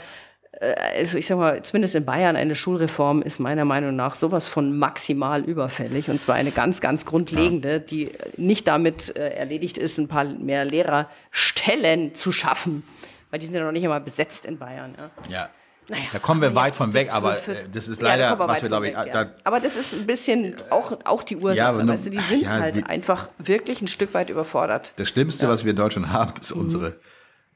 also 0.59 1.17
ich 1.17 1.27
sag 1.27 1.37
mal, 1.37 1.61
zumindest 1.61 1.93
in 1.95 2.05
Bayern 2.05 2.35
eine 2.35 2.55
Schulreform 2.55 3.21
ist 3.21 3.39
meiner 3.39 3.63
Meinung 3.65 3.95
nach 3.95 4.15
sowas 4.15 4.49
von 4.49 4.77
maximal 4.77 5.43
überfällig 5.43 6.09
und 6.09 6.19
zwar 6.19 6.35
eine 6.35 6.51
ganz, 6.51 6.81
ganz 6.81 7.05
grundlegende, 7.05 7.79
die 7.79 8.11
nicht 8.37 8.67
damit 8.67 9.15
äh, 9.15 9.29
erledigt 9.35 9.77
ist, 9.77 9.97
ein 9.99 10.07
paar 10.07 10.23
mehr 10.23 10.65
Lehrerstellen 10.65 12.15
zu 12.15 12.31
schaffen, 12.31 12.83
weil 13.29 13.39
die 13.39 13.45
sind 13.45 13.55
ja 13.55 13.63
noch 13.63 13.71
nicht 13.71 13.83
einmal 13.83 14.01
besetzt 14.01 14.45
in 14.45 14.57
Bayern. 14.57 14.95
Ja. 14.97 15.11
Ja. 15.29 15.49
Naja, 15.89 16.03
Da 16.11 16.19
kommen 16.19 16.41
wir 16.41 16.53
weit 16.53 16.73
von 16.73 16.93
weg, 16.93 17.13
aber 17.13 17.37
äh, 17.47 17.65
das 17.71 17.87
ist 17.87 18.01
Ja, 18.01 18.09
leider, 18.09 18.37
wir 18.37 18.45
was 18.47 18.61
wir, 18.61 18.67
glaube 18.67 18.89
ich, 18.89 18.97
weg, 18.97 19.07
ja. 19.07 19.23
da, 19.23 19.31
Aber 19.45 19.61
das 19.61 19.77
ist 19.77 19.93
ein 19.93 20.05
bisschen 20.05 20.55
auch, 20.69 20.91
auch 21.05 21.23
die 21.23 21.37
Ursache. 21.37 21.57
Ja, 21.57 21.71
nur- 21.71 21.87
weißt 21.93 22.07
du, 22.07 22.09
die 22.09 22.19
sind 22.19 22.41
ja, 22.41 22.49
halt 22.49 22.75
wie- 22.75 22.83
einfach 22.83 23.29
wirklich 23.37 23.81
ein 23.81 23.87
Stück 23.87 24.13
weit 24.13 24.29
überfordert. 24.29 24.91
das 24.97 25.07
Schlimmste, 25.07 25.47
was 25.47 25.63
wir 25.63 25.71
in 25.71 25.77
Deutschland 25.77 26.09
haben, 26.11 26.33
ist 26.41 26.53
Mhm. 26.53 26.61
unsere 26.61 26.99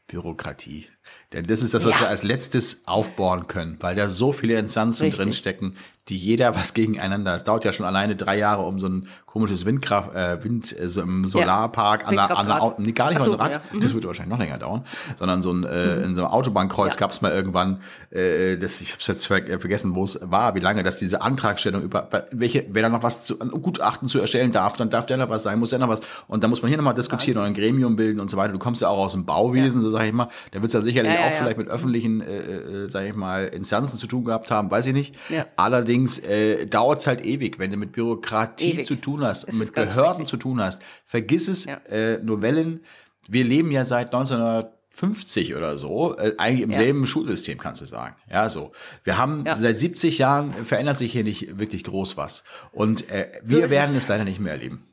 Bürokratie. 0.08 0.88
Denn 1.34 1.48
das 1.48 1.62
ist 1.62 1.74
das, 1.74 1.86
was 1.86 1.94
Ja. 1.96 2.02
wir 2.02 2.10
als 2.10 2.24
letztes 2.24 2.82
aufbauen 2.88 3.48
können, 3.48 3.78
weil 3.80 3.96
da 3.96 4.08
so 4.10 4.34
viele 4.34 4.56
Instanzen 4.58 5.04
Richtig. 5.06 5.20
drinstecken, 5.24 5.76
die 6.10 6.18
jeder 6.18 6.56
was 6.56 6.74
gegeneinander. 6.74 7.36
Es 7.36 7.44
dauert 7.44 7.64
ja 7.64 7.72
schon 7.72 7.86
alleine 7.86 8.16
drei 8.16 8.38
Jahre, 8.38 8.64
um 8.64 8.80
so 8.80 8.88
ein 8.88 9.08
komisches 9.28 9.66
Windkraft, 9.66 10.14
äh, 10.14 10.44
Wind, 10.44 10.78
äh, 10.78 10.90
so 10.90 11.02
im 11.02 11.24
Solarpark 11.26 12.06
an 12.06 12.16
der, 12.16 12.38
an 12.38 12.48
der. 12.48 12.62
Auto, 12.62 12.82
nee, 12.82 12.92
gar 12.92 13.10
nicht 13.12 13.18
Ach 13.18 13.20
mal 13.22 13.26
so, 13.26 13.34
ein 13.34 13.40
Rad, 13.40 13.54
ja. 13.54 13.62
Mhm. 13.72 13.80
das 13.82 13.94
würde 13.94 14.08
wahrscheinlich 14.08 14.32
noch 14.32 14.40
länger 14.44 14.58
dauern, 14.58 14.84
sondern 15.18 15.42
so 15.42 15.52
ein, 15.54 15.64
äh, 15.64 16.02
in 16.04 16.16
so 16.16 16.24
einem 16.24 16.32
Autobahnkreuz 16.32 16.96
Ja. 16.96 17.00
gab 17.00 17.12
es 17.12 17.22
mal 17.22 17.32
irgendwann, 17.32 17.82
äh, 18.10 18.58
das, 18.58 18.82
ich 18.82 18.92
habe 18.92 19.02
jetzt 19.08 19.26
ver 19.28 19.38
äh, 19.48 19.60
vergessen, 19.60 19.96
wo 19.96 20.04
es 20.04 20.20
war, 20.22 20.54
wie 20.56 20.60
lange, 20.60 20.84
dass 20.84 20.98
diese 20.98 21.22
Antragstellung 21.22 21.82
über, 21.84 22.10
welche, 22.32 22.66
wer 22.70 22.82
da 22.82 22.90
noch 22.90 23.04
was 23.04 23.24
zu, 23.24 23.40
ein 23.40 23.50
Gutachten 23.52 24.10
zu 24.10 24.20
erstellen 24.20 24.52
darf, 24.52 24.76
dann 24.76 24.90
darf 24.90 25.06
der 25.06 25.16
noch 25.18 25.30
was 25.30 25.44
sein, 25.44 25.60
muss 25.60 25.70
der 25.70 25.80
noch 25.80 25.88
was, 25.88 26.02
und 26.28 26.44
dann 26.44 26.50
muss 26.50 26.62
man 26.62 26.68
hier 26.70 26.78
nochmal 26.78 26.96
diskutieren 26.96 27.38
und 27.38 27.46
ein 27.46 27.54
Gremium 27.54 27.96
bilden 27.96 28.20
und 28.20 28.30
so 28.30 28.36
weiter. 28.36 28.52
Du 28.52 28.60
kommst 28.60 28.82
ja 28.82 28.90
auch 28.90 28.98
aus 28.98 29.14
dem 29.14 29.24
Bauwesen, 29.26 29.82
so 29.82 29.92
sage 29.92 30.08
ich 30.08 30.14
mal, 30.14 30.28
da 30.52 30.56
wird 30.62 30.66
es 30.70 30.74
ja 30.74 30.82
sicherlich 30.82 31.14
Ja, 31.22 31.28
auch 31.28 31.32
ja. 31.32 31.38
vielleicht 31.38 31.58
mit 31.58 31.68
öffentlichen, 31.70 32.22
äh, 32.22 32.40
äh, 32.40 32.88
sage 32.88 33.08
ich 33.10 33.16
mal, 33.16 33.46
Instanzen 33.46 33.98
zu 33.98 34.08
tun 34.08 34.26
gehabt 34.26 34.52
haben, 34.52 34.70
weiß 34.70 34.86
ich 34.88 34.94
nicht. 34.94 35.16
Ja. 35.30 35.46
Allerdings 35.56 36.20
äh, 36.20 36.66
dauert 36.66 37.00
es 37.02 37.08
halt 37.08 37.26
ewig, 37.26 37.60
wenn 37.60 37.72
du 37.72 37.78
mit 37.78 37.92
Bürokratie 37.94 38.72
Ewig. 38.74 38.86
zu 38.86 38.96
tun 38.96 39.22
hast 39.24 39.46
und 39.46 39.58
mit 39.58 39.74
Behörden 39.74 40.26
zu 40.26 40.38
tun 40.38 40.62
hast. 40.62 40.82
Vergiss 41.06 41.48
es, 41.48 41.66
äh, 41.66 42.20
Novellen. 42.24 42.82
Wir 43.28 43.44
leben 43.44 43.72
ja 43.72 43.86
seit 43.86 44.08
1950 44.14 45.56
oder 45.56 45.78
so, 45.78 46.18
äh, 46.18 46.34
eigentlich 46.38 46.64
im 46.64 46.72
Ja. 46.72 46.78
selben 46.80 47.06
Schulsystem, 47.06 47.58
kannst 47.58 47.82
du 47.82 47.86
sagen. 47.86 48.16
Ja, 48.30 48.50
so. 48.50 48.72
Wir 49.04 49.18
haben 49.18 49.46
Ja. 49.46 49.56
seit 49.56 49.80
70 49.80 50.18
Jahren 50.18 50.52
äh, 50.54 50.64
verändert 50.66 50.98
sich 50.98 51.12
hier 51.12 51.24
nicht 51.24 51.58
wirklich 51.60 51.84
groß 51.84 52.18
was. 52.18 52.44
Und 52.72 53.10
äh, 53.10 53.32
wir 53.44 53.66
ist 53.66 53.72
werden 53.72 53.92
es. 53.92 54.04
es 54.04 54.08
leider 54.08 54.24
nicht 54.26 54.40
mehr 54.40 54.54
erleben. 54.54 54.86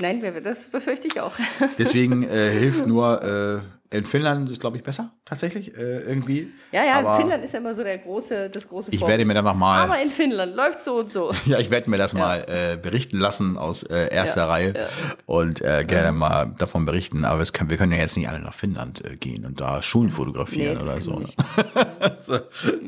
Nein, 0.00 0.20
das 0.42 0.66
befürchte 0.68 1.06
ich 1.06 1.20
auch. 1.20 1.34
Deswegen 1.78 2.24
äh, 2.24 2.50
hilft 2.50 2.84
nur, 2.86 3.22
äh, 3.22 3.60
in 3.94 4.04
Finnland 4.06 4.50
ist, 4.50 4.60
glaube 4.60 4.76
ich, 4.76 4.82
besser, 4.82 5.12
tatsächlich, 5.24 5.76
äh, 5.76 6.00
irgendwie. 6.00 6.52
Ja, 6.72 6.84
ja, 6.84 6.98
Aber 6.98 7.14
Finnland 7.16 7.44
ist 7.44 7.54
ja 7.54 7.60
immer 7.60 7.74
so 7.74 7.82
der 7.84 7.98
große, 7.98 8.50
das 8.50 8.68
große 8.68 8.90
Ich 8.92 8.98
Vorbild. 9.00 9.18
werde 9.18 9.24
mir 9.26 9.34
dann 9.34 9.44
noch 9.44 9.54
mal 9.54 9.82
Aber 9.84 10.00
in 10.02 10.10
Finnland 10.10 10.54
läuft 10.54 10.80
so 10.80 10.96
und 10.96 11.12
so. 11.12 11.32
Ja, 11.46 11.58
ich 11.58 11.70
werde 11.70 11.88
mir 11.88 11.96
das 11.98 12.14
mal 12.14 12.44
äh, 12.48 12.76
berichten 12.76 13.18
lassen 13.18 13.56
aus 13.56 13.82
äh, 13.84 14.12
erster 14.12 14.42
Ja, 14.42 14.46
Reihe 14.48 14.74
ja. 14.76 14.86
und 15.26 15.60
äh, 15.62 15.84
gerne 15.86 16.12
mal 16.12 16.54
davon 16.58 16.84
berichten. 16.86 17.24
Aber 17.24 17.42
kann, 17.52 17.70
wir 17.70 17.76
können 17.76 17.92
ja 17.92 17.98
jetzt 17.98 18.16
nicht 18.16 18.28
alle 18.28 18.40
nach 18.40 18.54
Finnland 18.54 19.04
äh, 19.04 19.16
gehen 19.16 19.44
und 19.46 19.60
da 19.60 19.82
Schulen 19.82 20.10
fotografieren 20.10 20.76
Nee, 20.78 20.82
oder 20.82 20.92
können 20.92 21.02
so. 21.02 21.18
ne? 21.20 21.26
so. 22.18 22.38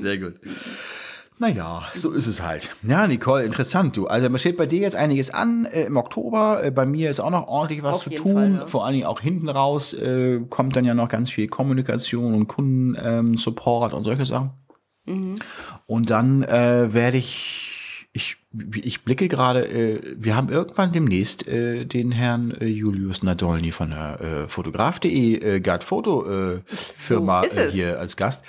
Sehr 0.02 0.18
gut. 0.18 0.34
Naja, 1.38 1.82
so 1.94 2.12
ist 2.12 2.26
es 2.26 2.42
halt. 2.42 2.74
Ja, 2.82 3.06
Nicole, 3.06 3.44
interessant, 3.44 3.96
du. 3.96 4.06
Also, 4.06 4.34
steht 4.38 4.56
bei 4.56 4.66
dir 4.66 4.80
jetzt 4.80 4.96
einiges 4.96 5.30
an 5.30 5.66
äh, 5.66 5.84
im 5.84 5.98
Oktober. 5.98 6.64
Äh, 6.64 6.70
bei 6.70 6.86
mir 6.86 7.10
ist 7.10 7.20
auch 7.20 7.30
noch 7.30 7.46
ordentlich 7.46 7.82
was 7.82 7.98
Auf 7.98 8.04
zu 8.04 8.10
tun. 8.10 8.34
Fall, 8.34 8.52
ja. 8.60 8.66
Vor 8.66 8.86
allen 8.86 8.94
Dingen 8.94 9.06
auch 9.06 9.20
hinten 9.20 9.50
raus 9.50 9.92
äh, 9.92 10.40
kommt 10.48 10.76
dann 10.76 10.86
ja 10.86 10.94
noch 10.94 11.10
ganz 11.10 11.30
viel 11.30 11.48
Kommunikation 11.48 12.32
und 12.32 12.48
Kundensupport 12.48 13.18
ähm, 13.18 13.36
Support 13.36 13.92
und 13.92 14.04
solche 14.04 14.24
Sachen. 14.24 14.50
Mhm. 15.04 15.36
Und 15.86 16.08
dann 16.08 16.42
äh, 16.42 16.94
werde 16.94 17.18
ich, 17.18 18.08
ich, 18.14 18.38
ich 18.74 19.04
blicke 19.04 19.28
gerade, 19.28 19.68
äh, 19.68 20.00
wir 20.16 20.36
haben 20.36 20.48
irgendwann 20.48 20.92
demnächst 20.92 21.46
äh, 21.46 21.84
den 21.84 22.12
Herrn 22.12 22.50
äh, 22.52 22.64
Julius 22.64 23.22
Nadolny 23.22 23.72
von 23.72 23.90
der 23.90 24.20
äh, 24.20 24.48
Fotograf.de 24.48 25.56
äh, 25.56 25.60
Guard 25.60 25.84
Foto 25.84 26.26
äh, 26.26 26.60
Firma 26.66 27.42
äh, 27.42 27.46
es. 27.46 27.74
hier 27.74 28.00
als 28.00 28.16
Gast. 28.16 28.42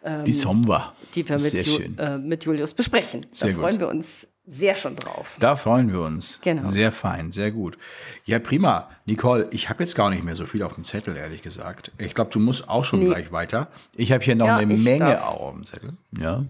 Die 0.02 0.32
haben 0.32 0.66
wir. 0.66 0.92
die 1.14 1.28
wir 1.28 1.38
mit, 1.38 1.52
Ju 1.66 1.78
äh, 1.98 2.18
mit 2.18 2.44
Julius 2.44 2.72
besprechen. 2.74 3.26
Sehr 3.30 3.48
da 3.48 3.54
gut. 3.54 3.62
freuen 3.62 3.80
wir 3.80 3.88
uns 3.88 4.26
sehr 4.46 4.74
schon 4.74 4.96
drauf. 4.96 5.36
Da 5.38 5.54
freuen 5.56 5.92
wir 5.92 6.00
uns. 6.00 6.40
Genau. 6.42 6.64
Sehr 6.64 6.90
fein, 6.90 7.30
sehr 7.30 7.52
gut. 7.52 7.78
Ja, 8.24 8.38
prima. 8.38 8.88
Nicole, 9.04 9.48
ich 9.52 9.68
habe 9.68 9.82
jetzt 9.82 9.94
gar 9.94 10.10
nicht 10.10 10.24
mehr 10.24 10.34
so 10.34 10.46
viel 10.46 10.62
auf 10.62 10.74
dem 10.74 10.84
Zettel, 10.84 11.16
ehrlich 11.16 11.42
gesagt. 11.42 11.92
Ich 11.98 12.14
glaube, 12.14 12.30
du 12.30 12.40
musst 12.40 12.68
auch 12.68 12.82
schon 12.84 13.04
gleich 13.04 13.30
weiter. 13.30 13.68
Ich 13.94 14.10
habe 14.10 14.24
hier 14.24 14.34
noch 14.34 14.46
Ja, 14.46 14.56
eine 14.56 14.74
Menge 14.74 14.98
darf. 15.10 15.26
auf 15.26 15.52
dem 15.54 15.64
Zettel. 15.64 15.92
Ja. 16.18 16.44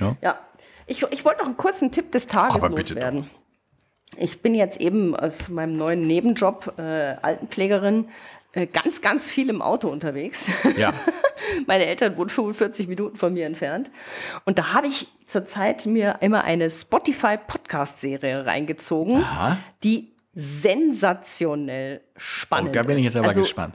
ja. 0.00 0.16
Ja, 0.20 0.38
ich, 0.86 1.02
ich 1.10 1.24
wollte 1.24 1.38
noch 1.38 1.46
einen 1.46 1.56
kurzen 1.56 1.92
Tipp 1.92 2.12
des 2.12 2.26
Tages 2.26 2.56
Aber 2.56 2.68
bitte 2.74 2.94
loswerden. 2.94 3.30
Ich 4.18 4.40
bin 4.42 4.54
jetzt 4.54 4.80
eben 4.80 5.14
aus 5.16 5.48
meinem 5.48 5.76
neuen 5.76 6.06
Nebenjob 6.06 6.74
äh, 6.78 7.16
Altenpflegerin 7.22 8.04
äh, 8.04 8.08
ganz, 8.64 9.02
ganz 9.02 9.28
viel 9.28 9.50
im 9.50 9.60
Auto 9.60 9.88
unterwegs. 9.88 10.48
Ja. 10.78 10.94
Meine 11.66 11.84
Eltern 11.84 12.16
wohnen 12.16 12.30
45 12.30 12.88
Minuten 12.88 13.16
von 13.16 13.34
mir 13.34 13.44
entfernt. 13.44 13.90
Und 14.46 14.58
da 14.58 14.72
habe 14.72 14.86
ich 14.86 15.08
zurzeit 15.26 15.84
mir 15.84 16.16
immer 16.20 16.44
eine 16.44 16.70
Spotify-Podcast-Serie 16.70 18.46
reingezogen, 18.46 19.16
Aha. 19.22 19.58
die 19.82 20.14
sensationell 20.32 22.00
Oh, 22.04 22.18
spannend 22.18 22.76
da 22.76 22.82
bin 22.82 22.98
ich 22.98 23.04
ist. 23.06 23.14
jetzt 23.14 23.16
aber 23.18 23.28
also, 23.28 23.42
gespannt. 23.42 23.74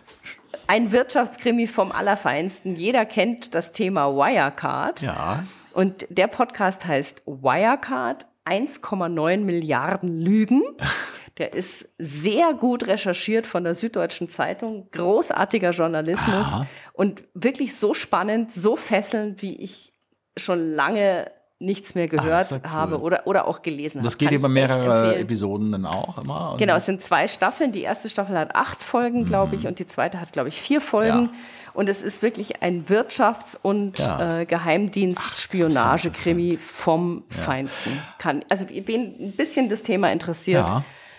Ein 0.67 0.91
Wirtschaftskrimi 0.91 1.67
vom 1.67 1.91
Allerfeinsten. 1.91 2.75
Jeder 2.75 3.05
kennt 3.05 3.53
das 3.53 3.71
Thema 3.71 4.07
Wirecard. 4.15 5.01
Ja. 5.01 5.43
Und 5.73 6.05
der 6.09 6.27
Podcast 6.27 6.85
heißt 6.85 7.23
Wirecard 7.25 8.25
1,9 8.45 9.37
Milliarden 9.41 10.09
Lügen. 10.19 10.63
Der 11.41 11.53
ist 11.53 11.89
sehr 11.97 12.53
gut 12.53 12.85
recherchiert 12.85 13.47
von 13.47 13.63
der 13.63 13.73
Süddeutschen 13.73 14.29
Zeitung. 14.29 14.87
Großartiger 14.91 15.71
Journalismus 15.71 16.47
Aha. 16.47 16.67
und 16.93 17.23
wirklich 17.33 17.75
so 17.75 17.95
spannend, 17.95 18.51
so 18.53 18.75
fesselnd, 18.75 19.41
wie 19.41 19.55
ich 19.55 19.91
schon 20.37 20.59
lange 20.59 21.31
nichts 21.57 21.95
mehr 21.95 22.07
gehört 22.07 22.43
ist 22.43 22.51
ja 22.51 22.57
cool. 22.63 22.69
habe 22.71 23.01
oder, 23.01 23.25
oder 23.25 23.47
auch 23.47 23.63
gelesen 23.63 24.01
habe. 24.01 24.07
Das 24.07 24.19
geht 24.19 24.29
über 24.31 24.49
mehrere. 24.49 25.15
Episoden 25.17 25.71
dann 25.71 25.87
auch 25.87 26.19
immer. 26.21 26.55
Genau, 26.59 26.75
es 26.75 26.85
sind 26.85 27.01
zwei 27.01 27.27
Staffeln. 27.27 27.71
Die 27.71 27.81
erste 27.81 28.07
Staffel 28.09 28.37
hat 28.37 28.53
acht 28.55 28.83
Folgen, 28.83 29.25
glaube 29.25 29.55
ich, 29.55 29.65
und 29.65 29.79
die 29.79 29.87
zweite 29.87 30.21
hat, 30.21 30.31
glaube 30.33 30.49
ich, 30.49 30.61
vier 30.61 30.79
Folgen. 30.79 31.21
Mhm. 31.21 31.29
Ja. 31.33 31.39
Und 31.73 31.87
es 31.89 32.01
ist 32.03 32.21
wirklich 32.21 32.61
ein 32.61 32.85
Wirtschafts- 32.85 33.57
und 33.59 33.97
Ja. 33.99 34.41
äh, 34.41 34.45
Geheimdienst-Spionage-Krimi 34.45 36.57
vom 36.57 37.23
Feinsten. 37.29 37.97
Kann, 38.17 38.43
also 38.49 38.65
wen 38.69 39.15
ein 39.19 39.31
bisschen 39.33 39.69
das 39.69 39.83
Thema 39.83 40.11
interessiert, 40.11 40.65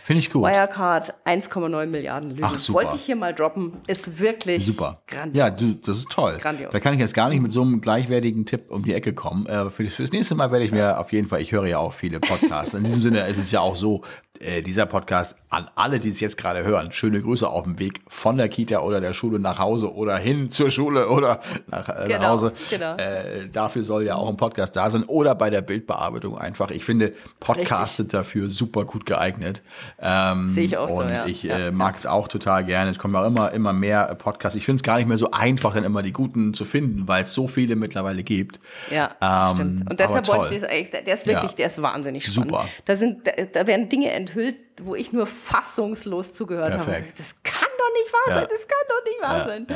finde 0.04 0.20
ich 0.20 0.30
gut. 0.30 0.42
Wirecard 0.44 1.14
1,9 1.24 1.86
Milliarden 1.86 2.30
Lügen. 2.30 2.44
Ach, 2.44 2.54
super. 2.54 2.80
Wollte 2.80 2.96
ich 2.96 3.02
hier 3.02 3.16
mal 3.16 3.34
droppen. 3.34 3.74
Ist 3.86 4.18
wirklich 4.20 4.64
Super. 4.66 5.02
grandios. 5.06 5.36
Ja, 5.38 5.50
du, 5.50 5.72
das 5.74 5.98
ist 5.98 6.10
toll. 6.10 6.38
Grandios. 6.40 6.72
Da 6.72 6.80
kann 6.80 6.94
ich 6.94 7.00
jetzt 7.00 7.14
gar 7.14 7.28
nicht 7.28 7.40
mit 7.40 7.52
so 7.52 7.62
einem 7.62 7.80
gleichwertigen 7.80 8.46
Tipp 8.46 8.70
um 8.70 8.84
die 8.84 8.94
Ecke 8.94 9.12
kommen. 9.14 9.46
Äh, 9.46 9.70
für, 9.70 9.88
fürs 9.88 10.12
nächste 10.12 10.34
Mal 10.34 10.50
werde 10.50 10.64
ich 10.64 10.72
mir 10.72 10.98
auf 10.98 11.12
jeden 11.12 11.28
Fall, 11.28 11.40
ich 11.40 11.52
höre 11.52 11.66
ja 11.66 11.78
auch 11.78 11.92
viele 11.92 12.20
Podcasts. 12.20 12.74
In 12.74 12.84
diesem 12.84 13.02
Sinne 13.02 13.26
ist 13.26 13.38
es 13.38 13.50
ja 13.50 13.60
auch 13.60 13.76
so, 13.76 14.02
äh, 14.40 14.62
dieser 14.62 14.86
Podcast 14.86 15.36
an 15.50 15.68
alle, 15.76 16.00
die 16.00 16.08
es 16.08 16.18
jetzt 16.20 16.36
gerade 16.38 16.64
hören, 16.64 16.90
schöne 16.92 17.20
Grüße 17.22 17.48
auf 17.48 17.64
dem 17.64 17.78
Weg 17.78 18.00
von 18.08 18.38
der 18.38 18.48
Kita 18.48 18.80
oder 18.80 19.00
der 19.00 19.12
Schule 19.12 19.38
nach 19.38 19.58
Hause 19.58 19.92
oder 19.94 20.16
hin 20.16 20.50
zur 20.50 20.70
Schule 20.70 21.08
oder 21.08 21.40
nach, 21.68 21.88
äh, 21.88 21.92
nach 22.00 22.06
Genau, 22.08 22.28
Hause. 22.28 22.52
genau. 22.70 22.96
Äh, 22.96 23.48
dafür 23.52 23.82
soll 23.84 24.04
ja 24.04 24.16
auch 24.16 24.28
ein 24.28 24.36
Podcast 24.36 24.74
da 24.74 24.90
sein 24.90 25.04
oder 25.04 25.34
bei 25.34 25.50
der 25.50 25.62
Bildbearbeitung 25.62 26.36
einfach. 26.38 26.70
Ich 26.70 26.84
finde, 26.84 27.12
Podcasts 27.38 27.98
sind 27.98 28.14
dafür 28.14 28.48
super 28.48 28.84
gut 28.84 29.06
geeignet. 29.06 29.62
Ähm, 30.04 30.50
Sehe 30.50 30.64
ich 30.64 30.76
auch 30.76 30.88
so, 30.88 30.96
und 30.96 31.10
ja. 31.10 31.26
ich 31.26 31.44
Ja, 31.44 31.58
äh, 31.68 31.70
mag 31.72 31.96
es 31.96 32.06
auch 32.06 32.26
total 32.28 32.64
gerne. 32.64 32.90
Es 32.90 32.98
kommen 32.98 33.14
auch 33.14 33.24
immer, 33.26 33.52
immer 33.52 33.72
mehr 33.72 34.14
Podcasts. 34.16 34.56
Ich 34.56 34.64
finde 34.64 34.76
es 34.78 34.82
gar 34.82 34.96
nicht 34.98 35.06
mehr 35.06 35.16
so 35.16 35.30
einfach, 35.30 35.74
dann 35.74 35.84
immer 35.84 36.02
die 36.02 36.12
guten 36.12 36.54
zu 36.54 36.64
finden, 36.64 37.06
weil 37.06 37.22
es 37.24 37.32
so 37.32 37.46
viele 37.46 37.76
mittlerweile 37.76 38.22
gibt. 38.24 38.58
Ja, 38.90 39.10
Ähm, 39.20 39.54
stimmt. 39.54 39.90
Und 39.90 40.00
deshalb 40.00 40.26
wollte 40.28 40.54
ich 40.56 40.62
echt, 40.64 40.92
der 40.92 41.06
ist 41.06 41.26
wirklich, 41.26 41.52
Ja. 41.52 41.56
der 41.56 41.66
ist 41.66 41.80
wahnsinnig 41.80 42.26
spannend. 42.26 42.50
Super. 42.50 42.68
Da 42.84 42.96
sind, 42.96 43.26
da, 43.26 43.30
da 43.52 43.66
werden 43.66 43.88
Dinge 43.88 44.10
enthüllt, 44.10 44.56
wo 44.82 44.94
ich 44.96 45.12
nur 45.12 45.26
fassungslos 45.26 46.32
zugehört 46.32 46.72
habe. 46.72 46.84
Perfekt. 46.84 47.18
Das 47.18 47.34
kann 47.44 47.68
doch 47.82 47.92
nicht 48.00 48.12
wahr 48.12 48.34
sein, 48.40 48.48
das 48.50 48.68
kann 48.68 48.78
doch 48.88 49.04
nicht 49.04 49.22
wahr 49.22 49.44
sein. 49.44 49.66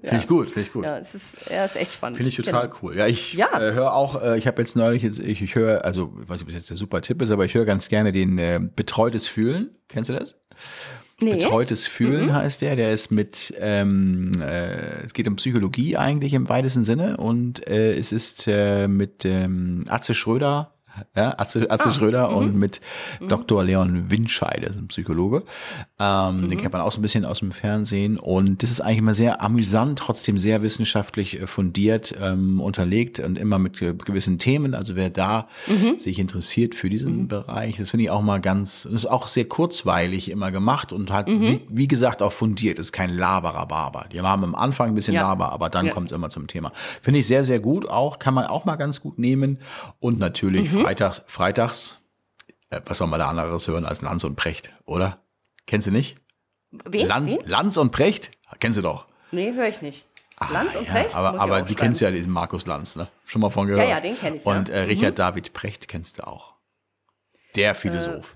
Finde 0.00 0.16
ich 0.16 0.26
gut, 0.26 0.46
finde 0.48 0.60
ich 0.62 0.72
gut. 0.72 0.84
Ja, 0.84 0.98
es 0.98 1.14
ist, 1.14 1.34
ja, 1.50 1.64
ist 1.64 1.76
echt 1.76 1.94
spannend. 1.94 2.16
Finde 2.16 2.28
ich 2.30 2.36
total 2.36 2.68
Genau. 2.68 2.78
cool. 2.82 2.96
Ja, 2.96 3.06
ich 3.06 3.38
äh, 3.38 3.72
höre 3.72 3.92
auch, 3.94 4.20
äh, 4.22 4.38
ich 4.38 4.46
habe 4.46 4.60
jetzt 4.62 4.76
neulich, 4.76 5.02
jetzt, 5.02 5.18
ich, 5.18 5.42
ich 5.42 5.54
höre, 5.54 5.84
also 5.84 6.12
ich 6.22 6.28
weiß 6.28 6.38
nicht, 6.38 6.42
ob 6.42 6.48
das 6.48 6.56
jetzt 6.56 6.70
der 6.70 6.76
super 6.76 7.00
Tipp 7.02 7.22
ist, 7.22 7.30
aber 7.30 7.44
ich 7.44 7.54
höre 7.54 7.64
ganz 7.64 7.88
gerne 7.88 8.12
den 8.12 8.38
äh, 8.38 8.60
Betreutes 8.74 9.26
Fühlen. 9.26 9.70
Kennst 9.88 10.10
du 10.10 10.14
das? 10.14 10.36
Nee. 11.20 11.30
Mhm. 11.34 11.38
Betreutes 11.38 11.86
Fühlen 11.86 12.34
heißt 12.34 12.60
der. 12.62 12.74
Der 12.76 12.92
ist 12.92 13.10
mit, 13.10 13.54
ähm, 13.60 14.32
äh, 14.40 15.04
es 15.04 15.14
geht 15.14 15.28
um 15.28 15.36
Psychologie 15.36 15.96
eigentlich 15.96 16.34
im 16.34 16.48
weitesten 16.48 16.84
Sinne 16.84 17.16
und 17.18 17.68
äh, 17.68 17.92
es 17.96 18.10
ist 18.12 18.46
äh, 18.48 18.88
mit 18.88 19.24
ähm, 19.24 19.84
Atze 19.88 20.14
Schröder. 20.14 20.73
Ja, 21.16 21.34
Atze, 21.38 21.70
Atze 21.70 21.92
Schröder 21.92 22.30
und 22.30 22.54
mit 22.56 22.80
Dr. 23.28 23.64
Leon 23.64 24.06
ist 24.10 24.42
ein 24.42 24.88
Psychologe. 24.88 25.42
Ähm, 25.98 26.48
Den 26.48 26.58
kennt 26.58 26.72
man 26.72 26.82
auch 26.82 26.92
so 26.92 26.98
ein 26.98 27.02
bisschen 27.02 27.24
aus 27.24 27.40
dem 27.40 27.52
Fernsehen. 27.52 28.18
Und 28.18 28.62
das 28.62 28.70
ist 28.70 28.80
eigentlich 28.80 28.98
immer 28.98 29.14
sehr 29.14 29.42
amüsant, 29.42 29.98
trotzdem 29.98 30.38
sehr 30.38 30.62
wissenschaftlich 30.62 31.40
äh, 31.40 31.46
fundiert, 31.46 32.14
ähm, 32.22 32.60
unterlegt 32.60 33.20
und 33.20 33.38
immer 33.38 33.58
mit 33.58 33.78
gewissen 33.78 34.38
Themen. 34.38 34.74
Also 34.74 34.96
wer 34.96 35.10
da 35.10 35.48
sich 35.96 36.18
interessiert 36.18 36.74
für 36.74 36.88
diesen 36.90 37.28
Bereich, 37.28 37.76
das 37.76 37.90
finde 37.90 38.04
ich 38.04 38.10
auch 38.10 38.22
mal 38.22 38.40
ganz, 38.40 38.82
das 38.84 38.92
ist 38.92 39.06
auch 39.06 39.26
sehr 39.28 39.44
kurzweilig 39.46 40.30
immer 40.30 40.50
gemacht 40.52 40.92
und 40.92 41.12
halt, 41.12 41.26
wie, 41.28 41.60
wie 41.68 41.88
gesagt, 41.88 42.22
auch 42.22 42.32
fundiert. 42.32 42.78
Das 42.78 42.86
ist 42.86 42.92
kein 42.92 43.10
Laberababer. 43.10 44.06
Die 44.12 44.20
haben 44.20 44.44
am 44.44 44.54
Anfang 44.54 44.88
ein 44.88 44.94
bisschen 44.94 45.14
Ja. 45.14 45.22
Laber, 45.22 45.52
aber 45.52 45.70
dann 45.70 45.86
Ja. 45.86 45.92
kommt 45.92 46.10
es 46.10 46.16
immer 46.16 46.30
zum 46.30 46.46
Thema. 46.46 46.72
Finde 47.02 47.20
ich 47.20 47.26
sehr, 47.26 47.44
sehr 47.44 47.58
gut 47.60 47.88
auch. 47.88 48.18
Kann 48.18 48.34
man 48.34 48.46
auch 48.46 48.64
mal 48.64 48.76
ganz 48.76 49.00
gut 49.00 49.18
nehmen. 49.18 49.58
Und 50.00 50.18
natürlich 50.18 50.72
Mhm. 50.72 50.83
Freitags, 50.84 51.22
freitags, 51.26 51.98
äh, 52.70 52.80
was 52.86 52.98
soll 52.98 53.08
man 53.08 53.20
da 53.20 53.28
anderes 53.28 53.66
hören 53.68 53.84
als 53.84 54.00
Lanz 54.02 54.24
und 54.24 54.36
Precht, 54.36 54.72
oder? 54.84 55.18
Kennst 55.66 55.86
du 55.86 55.90
nicht? 55.90 56.16
Wen? 56.70 57.06
Lanz, 57.06 57.34
Wen? 57.36 57.46
Lanz 57.48 57.76
und 57.76 57.90
Precht? 57.90 58.30
Kennst 58.60 58.78
du 58.78 58.82
doch. 58.82 59.06
Nee, 59.32 59.52
höre 59.54 59.68
ich 59.68 59.82
nicht. 59.82 60.06
Lanz 60.50 60.74
und 60.74 60.86
Ja, 60.86 60.92
Precht? 60.92 61.14
aber 61.14 61.28
aber 61.28 61.36
du 61.36 61.52
aufschreiben. 61.62 61.76
kennst 61.76 62.00
ja 62.00 62.10
diesen 62.10 62.32
Markus 62.32 62.66
Lanz, 62.66 62.96
ne? 62.96 63.08
Schon 63.24 63.40
mal 63.40 63.50
von 63.50 63.66
gehört. 63.66 63.88
ja, 63.88 64.00
den 64.00 64.18
kenn 64.18 64.34
ich, 64.36 64.44
ja. 64.44 64.50
Und 64.52 64.68
äh, 64.68 64.80
Richard 64.80 65.18
David 65.18 65.52
Precht 65.52 65.88
kennst 65.88 66.18
du 66.18 66.26
auch. 66.26 66.54
Der 67.54 67.74
Philosoph. 67.74 68.34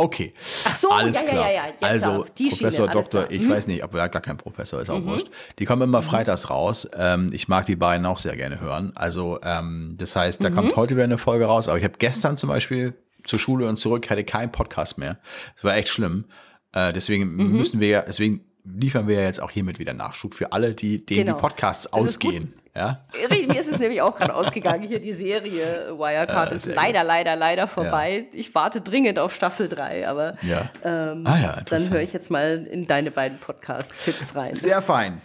Okay. 0.00 0.34
Ach 0.64 0.74
so, 0.76 0.90
Alles 0.90 1.22
ja, 1.22 1.28
klar. 1.28 1.50
ja, 1.52 1.54
ja, 1.54 1.62
also 1.80 2.24
Professor, 2.36 2.70
Schiene, 2.70 2.88
Doktor, 2.92 3.24
klar. 3.24 3.32
Mhm. 3.38 3.42
ich 3.44 3.48
weiß 3.48 3.66
nicht, 3.66 3.84
ob 3.84 3.94
er 3.94 4.08
gar 4.08 4.22
kein 4.22 4.36
Professor 4.36 4.80
ist, 4.80 4.90
auch 4.90 5.04
wurscht. 5.04 5.28
Die 5.58 5.64
kommen 5.64 5.82
immer 5.82 6.02
freitags 6.02 6.50
raus. 6.50 6.88
Ähm, 6.96 7.30
ich 7.32 7.48
mag 7.48 7.66
die 7.66 7.76
beiden 7.76 8.06
auch 8.06 8.18
sehr 8.18 8.36
gerne 8.36 8.60
hören. 8.60 8.92
Also 8.94 9.38
ähm, 9.42 9.94
das 9.98 10.16
heißt, 10.16 10.42
da 10.44 10.50
Mhm. 10.50 10.54
kommt 10.54 10.76
heute 10.76 10.94
wieder 10.96 11.04
eine 11.04 11.18
Folge 11.18 11.44
raus. 11.46 11.68
Aber 11.68 11.78
ich 11.78 11.84
habe 11.84 11.94
gestern 11.98 12.36
zum 12.36 12.48
Beispiel 12.48 12.94
zur 13.24 13.38
Schule 13.38 13.68
und 13.68 13.76
zurück 13.78 14.08
hatte 14.10 14.24
keinen 14.24 14.50
Podcast 14.52 14.98
mehr. 14.98 15.18
Das 15.54 15.64
war 15.64 15.76
echt 15.76 15.88
schlimm. 15.88 16.24
Äh, 16.72 16.92
deswegen 16.92 17.36
Mhm. 17.36 17.52
müssen 17.52 17.80
wir 17.80 17.88
ja, 17.88 18.02
deswegen 18.02 18.44
liefern 18.64 19.08
wir 19.08 19.16
ja 19.16 19.22
jetzt 19.22 19.42
auch 19.42 19.50
hiermit 19.50 19.78
wieder 19.78 19.92
Nachschub 19.94 20.34
für 20.34 20.52
alle, 20.52 20.74
die 20.74 21.04
denen 21.04 21.26
Genau. 21.26 21.36
die 21.36 21.40
Podcasts 21.40 21.84
Das 21.84 21.92
ausgehen. 21.92 22.54
Ja. 22.76 23.00
Mir 23.48 23.60
ist 23.60 23.66
es 23.72 23.78
nämlich 23.80 24.00
auch 24.00 24.14
gerade 24.14 24.34
ausgegangen. 24.34 24.86
Hier 24.86 25.00
die 25.00 25.12
Serie 25.12 25.92
Wirecard 25.98 26.52
ist 26.52 26.62
sehr 26.62 26.74
leider, 26.76 27.02
leider, 27.02 27.34
leider 27.34 27.66
vorbei. 27.66 28.26
Ich 28.32 28.54
warte 28.54 28.80
dringend 28.80 29.18
auf 29.18 29.34
Staffel 29.34 29.68
3, 29.68 30.06
aber 30.08 30.36
Ja. 30.42 30.70
ähm, 30.84 31.26
ah 31.26 31.38
ja, 31.38 31.60
dann 31.62 31.90
höre 31.90 32.00
ich 32.02 32.12
jetzt 32.12 32.30
mal 32.30 32.66
in 32.70 32.86
deine 32.86 33.10
beiden 33.10 33.38
Podcast-Tipps 33.38 34.36
rein. 34.36 34.54
Sehr 34.54 34.80
fein. 34.82 35.20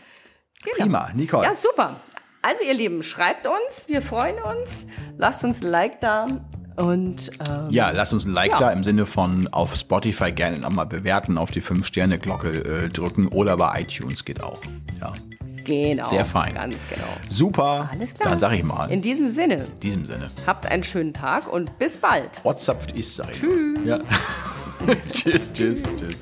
Genau. 0.63 0.75
Prima, 0.85 1.09
Nicole. 1.13 1.43
Ja, 1.45 1.53
super. 1.53 1.95
Also 2.41 2.63
ihr 2.63 2.73
Lieben, 2.73 3.03
schreibt 3.03 3.45
uns, 3.47 3.87
wir 3.87 4.01
freuen 4.01 4.37
uns. 4.41 4.87
Lasst 5.17 5.43
uns 5.43 5.61
ein 5.61 5.67
Like 5.67 6.01
da 6.01 6.25
und 6.77 7.29
ähm, 7.49 7.67
Ja, 7.69 7.91
lasst 7.91 8.13
uns 8.13 8.25
ein 8.25 8.33
Like 8.33 8.51
Ja. 8.53 8.57
da 8.57 8.71
im 8.71 8.83
Sinne 8.83 9.05
von 9.05 9.47
auf 9.51 9.75
Spotify 9.75 10.31
gerne 10.31 10.57
nochmal 10.57 10.87
bewerten, 10.87 11.37
auf 11.37 11.51
die 11.51 11.61
5-Sterne-Glocke 11.61 12.49
äh, 12.85 12.89
drücken 12.89 13.27
oder 13.27 13.55
bei 13.57 13.81
iTunes 13.81 14.25
geht 14.25 14.41
auch. 14.41 14.61
Ja. 14.99 15.13
Genau. 15.65 16.07
Sehr 16.07 16.23
fein. 16.23 16.53
Ganz 16.53 16.75
genau. 16.89 17.07
Super. 17.27 17.89
Alles 17.91 18.13
klar. 18.13 18.29
Dann 18.29 18.39
sag 18.39 18.53
ich 18.53 18.63
mal. 18.63 18.89
In 18.91 19.01
diesem 19.01 19.29
Sinne, 19.29 19.65
In 19.65 19.79
diesem 19.81 20.05
Sinne. 20.05 20.29
habt 20.47 20.65
einen 20.65 20.83
schönen 20.83 21.13
Tag 21.13 21.51
und 21.51 21.77
bis 21.77 21.97
bald. 21.97 22.43
WhatsApp 22.43 22.95
ist, 22.95 23.19
ich 23.19 23.39
Tschüss. 23.39 23.79
Ja. 23.83 23.99
tschüss, 25.11 25.51
tschüss, 25.53 25.83
tschüss. 25.99 26.17